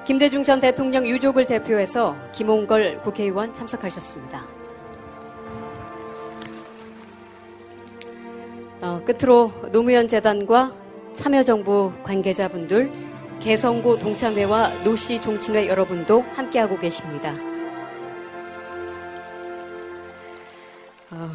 [0.08, 4.59] 김대중 전 대통령 유족을 대표해서 김홍걸 국회의원 참석하셨습니다.
[8.82, 10.74] 어, 끝으로 노무현 재단과
[11.14, 12.90] 참여정부 관계자분들,
[13.42, 17.36] 개성고 동창회와 노시 종친회 여러분도 함께하고 계십니다.
[21.12, 21.30] 어,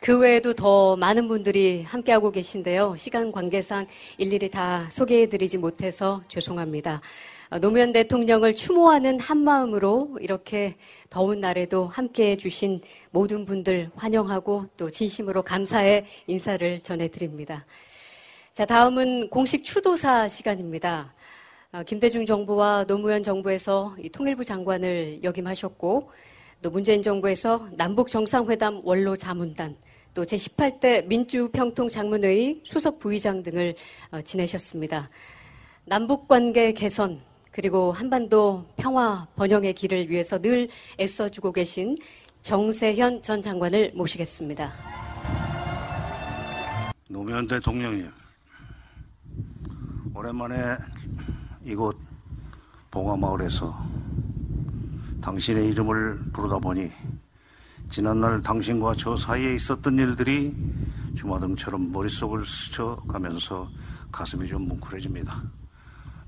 [0.00, 2.96] 그 외에도 더 많은 분들이 함께하고 계신데요.
[2.96, 3.86] 시간 관계상
[4.16, 7.02] 일일이 다 소개해드리지 못해서 죄송합니다.
[7.52, 10.74] 어, 노무현 대통령을 추모하는 한마음으로 이렇게
[11.10, 12.80] 더운 날에도 함께해 주신
[13.10, 17.66] 모든 분들 환영하고 또 진심으로 감사의 인사를 전해드립니다.
[18.52, 21.12] 자, 다음은 공식 추도사 시간입니다.
[21.72, 26.10] 어, 김대중 정부와 노무현 정부에서 통일부 장관을 역임하셨고
[26.62, 29.76] 또 문재인 정부에서 남북 정상회담 원로 자문단
[30.14, 33.74] 또 제18대 민주평통장문회의 수석 부의장 등을
[34.10, 35.10] 어, 지내셨습니다.
[35.84, 37.20] 남북 관계 개선
[37.52, 40.68] 그리고 한반도 평화 번영의 길을 위해서 늘
[40.98, 41.96] 애써주고 계신
[42.40, 44.72] 정세현 전 장관을 모시겠습니다.
[47.10, 48.10] 노무현 대통령님,
[50.14, 50.78] 오랜만에
[51.62, 51.98] 이곳
[52.90, 53.76] 봉화마을에서
[55.20, 56.90] 당신의 이름을 부르다 보니
[57.90, 60.56] 지난날 당신과 저 사이에 있었던 일들이
[61.14, 63.68] 주마등처럼 머릿속을 스쳐가면서
[64.10, 65.61] 가슴이 좀 뭉클해집니다.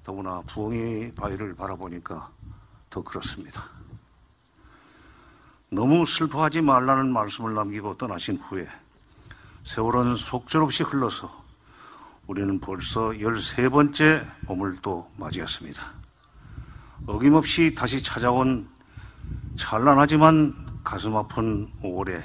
[0.05, 2.31] 더구나 부엉이 바위를 바라보니까
[2.91, 3.63] 더 그렇습니다.
[5.71, 8.69] 너무 슬퍼하지 말라는 말씀을 남기고 떠나신 후에
[9.65, 11.43] 세월은 속절없이 흘러서
[12.27, 15.83] 우리는 벌써 13번째 봄을 또 맞이했습니다.
[17.07, 18.69] 어김없이 다시 찾아온
[19.57, 20.55] 찬란하지만
[20.85, 22.23] 가슴 아픈 5월에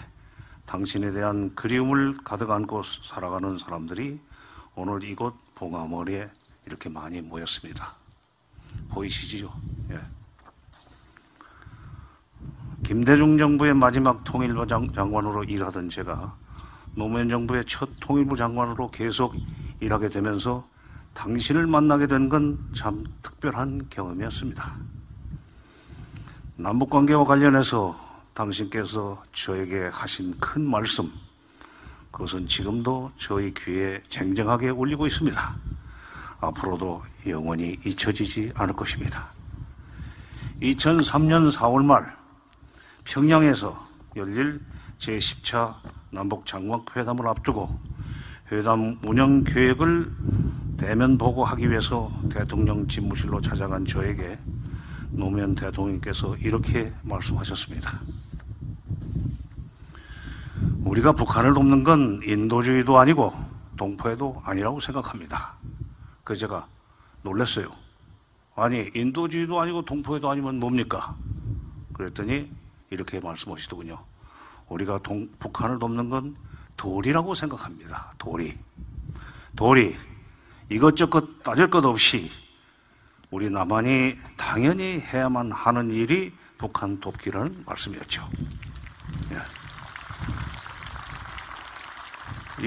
[0.65, 4.19] 당신에 대한 그리움을 가득 안고 살아가는 사람들이
[4.75, 6.29] 오늘 이곳 봉화머리에
[6.69, 7.95] 이렇게 많이 모였습니다.
[8.89, 9.51] 보이시지요?
[9.89, 9.99] 예.
[12.83, 16.35] 김대중 정부의 마지막 통일부 장 관으로 일하던 제가
[16.93, 19.35] 노무현 정부의 첫 통일부 장관으로 계속
[19.79, 20.67] 일하게 되면서
[21.15, 24.77] 당신을 만나게 된 건 참 특별한 경험이었습니다.
[26.55, 27.99] 남북 관계와 관련해서
[28.35, 31.11] 당신께서 저에게 하신 큰 말씀,
[32.11, 35.55] 그것은 지금도 저희 귀에 쟁쟁하게 울리고 있습니다.
[36.41, 39.29] 앞으로도 영원히 잊혀지지 않을 것입니다.
[40.61, 42.15] 2003년 4월 말
[43.05, 44.59] 평양에서 열릴
[44.99, 45.75] 제10차
[46.11, 47.79] 남북 장관 회담을 앞두고
[48.51, 50.11] 회담 운영 계획을
[50.77, 54.37] 대면 보고하기 위해서 대통령 집무실로 찾아간 저에게
[55.11, 57.99] 노무현 대통령께서 이렇게 말씀하셨습니다.
[60.83, 63.33] 우리가 북한을 돕는 건 인도주의도 아니고
[63.77, 65.53] 동포애도 아니라고 생각합니다.
[66.29, 66.67] 그 제가
[67.23, 67.71] 놀랐어요.
[68.55, 71.17] 아니 인도주의도 아니고 동포애도 아니면 뭡니까?
[71.91, 72.51] 그랬더니
[72.91, 73.97] 이렇게 말씀하시더군요.
[74.67, 76.35] 우리가 동, 북한을 돕는 건
[76.77, 78.13] 도리라고 생각합니다.
[78.19, 78.55] 도리.
[79.55, 79.95] 도리.
[80.69, 82.29] 이것저것 따질 것 없이
[83.31, 88.29] 우리 남한이 당연히 해야만 하는 일이 북한 돕기라는 말씀이었죠.
[89.31, 89.39] 예.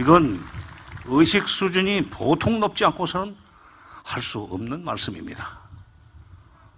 [0.00, 0.40] 이건
[1.04, 3.41] 의식 수준이 보통 높지 않고서는
[4.12, 5.58] 할 수 없는 말씀입니다.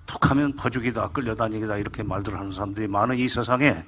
[0.07, 3.85] 툭하면 퍼주기다, 끌려다니기다 이렇게 말들 하는 사람들이 많은 이 세상에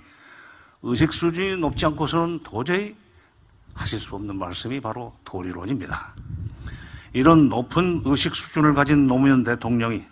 [0.82, 2.97] 의식 수준이 높지 않고서는 도저히
[3.73, 6.14] 하실 수 없는 말씀이 바로 도리론입니다.
[7.12, 10.05] 이런 높은 의식 수준을 가진 노무현 대통령이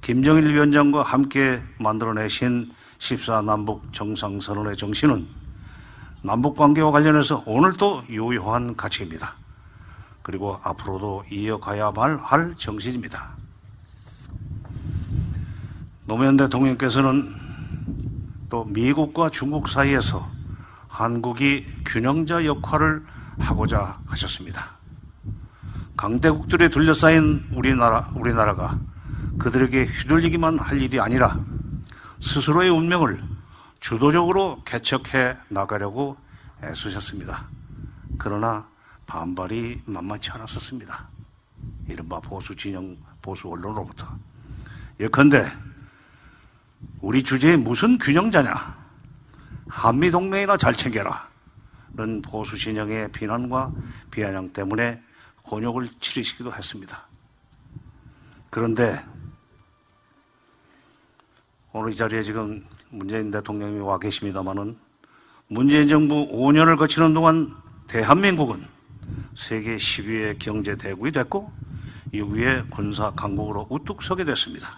[0.00, 5.26] 김정일 위원장과 함께 만들어내신 14 남북 정상선언의 정신은
[6.22, 9.39] 남북 관계와 관련해서 오늘도 유효한 가치입니다.
[10.22, 13.30] 그리고 앞으로도 이어가야만 할 정신입니다.
[16.04, 17.34] 노무현 대통령께서는
[18.48, 20.28] 또 미국과 중국 사이에서
[20.88, 23.04] 한국이 균형자 역할을
[23.38, 24.72] 하고자 하셨습니다.
[25.96, 28.78] 강대국들에 둘러싸인 우리나라, 우리나라가
[29.38, 31.38] 그들에게 휘둘리기만 할 일이 아니라
[32.20, 33.22] 스스로의 운명을
[33.80, 36.16] 주도적으로 개척해 나가려고
[36.62, 37.44] 애쓰셨습니다.
[38.18, 38.69] 그러나
[39.10, 41.08] 반발이 만만치 않았었습니다.
[41.88, 44.06] 이른바 보수 진영, 보수 언론으로부터.
[45.00, 45.50] 예컨대
[47.00, 48.78] 우리 주제에 무슨 균형자냐?
[49.68, 51.28] 한미동맹이나 잘 챙겨라.
[51.92, 53.72] 는 보수 진영의 비난과
[54.12, 55.02] 비아냥 때문에
[55.42, 57.04] 곤욕을 치르시기도 했습니다.
[58.48, 59.04] 그런데
[61.72, 64.78] 오늘 이 자리에 지금 문재인 대통령이 와 계십니다만은
[65.48, 67.52] 문재인 정부 5년을 거치는 동안
[67.88, 68.64] 대한민국은
[69.34, 71.50] 세계 10위의 경제 대국이 됐고
[72.12, 74.68] 6위의 군사 강국으로 우뚝 서게 됐습니다.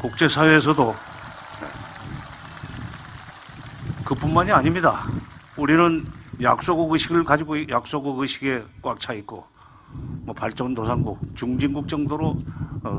[0.00, 0.94] 국제사회에서도
[4.04, 5.06] 그뿐만이 아닙니다.
[5.56, 6.04] 우리는
[6.40, 9.46] 약소국 의식을 가지고 약소국 의식에 꽉 차 있고
[10.22, 12.36] 뭐 발전도상국, 중진국 정도로
[12.84, 12.98] 어,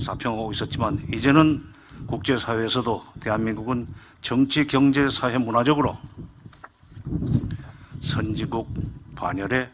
[0.00, 1.62] 사평하고 있었지만 이제는
[2.06, 3.86] 국제사회에서도 대한민국은
[4.22, 5.96] 정치, 경제, 사회, 문화적으로
[8.00, 8.68] 선진국
[9.18, 9.68] 반열에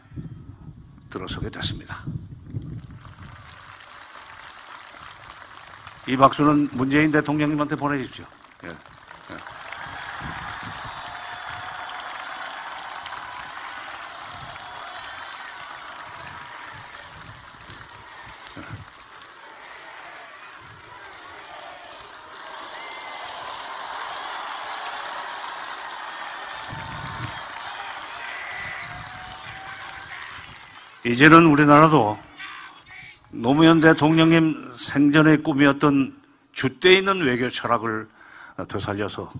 [1.11, 2.03] 들어서게 됐습니다.
[6.07, 8.25] 이 박수는 문재인 대통령님한테 보내십시오.
[8.63, 8.73] 예.
[31.05, 32.17] 이제는 우리나라도
[33.29, 36.19] 노무현 대통령님 생전의 꿈이었던
[36.51, 38.09] 주대 있는 외교 철학을
[38.67, 39.31] 되살려서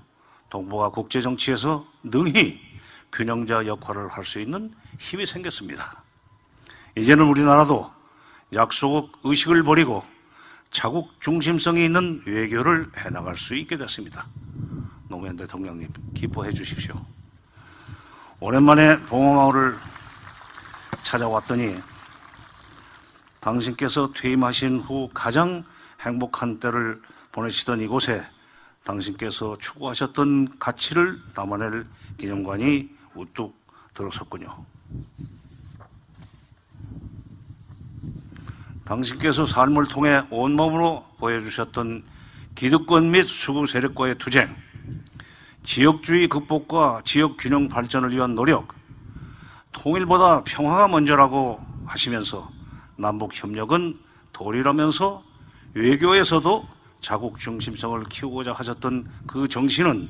[0.51, 2.59] 동북아 국제 정치에서 능히
[3.11, 6.03] 균형자 역할을 할 수 있는 힘이 생겼습니다.
[6.95, 7.91] 이제는 우리나라도
[8.53, 10.03] 약소국 의식을 버리고
[10.69, 14.27] 자국 중심성이 있는 외교를 해나갈 수 있게 됐습니다.
[15.07, 16.93] 노무현 대통령님 기뻐해 주십시오.
[18.39, 19.77] 오랜만에 봉화마을을
[21.05, 21.77] 찾아왔더니
[23.39, 25.63] 당신께서 퇴임하신 후 가장
[26.01, 26.99] 행복한 때를
[27.31, 28.25] 보내시던 이곳에
[28.83, 31.85] 당신께서 추구하셨던 가치를 담아낼
[32.17, 33.55] 기념관이 우뚝
[33.93, 34.65] 들어섰군요.
[38.83, 42.03] 당신께서 삶을 통해 온몸으로 보여주셨던
[42.55, 44.55] 기득권 및 수구 세력과의 투쟁,
[45.63, 48.73] 지역주의 극복과 지역 균형 발전을 위한 노력,
[49.75, 52.49] 통일보다 평화가 먼저라고 하시면서
[52.95, 53.99] 남북 협력은
[54.33, 55.23] 도리라면서
[55.73, 56.67] 외교에서도
[57.01, 60.09] 자국 중심성을 키우고자 하셨던 그 정신은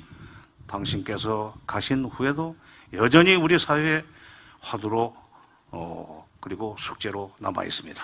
[0.67, 2.55] 당신께서 가신 후에도
[2.93, 4.05] 여전히 우리 사회의
[4.61, 5.15] 화두로
[5.71, 8.03] 어, 그리고 숙제로 남아 있습니다.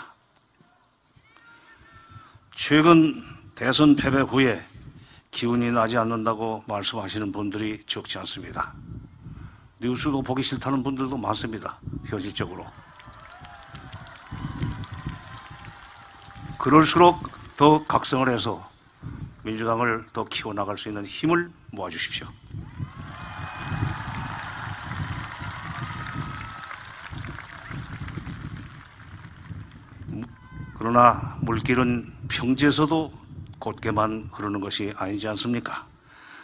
[2.55, 3.23] 최근
[3.55, 4.65] 대선 패배 후에
[5.29, 8.73] 기운이 나지 않는다고 말씀하시는 분들이 적지 않습니다.
[9.81, 11.79] 뉴스도 보기 싫다는 분들도 많습니다.
[12.05, 12.65] 현실적으로.
[16.59, 17.27] 그럴수록
[17.57, 18.69] 더 각성을 해서
[19.43, 22.27] 민주당을 더 키워나갈 수 있는 힘을 모아주십시오.
[30.77, 33.11] 그러나 물길은 평지에서도
[33.57, 35.87] 곧게만 흐르는 것이 아니지 않습니까?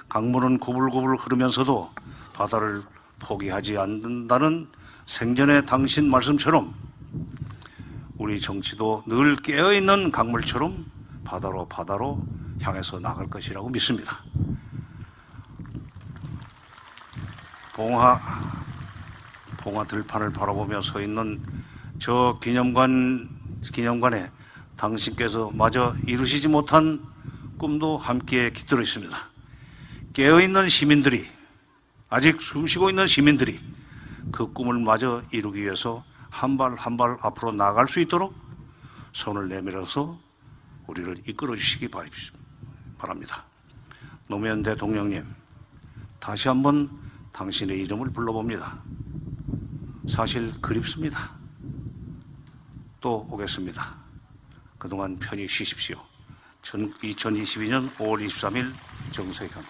[0.09, 1.91] 강물은 구불구불 흐르면서도
[2.33, 2.83] 바다를
[3.19, 4.67] 포기하지 않는다는
[5.05, 6.73] 생전의 당신 말씀처럼
[8.17, 10.85] 우리 정치도 늘 깨어있는 강물처럼
[11.23, 12.23] 바다로 바다로
[12.61, 14.23] 향해서 나갈 것이라고 믿습니다.
[17.73, 18.19] 봉화,
[19.57, 21.39] 봉화 들판을 바라보며 서 있는
[21.99, 23.29] 저 기념관,
[23.71, 24.31] 기념관에
[24.75, 27.03] 당신께서 마저 이루시지 못한
[27.57, 29.15] 꿈도 함께 깃들어 있습니다.
[30.13, 31.27] 깨어있는 시민들이,
[32.09, 33.59] 아직 숨쉬고 있는 시민들이
[34.31, 38.35] 그 꿈을 마저 이루기 위해서 한 발 한 발 앞으로 나갈 수 있도록
[39.13, 40.19] 손을 내밀어서
[40.87, 41.89] 우리를 이끌어 주시기
[42.97, 43.43] 바랍니다.
[44.27, 45.25] 노무현 대통령님,
[46.19, 46.89] 다시 한번
[47.31, 48.81] 당신의 이름을 불러봅니다.
[50.09, 51.31] 사실 그립습니다.
[53.01, 53.95] 또 오겠습니다.
[54.77, 55.97] 그동안 편히 쉬십시오.
[56.61, 58.71] 2022년 5월 23일
[59.11, 59.63] 정세현.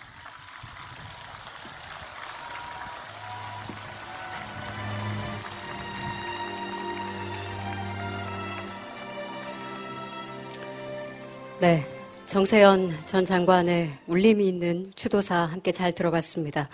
[11.60, 11.84] 네.
[12.28, 16.70] 정세현 전 장관의 울림이 있는 추도사 함께 잘 들어봤습니다.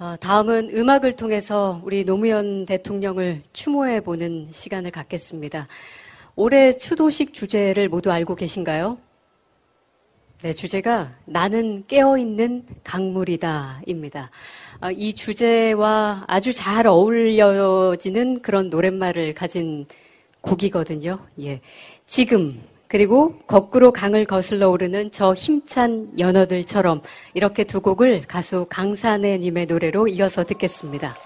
[0.00, 5.68] 어, 다음은 음악을 통해서 우리 노무현 대통령을 추모해 보는 시간을 갖겠습니다.
[6.34, 8.98] 올해 추도식 주제를 모두 알고 계신가요?
[10.42, 14.30] 네, 주제가 나는 깨어있는 강물이다입니다.
[14.80, 19.86] 아, 이 주제와 아주 잘 어울려지는 그런 노랫말을 가진
[20.40, 21.18] 곡이거든요.
[21.42, 21.60] 예.
[22.06, 22.60] 지금
[22.90, 27.02] 그리고 거꾸로 강을 거슬러 오르는 저 힘찬 연어들처럼
[27.34, 31.16] 이렇게 두 곡을 가수 강산혜님의 노래로 이어서 듣겠습니다.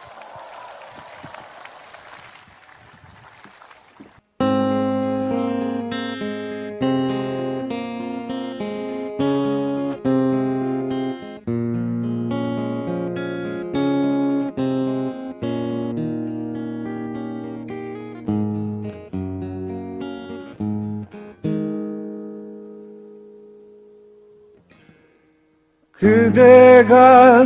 [26.35, 27.45] 그대가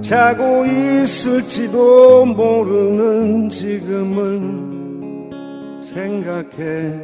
[0.00, 5.30] 자고 있을지도 모르는 지금을
[5.80, 7.00] 생각해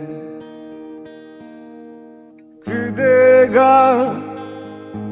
[2.59, 4.21] 그대가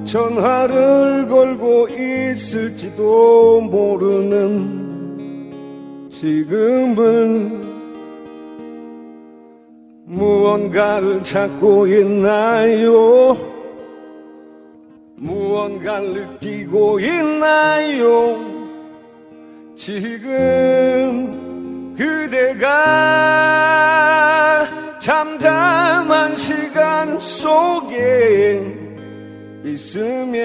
[0.02, 4.82] 전화를 걸고 있을지도 모르는
[6.10, 7.62] 지금은
[10.06, 13.51] 무언가를 찾고 있나요?
[15.22, 18.38] 무언가를 느끼고 있나요?
[19.76, 21.32] 지금
[21.96, 22.68] 그대가
[25.00, 28.62] 잠잠한 시간 속에
[29.64, 30.42] 있으면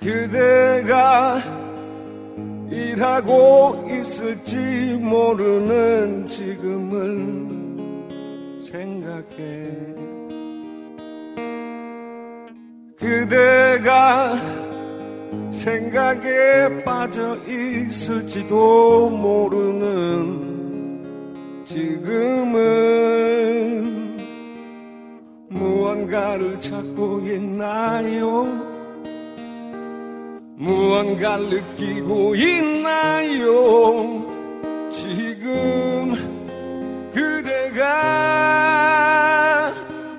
[0.00, 1.38] 그대가
[2.70, 7.55] 일하고 있을지 모르는 지금을
[8.76, 9.70] 생각해
[12.98, 14.38] 그대가
[15.50, 20.44] 생각에 빠져 있을지도 모르는
[21.64, 22.66] 지금은
[25.48, 28.44] 무언가를 찾고 있나요?
[30.56, 33.46] 무언가를 느끼고 있나요?
[34.90, 36.35] 지금
[37.16, 37.82] 그대가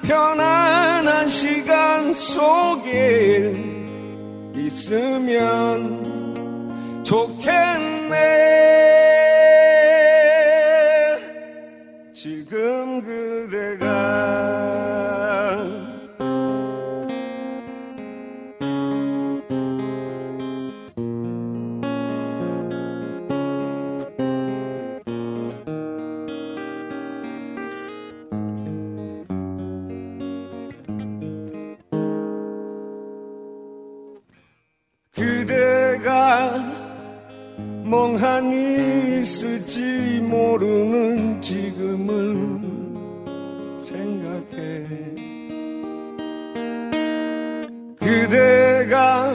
[0.01, 3.53] 편안한 시간 속에
[4.55, 6.03] 있으면
[7.03, 8.17] 좋겠네.
[39.27, 42.59] 있을지 모르는 지금을
[43.77, 44.87] 생각해
[47.99, 49.33] 그대가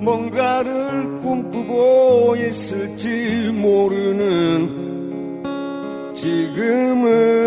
[0.00, 5.42] 뭔가를 꿈꾸고 있을지 모르는
[6.14, 7.42] 지금은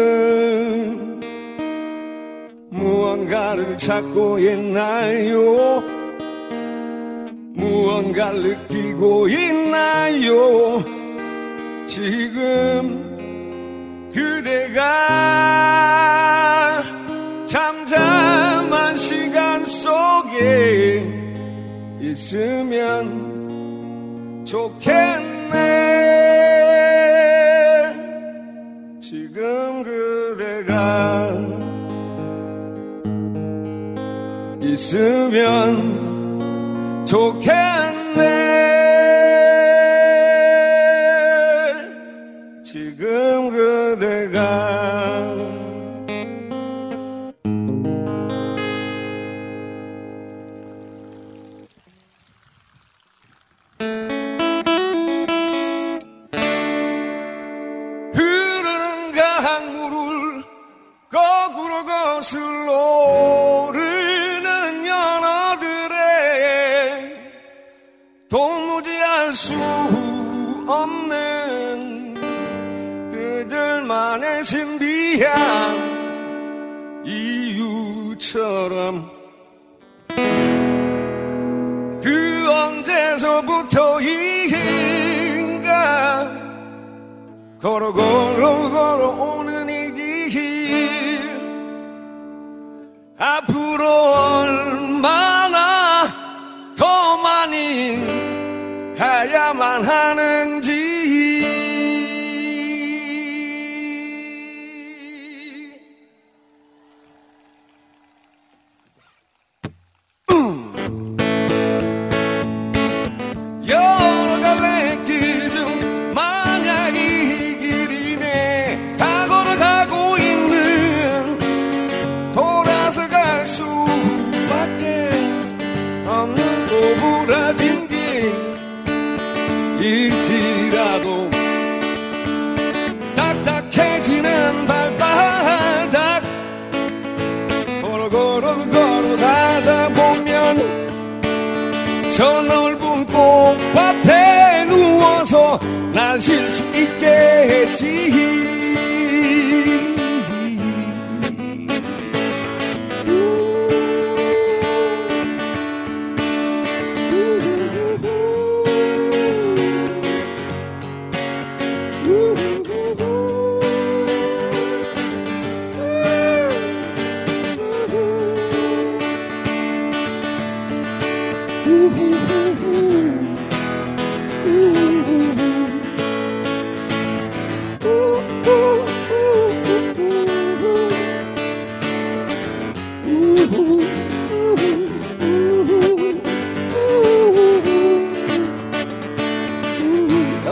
[2.70, 5.82] 무언가를 찾고 있나요?
[7.54, 10.84] 무언가를 느끼고 있나요?
[11.88, 13.06] 지금
[14.14, 14.82] 그대가
[17.46, 21.06] 잠잠한 시간 속에
[22.02, 23.36] 있으면
[24.46, 25.56] 좋겠네
[29.00, 31.32] 지금 그대가
[34.62, 36.06] 있으면
[37.06, 37.65] 좋겠네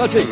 [0.04, 0.28] 같이.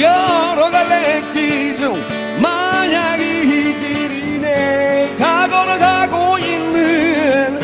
[0.00, 1.94] 여러 갈래 길중
[2.42, 7.60] 만약 이 길이 내가 걸어가고 있는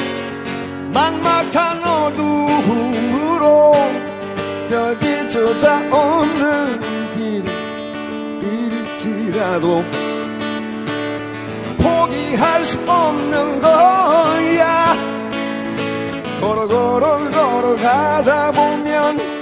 [0.92, 3.74] 막막한 어둠으로
[4.68, 6.80] 별빛조차 없는
[8.98, 9.84] 길일지라도
[11.78, 14.94] 포기할 수 없는 거야.
[16.40, 19.35] 걸어 걸어 걸어가다 보면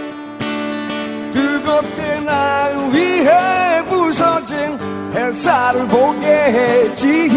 [1.64, 4.78] 뜨겁게 날 위해 부서진
[5.14, 7.30] 햇살을 보겠지.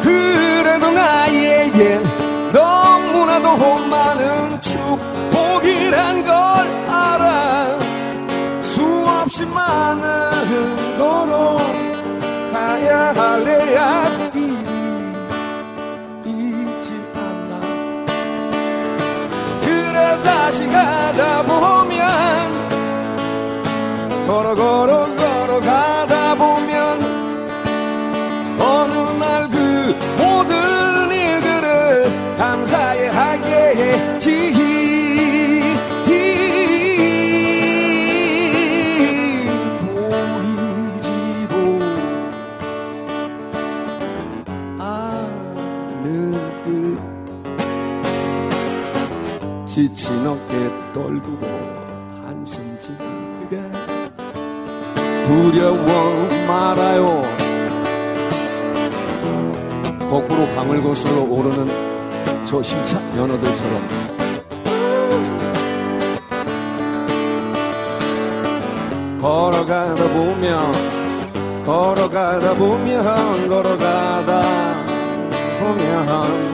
[0.00, 2.04] 그래도 나에겐
[2.52, 6.34] 너무나도 많은 축복이란 걸
[6.88, 7.78] 알아.
[8.62, 11.58] 수없이 많은 걸어
[12.52, 14.29] 가야 할내앞
[20.50, 22.68] 다시 가다 보면
[24.26, 25.19] 걸어 걸어
[49.94, 51.46] 지친 어깨 떨구고
[52.24, 52.98] 한숨 지는
[53.40, 53.60] 그대
[55.24, 57.22] 두려워 말아요.
[60.08, 64.10] 거꾸로 강을 거슬러 오르는 저 힘찬 연어들처럼.
[69.20, 74.84] 걸어가다 보면 걸어가다 보면 걸어가다
[75.60, 76.49] 보면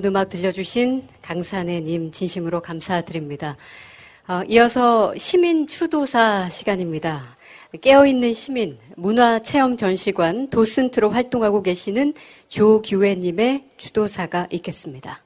[0.00, 3.56] 좋은 음악 들려주신 강산혜님 진심으로 감사드립니다.
[4.26, 7.36] 어, 이어서 시민 추도사 시간입니다.
[7.80, 12.14] 깨어있는 시민, 문화체험 전시관 도슨트로 활동하고 계시는
[12.48, 15.22] 조규혜님의 추도사가 있겠습니다.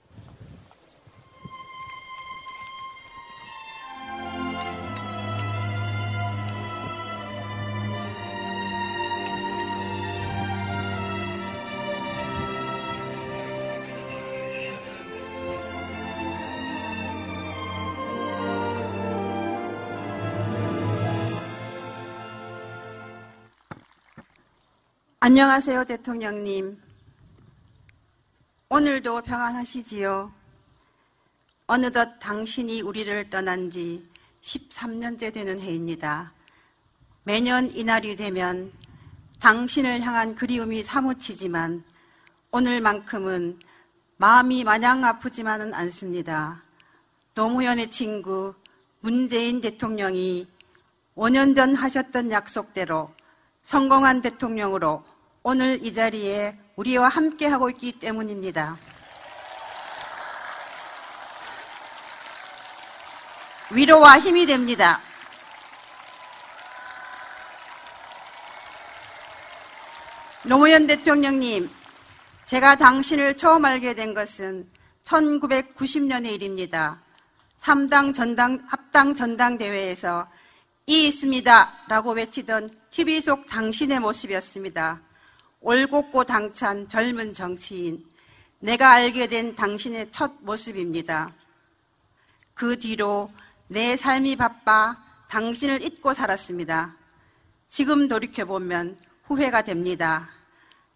[25.27, 26.79] 안녕하세요, 대통령님.
[28.69, 30.31] 오늘도 평안하시지요?
[31.67, 34.07] 어느덧 당신이 우리를 떠난 지
[34.43, 36.35] 13년째 되는 해입니다.
[37.23, 38.71] 매년 이날이 되면
[39.41, 41.83] 당신을 향한 그리움이 사무치지만
[42.51, 43.61] 오늘만큼은
[44.19, 46.63] 마음이 마냥 아프지만은 않습니다.
[47.33, 48.55] 노무현의 친구
[49.01, 50.47] 문재인 대통령이
[51.17, 53.11] 5년 전 하셨던 약속대로
[53.63, 55.03] 성공한 대통령으로
[55.47, 58.79] 오늘 이 자리에 우리와 함께하고 있기 때문입니다.
[63.71, 65.03] 위로와 힘이 됩니다.
[70.45, 71.69] 노무현 대통령님,
[72.47, 74.66] 제가 당신을 처음 알게 된 것은
[75.05, 77.03] 1990년의 일입니다.
[77.61, 80.27] 3당 전당, 합당 전당대회에서
[80.87, 81.85] 이 있습니다.
[81.89, 85.03] 라고 외치던 TV 속 당신의 모습이었습니다.
[85.65, 88.05] 올곧고 당찬 젊은 정치인.
[88.61, 91.32] 내가 알게 된 당신의 첫 모습입니다.
[92.53, 93.31] 그 뒤로
[93.69, 94.97] 내 삶이 바빠
[95.31, 96.95] 당신을 잊고 살았습니다.
[97.70, 100.28] 지금 돌이켜보면 후회가 됩니다.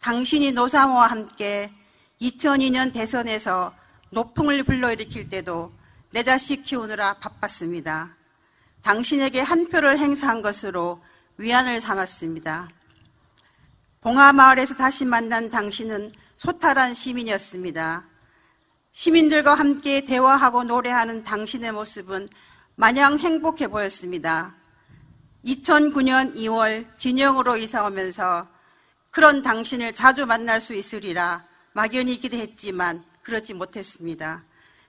[0.01, 1.73] 당신이 노사모와 함께
[2.21, 3.75] 2002년 대선에서
[4.11, 5.73] 노풍을 불러일으킬 때도
[6.11, 8.15] 내 자식 키우느라 바빴습니다.
[8.83, 11.03] 당신에게 한 표를 행사한 것으로
[11.39, 12.69] 위안을 삼았습니다.
[14.01, 18.05] 봉하마을에서 다시 만난 당신은 소탈한 시민이었습니다.
[18.93, 22.29] 시민들과 함께 대화하고 노래하는 당신의 모습은
[22.77, 24.55] 마냥 행복해 보였습니다.
[25.45, 28.49] 2009년 2월 진영으로 이사 오면서
[29.11, 34.45] 그런 당신을 자주 만날 수 있으리라 막연히 기대했지만 그러지 못했습니다.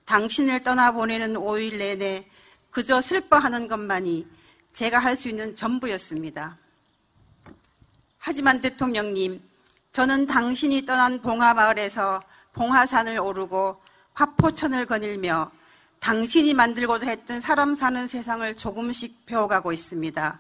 [0.05, 2.27] 당신을 떠나보내는 5일 내내
[2.69, 4.27] 그저 슬퍼하는 것만이
[4.73, 6.57] 제가 할 수 있는 전부였습니다.
[8.19, 9.41] 하지만 대통령님,
[9.91, 12.21] 저는 당신이 떠난 봉하마을에서
[12.53, 13.81] 봉하산을 오르고
[14.13, 15.51] 화포천을 거닐며
[15.99, 20.39] 당신이 만들고자 했던 사람 사는 세상을 조금씩 배워가고 있습니다.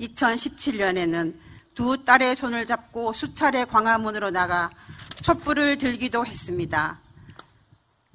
[0.00, 1.34] 2017년에는
[1.74, 4.70] 두 딸의 손을 잡고 수차례 광화문으로 나가
[5.22, 7.00] 촛불을 들기도 했습니다.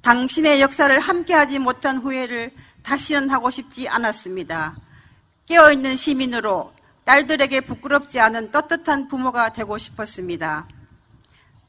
[0.02, 2.50] 당신의 역사를 함께하지 못한 후회를
[2.82, 4.76] 다시는 하고 싶지 않았습니다.
[5.46, 6.72] 깨어있는 시민으로
[7.04, 10.66] 딸들에게 부끄럽지 않은 떳떳한 부모가 되고 싶었습니다.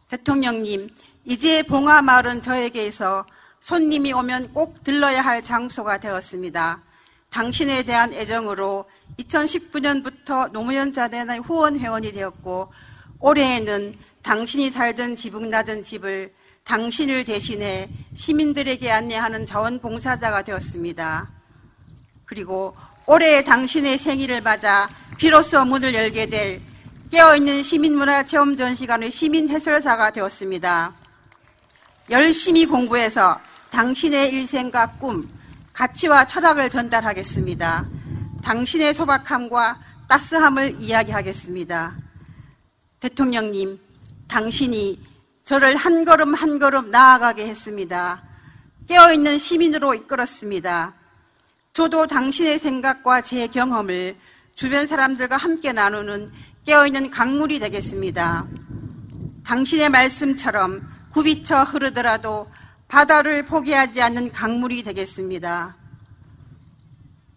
[0.09, 0.89] 대통령님,
[1.25, 3.25] 이제 봉화 마을은 저에게서
[3.59, 6.81] 손님이 오면 꼭 들러야 할 장소가 되었습니다.
[7.29, 8.85] 당신에 대한 애정으로
[9.17, 12.71] 2019년부터 노무현 자대의 후원 회원이 되었고
[13.19, 16.33] 올해에는 당신이 살던 지붕 낮은 집을
[16.63, 21.29] 당신을 대신해 시민들에게 안내하는 자원봉사자가 되었습니다.
[22.25, 22.75] 그리고
[23.05, 26.61] 올해 당신의 생일을 맞아 비로소 문을 열게 될
[27.11, 30.93] 깨어있는 시민문화체험전시관의 시민해설사가 되었습니다.
[32.09, 33.39] 열심히 공부해서
[33.71, 35.29] 당신의 일생과 꿈,
[35.73, 37.85] 가치와 철학을 전달하겠습니다.
[38.43, 41.95] 당신의 소박함과 따스함을 이야기하겠습니다.
[42.99, 43.79] 대통령님,
[44.27, 44.99] 당신이
[45.43, 48.21] 저를 한 걸음 한 걸음 나아가게 했습니다.
[48.87, 50.93] 깨어있는 시민으로 이끌었습니다.
[51.73, 54.15] 저도 당신의 생각과 제 경험을
[54.53, 56.31] 주변 사람들과 함께 나누는
[56.67, 58.45] 깨어있는 강물이 되겠습니다.
[59.43, 62.47] 당신의 말씀처럼 굽이쳐 흐르더라도
[62.87, 65.75] 바다를 포기하지 않는 강물이 되겠습니다.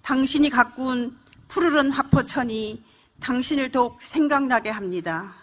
[0.03, 1.17] 당신이 가꾼
[1.49, 2.85] 푸르른 화포천이
[3.21, 5.35] 당신을 더욱 생각나게 합니다.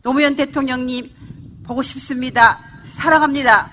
[0.00, 2.60] 노무현 대통령님 보고 싶습니다.
[2.94, 3.68] 사랑합니다.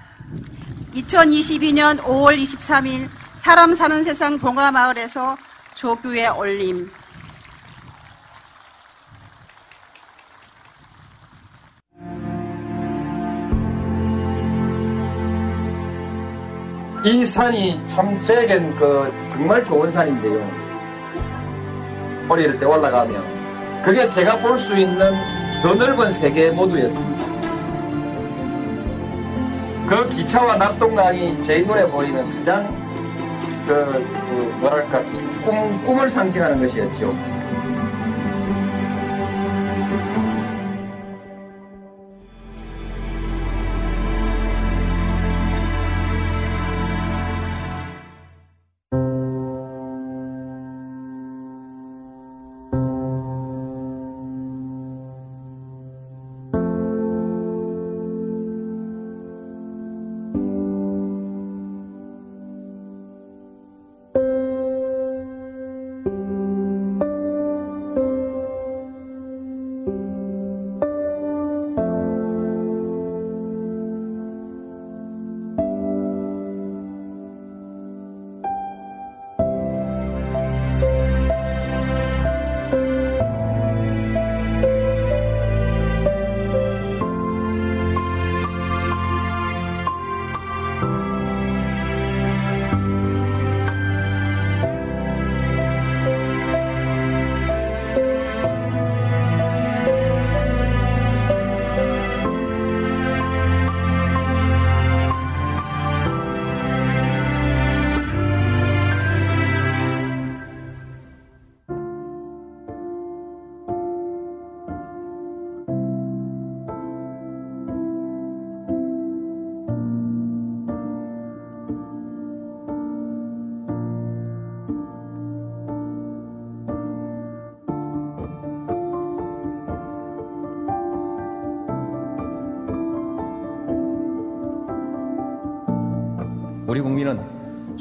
[0.96, 5.38] 2022년 5월 23일 사람 사는 세상 봉화마을에서
[5.74, 6.92] 조교에 올림
[17.06, 20.46] 이 산이 참 저에겐 그 정말 좋은 산인데요.
[22.28, 25.14] 어릴 때 올라가면 그게 제가 볼 수 있는
[25.62, 27.26] 더 넓은 세계 모두였습니다.
[29.88, 32.79] 그 기차와 낙동강이 제 눈에 보이는 가장
[33.70, 35.04] 그, 그 뭐랄까
[35.46, 37.39] 꿈, 꿈을 상징하는 것이었죠.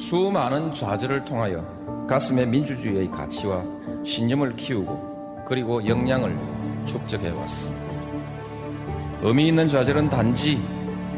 [0.08, 1.62] 수많은 좌절을 통하여
[2.08, 3.62] 가슴에 민주주의의 가치와
[4.06, 6.34] 신념을 키우고 그리고 역량을
[6.86, 7.84] 축적해 왔습니다.
[9.20, 10.58] 의미 있는 좌절은 단지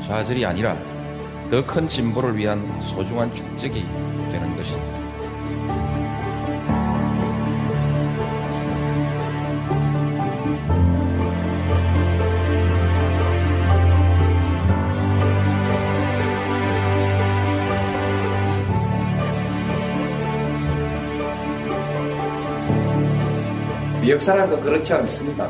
[0.00, 0.76] 좌절이 아니라
[1.52, 3.82] 더 큰 진보를 위한 소중한 축적이
[4.32, 4.89] 되는 것입니다.
[24.20, 25.48] 역사라는 건 그렇지 않습니다.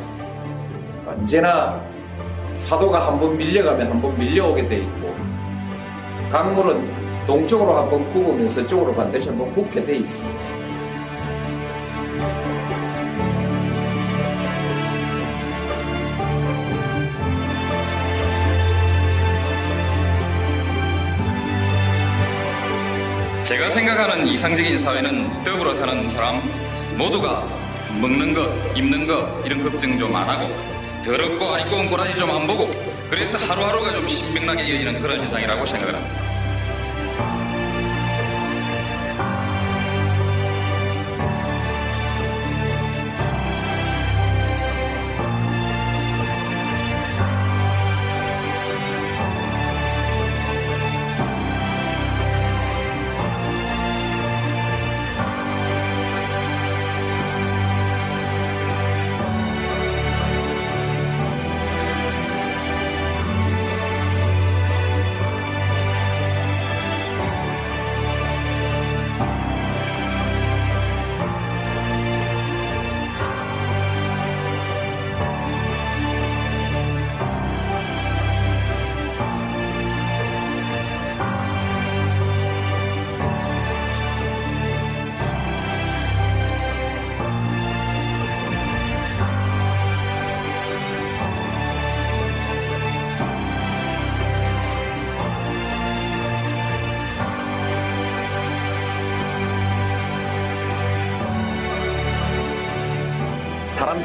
[1.05, 1.81] 언제나
[2.69, 5.13] 파도가 한 번 밀려가면 한 번 밀려오게 돼 있고
[6.31, 10.41] 강물은 동쪽으로 한 번 굽으면 서쪽으로 반드시 한 번 굽게 돼 있습니다.
[23.43, 26.41] 제가 생각하는 이상적인 사회는 더불어 사는 사람
[26.97, 27.60] 모두가
[28.01, 30.49] 먹는 것, 입는 것 이런 걱정 좀 안 하고
[31.05, 32.71] 더럽고 아이고 꼬라지 좀 안 보고
[33.09, 36.20] 그래서 하루하루가 좀 신명나게 이어지는 그런 세상이라고 생각을 합니다.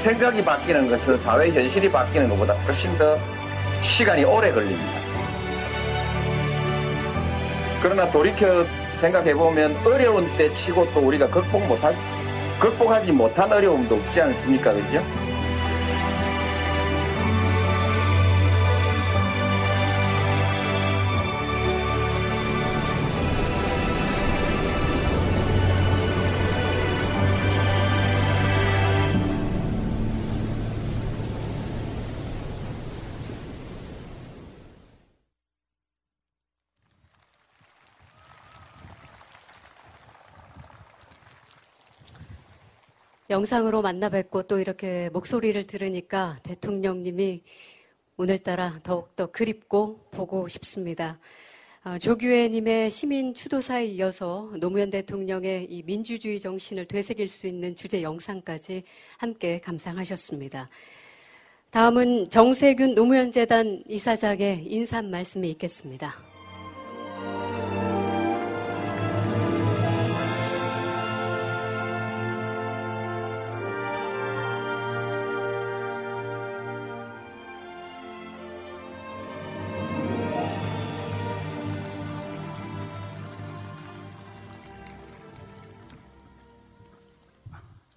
[0.06, 3.18] 생각이 바뀌는 것은 사회 현실이 바뀌는 것보다 훨씬 더
[3.82, 4.92] 시간이 오래 걸립니다.
[7.82, 8.64] 그러나 돌이켜
[9.02, 11.92] 생각해보면 어려운 때 치고 또 우리가 극복 못하,
[12.60, 14.74] 극복하지 못한 어려움도 없지 않습니까?
[14.74, 15.25] 그죠?
[43.36, 47.44] 영상으로 만나 뵙고 또 이렇게 목소리를 들으니까 대통령님이
[48.16, 51.20] 오늘따라 더욱더 그립고 보고 싶습니다.
[51.84, 58.84] 어, 조규혜님의 시민 추도사에 이어서 노무현 대통령의 이 민주주의 정신을 되새길 수 있는 주제 영상까지
[59.18, 60.70] 함께 감상하셨습니다.
[61.72, 66.35] 다음은 정세균 노무현 재단 이사장의 인사 말씀이 있겠습니다.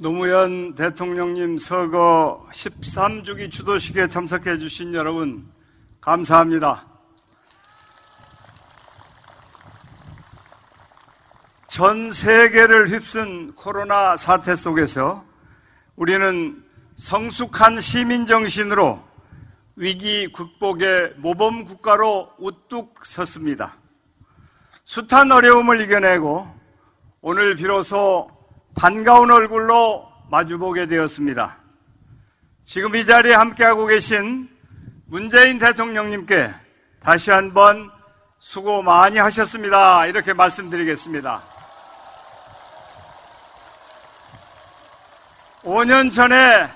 [0.00, 5.50] 노무현 대통령님 서거 13주기 주도식에 참석해 주신 여러분
[6.00, 6.86] 감사합니다.
[11.66, 15.24] 전 세계를 휩쓴 코로나 사태 속에서
[15.96, 16.62] 우리는
[16.94, 19.02] 성숙한 시민 정신으로
[19.74, 23.76] 위기 극복의 모범 국가로 우뚝 섰습니다.
[24.84, 26.46] 숱한 어려움을 이겨내고
[27.20, 28.37] 오늘 비로소
[28.78, 31.56] 반가운 얼굴로 마주보게 되었습니다.
[32.64, 34.48] 지금 이 자리에 함께하고 계신
[35.06, 36.54] 문재인 대통령님께
[37.00, 37.90] 다시 한번
[38.38, 40.06] 수고 많이 하셨습니다.
[40.06, 41.42] 이렇게 말씀드리겠습니다.
[45.64, 46.68] 5년 전에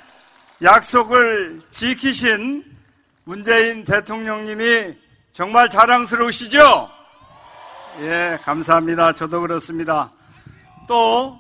[0.61, 2.65] 약속을 지키신
[3.25, 4.97] 문재인 대통령님이
[5.33, 6.91] 정말 자랑스러우시죠?
[8.01, 9.13] 예, 감사합니다.
[9.13, 10.11] 저도 그렇습니다.
[10.89, 11.39] 또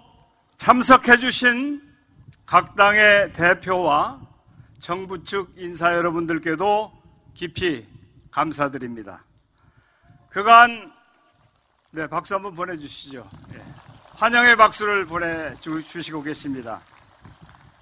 [0.63, 1.83] 참석해주신
[2.47, 4.21] 각 당의 대표와
[4.79, 6.93] 정부 측 인사 여러분들께도
[7.35, 7.85] 깊이
[8.31, 9.25] 감사드립니다.
[10.31, 10.93] 그간
[11.91, 13.29] 네 박수 한번 보내주시죠.
[13.49, 13.61] 네.
[14.15, 16.81] 환영의 박수를 보내주시고 계십니다.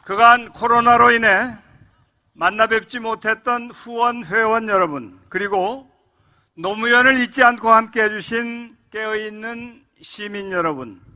[0.02, 1.58] 그간 코로나로 인해
[2.32, 5.86] 만나 뵙지 못했던 후원 회원 여러분 그리고
[6.54, 11.09] 노무현을 잊지 않고 함께 해 주신 깨어있는 시민 여러분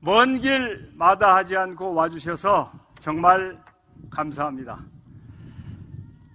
[0.00, 3.58] 먼 길 마다하지 않고 와주셔서 정말
[4.10, 4.78] 감사합니다.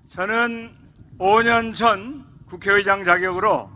[0.10, 0.76] 저는
[1.18, 3.70] 5년 전 국회의장 자격으로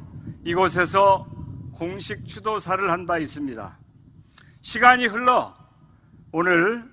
[0.43, 1.25] 이곳에서
[1.73, 3.77] 공식 추도사를 한 바 있습니다.
[4.61, 5.55] 시간이 흘러
[6.31, 6.83] 오늘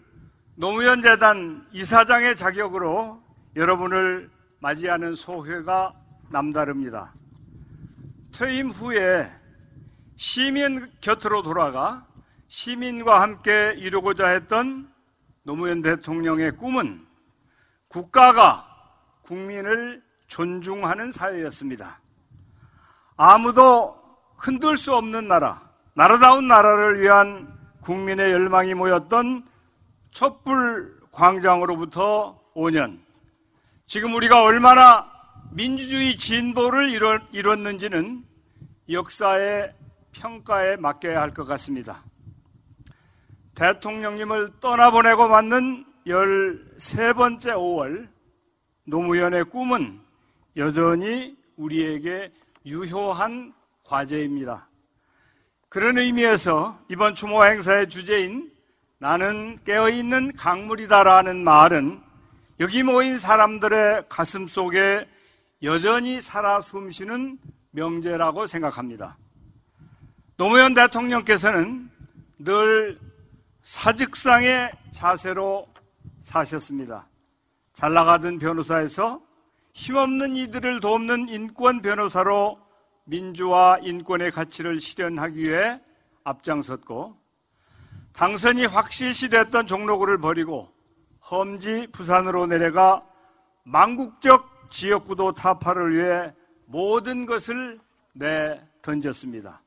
[0.55, 3.21] 노무현 재단 이사장의 자격으로
[3.57, 4.31] 여러분을
[4.61, 5.93] 맞이하는 소회가
[6.31, 7.13] 남다릅니다.
[8.33, 9.29] 퇴임 후에
[10.17, 12.07] 시민 곁으로 돌아가
[12.55, 14.89] 시민과 함께 이루고자 했던
[15.43, 17.05] 노무현 대통령의 꿈은
[17.89, 18.65] 국가가
[19.23, 21.99] 국민을 존중하는 사회였습니다.
[23.17, 23.97] 아무도
[24.37, 29.45] 흔들 수 없는 나라, 나라다운 나라를 위한 국민의 열망이 모였던
[30.13, 33.01] 촛불 광장으로부터 5년.
[33.89, 35.11] 지금 우리가 얼마나
[35.51, 36.93] 민주주의 진보를
[37.33, 38.25] 이뤘는지는
[38.89, 39.75] 역사의
[40.13, 42.05] 평가에 맡겨야 할 것 같습니다.
[43.55, 48.09] 대통령님을 떠나보내고 맞는 13번째 5월
[48.85, 50.01] 노무현의 꿈은
[50.57, 52.33] 여전히 우리에게
[52.67, 53.53] 유효한
[53.85, 54.69] 과제입니다.
[55.69, 58.51] 그런 의미에서 이번 추모 행사의 주제인
[58.99, 62.01] 나는 깨어있는 강물이다라는 말은
[62.61, 65.09] 여기 모인 사람들의 가슴 속에
[65.63, 67.39] 여전히 살아 숨쉬는
[67.73, 69.17] 명제라고 생각합니다.
[70.37, 71.91] 노무현 대통령께서는
[72.39, 72.99] 늘
[73.65, 75.67] 사직상의 자세로
[76.23, 77.07] 사셨습니다.
[77.73, 79.21] 잘 나가던 변호사에서
[79.73, 82.61] 힘없는 이들을 돕는 인권 변호사로
[83.05, 85.81] 민주화 인권의 가치를 실현하기 위해
[86.23, 87.17] 앞장섰고
[88.13, 90.73] 당선이 확실시 됐던 종로구를 버리고
[91.31, 93.05] 험지 부산으로 내려가
[93.65, 96.33] 망국적 지역구도 타파를 위해
[96.67, 97.81] 모든 것을
[98.15, 99.61] 내 던졌습니다.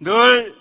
[0.00, 0.54] 늘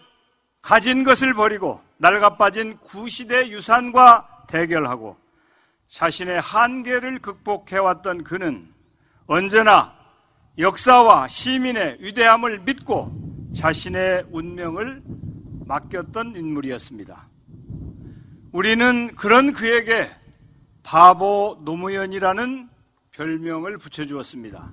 [0.61, 5.15] 가진 것을 버리고 낡아빠진 구시대 유산과 대결하고
[5.88, 8.67] 자신의 한계를 극복해왔던 그는
[9.25, 9.95] 언제나
[10.57, 13.09] 역사와 시민의 위대함을 믿고
[13.55, 15.01] 자신의 운명을
[15.65, 17.30] 맡겼던 인물이었습니다.
[18.51, 20.11] 우리는 그런 그에게
[20.84, 22.69] 바보 노무현이라는
[23.11, 24.71] 별명을 붙여주었습니다.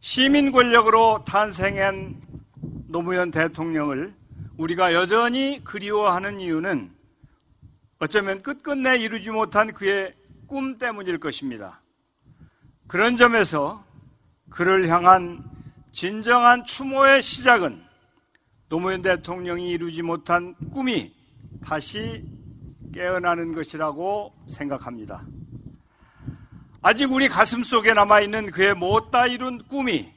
[0.00, 2.22] 시민 권력으로 탄생한
[2.88, 4.14] 노무현 대통령을
[4.58, 6.90] 우리가 여전히 그리워하는 이유는
[7.98, 10.14] 어쩌면 끝끝내 이루지 못한 그의
[10.46, 11.82] 꿈 때문일 것입니다.
[12.86, 13.84] 그런 점에서
[14.48, 15.44] 그를 향한
[15.92, 17.82] 진정한 추모의 시작은
[18.68, 21.14] 노무현 대통령이 이루지 못한 꿈이
[21.64, 22.24] 다시
[22.94, 25.26] 깨어나는 것이라고 생각합니다.
[26.80, 30.15] 아직 우리 가슴 속에 남아있는 그의 못다 이룬 꿈이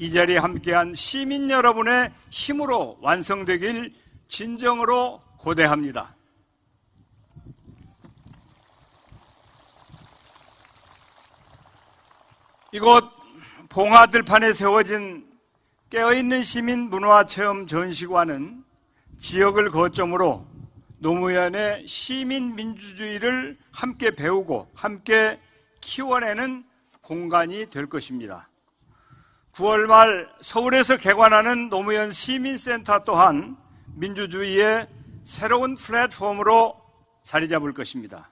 [0.00, 3.92] 이 자리에 함께한 시민 여러분의 힘으로 완성되길
[4.28, 6.16] 진정으로 고대합니다.
[12.72, 13.04] 이곳
[13.68, 15.30] 봉화들판에 세워진
[15.90, 18.64] 깨어있는 시민 문화 체험 전시관은
[19.18, 20.46] 지역을 거점으로
[20.96, 25.38] 노무현의 시민 민주주의를 함께 배우고 함께
[25.82, 26.64] 키워내는
[27.02, 28.49] 공간이 될 것입니다.
[29.54, 33.56] 9월 말 서울에서 개관하는 노무현 시민센터 또한
[33.94, 34.88] 민주주의의
[35.24, 36.80] 새로운 플랫폼으로
[37.22, 38.30] 자리 잡을 것입니다.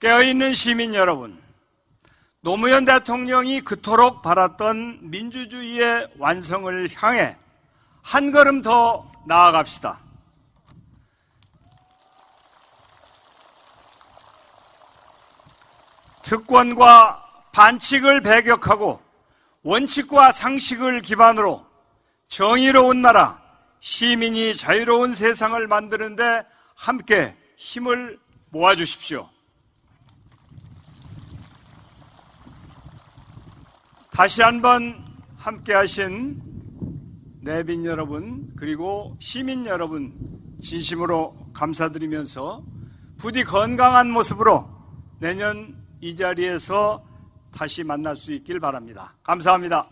[0.00, 1.40] 깨어있는 시민 여러분,
[2.40, 7.36] 노무현 대통령이 그토록 바랐던 민주주의의 완성을 향해
[8.02, 10.00] 한 걸음 더 나아갑시다.
[16.22, 19.09] 특권과 반칙을 배격하고
[19.62, 21.66] 원칙과 상식을 기반으로
[22.28, 23.40] 정의로운 나라,
[23.80, 28.18] 시민이 자유로운 세상을 만드는데 함께 힘을
[28.50, 29.28] 모아주십시오.
[34.12, 35.04] 다시 한번
[35.36, 36.40] 함께 하신
[37.42, 40.14] 내빈 여러분, 그리고 시민 여러분,
[40.62, 42.62] 진심으로 감사드리면서
[43.18, 44.68] 부디 건강한 모습으로
[45.18, 47.04] 내년 이 자리에서
[47.52, 49.14] 다시 만날 수 있길 바랍니다.
[49.22, 49.88] 감사합니다.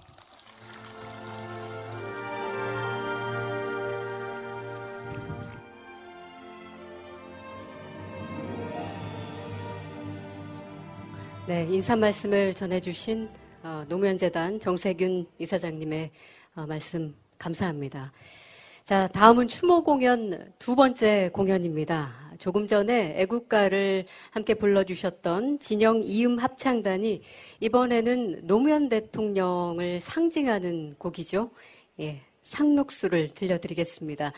[11.47, 13.27] 네, 인사 말씀을 전해주신
[13.63, 16.11] 어, 노무현재단 정세균 이사장님의
[16.57, 18.13] 어, 말씀 감사합니다.
[18.83, 22.28] 자, 다음은 추모 공연 두 번째 공연입니다.
[22.39, 27.21] 조금 전에 애국가를 함께 불러주셨던 진영 이음 합창단이
[27.61, 31.51] 이번에는 노무현 대통령을 상징하는 곡이죠.
[32.01, 34.33] 예, 상록수를 들려드리겠습니다.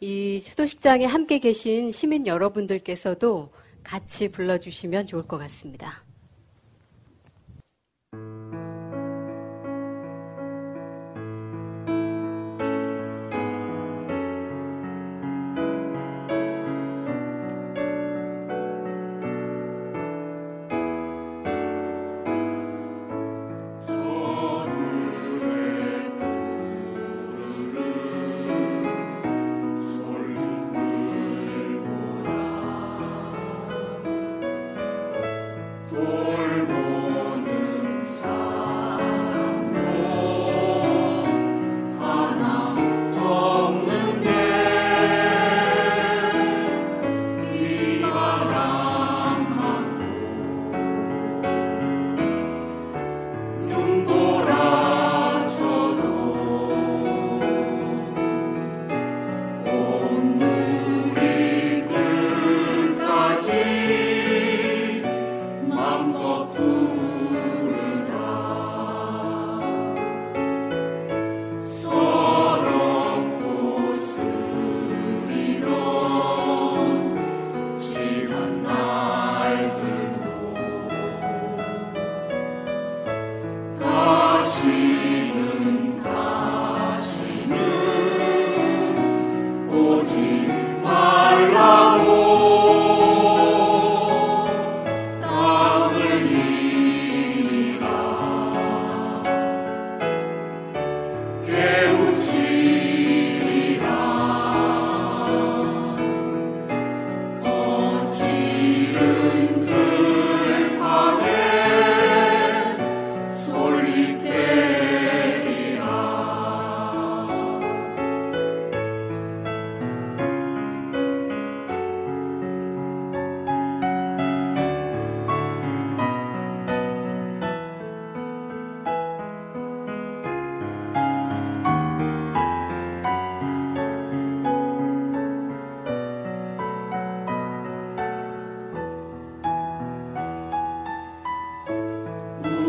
[0.00, 3.50] 이 수도식장에 함께 계신 시민 여러분들께서도
[3.82, 6.03] 같이 불러주시면 좋을 것 같습니다.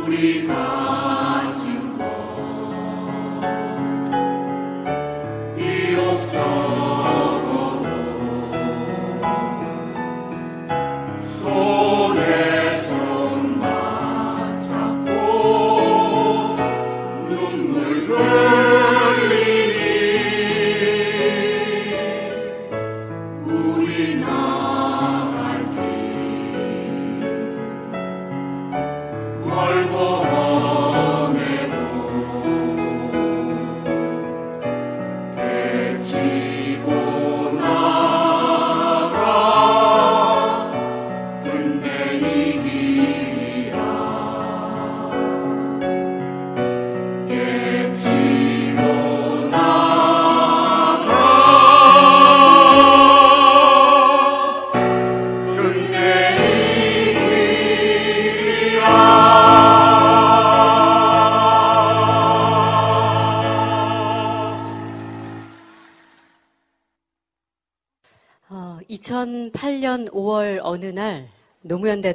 [0.06, 0.95] purita.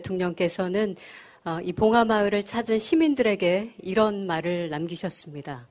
[0.00, 0.96] 대통령께서는
[1.44, 5.68] 어, 이 봉하마을을 찾은 시민들에게 이런 말을 남기셨습니다.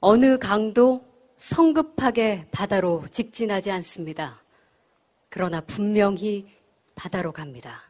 [0.00, 1.02] 어느 강도
[1.38, 4.42] 성급하게 바다로 직진하지 않습니다.
[5.28, 6.48] 그러나 분명히
[6.94, 7.82] 바다로 갑니다.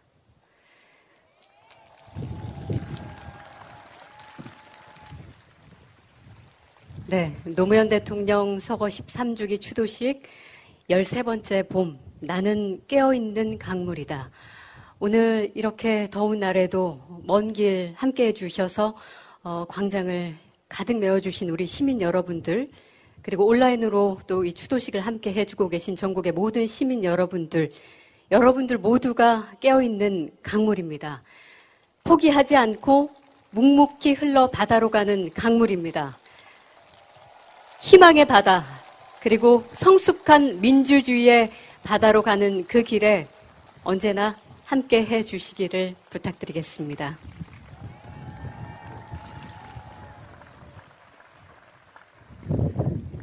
[7.06, 10.23] 네, 노무현 대통령 서거 13주기 추도식
[10.90, 14.31] 13번째 봄, 나는 깨어있는 강물이다.
[15.00, 18.96] 오늘 이렇게 더운 날에도 먼 길 함께 해주셔서
[19.44, 20.34] 어, 광장을
[20.68, 22.68] 가득 메워주신 우리 시민 여러분들,
[23.22, 27.70] 그리고 온라인으로 또 이 추도식을 함께 해주고 계신 전국의 모든 시민 여러분들,
[28.32, 31.22] 여러분들 모두가 깨어있는 강물입니다.
[32.02, 33.10] 포기하지 않고
[33.50, 36.18] 묵묵히 흘러 바다로 가는 강물입니다.
[37.82, 38.64] 희망의 바다,
[39.20, 41.52] 그리고 성숙한 민주주의의
[41.84, 43.28] 바다로 가는 그 길에
[43.84, 44.36] 언제나
[44.68, 47.16] 함께 해 주시기를 부탁드리겠습니다.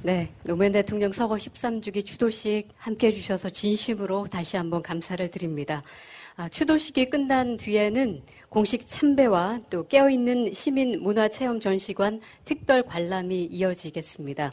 [0.01, 5.83] 네, 노무현 대통령 서거 13주기 추도식 함께 해주셔서 진심으로 다시 한번 감사를 드립니다.
[6.35, 14.51] 아, 추도식이 끝난 뒤에는 공식 참배와 또 깨어있는 시민 문화체험 전시관 특별 관람이 이어지겠습니다.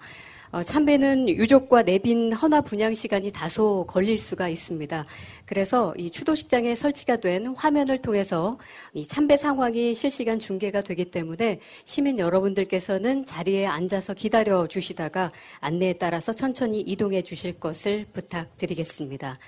[0.53, 5.07] 어, 참배는 유족과 내빈 헌화 분양 시간이 다소 걸릴 수가 있습니다.
[5.47, 8.59] 그래서 이 추도식장에 설치가 된 화면을 통해서
[8.93, 15.31] 이 참배 상황이 실시간 중계가 되기 때문에 시민 여러분들께서는 자리에 앉아서 기다려 주시다가
[15.61, 19.39] 안내에 따라서 천천히 이동해 주실 것을 부탁드리겠습니다.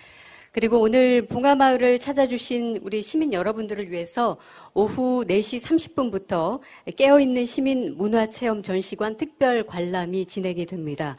[0.55, 4.39] 그리고 오늘 봉하마을을 찾아주신 우리 시민 여러분들을 위해서
[4.73, 6.61] 오후 4시 30분부터
[6.97, 11.17] 깨어있는 시민 문화체험 전시관 특별 관람이 진행이 됩니다.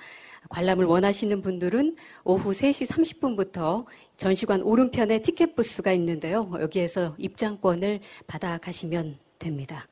[0.48, 3.84] 관람을 원하시는 분들은 오후 3시 30분부터
[4.16, 6.50] 전시관 오른편에 티켓 부스가 있는데요.
[6.62, 9.86] 여기에서 입장권을 받아 가시면 됩니다.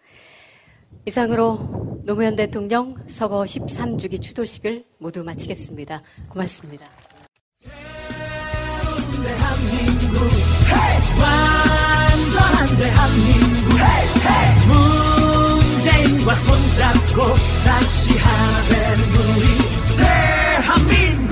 [1.06, 6.02] 이상으로 노무현 대통령 서거 13주기 추도식을 모두 마치겠습니다.
[6.30, 7.03] 고맙습니다.
[9.24, 10.16] 대한민국.
[10.68, 10.94] hey!
[11.22, 13.64] 완전한 대한민국.
[14.68, 17.36] 문재인과 손잡고
[17.66, 18.74] 다시 하는
[19.16, 21.23] 우리 대한민국.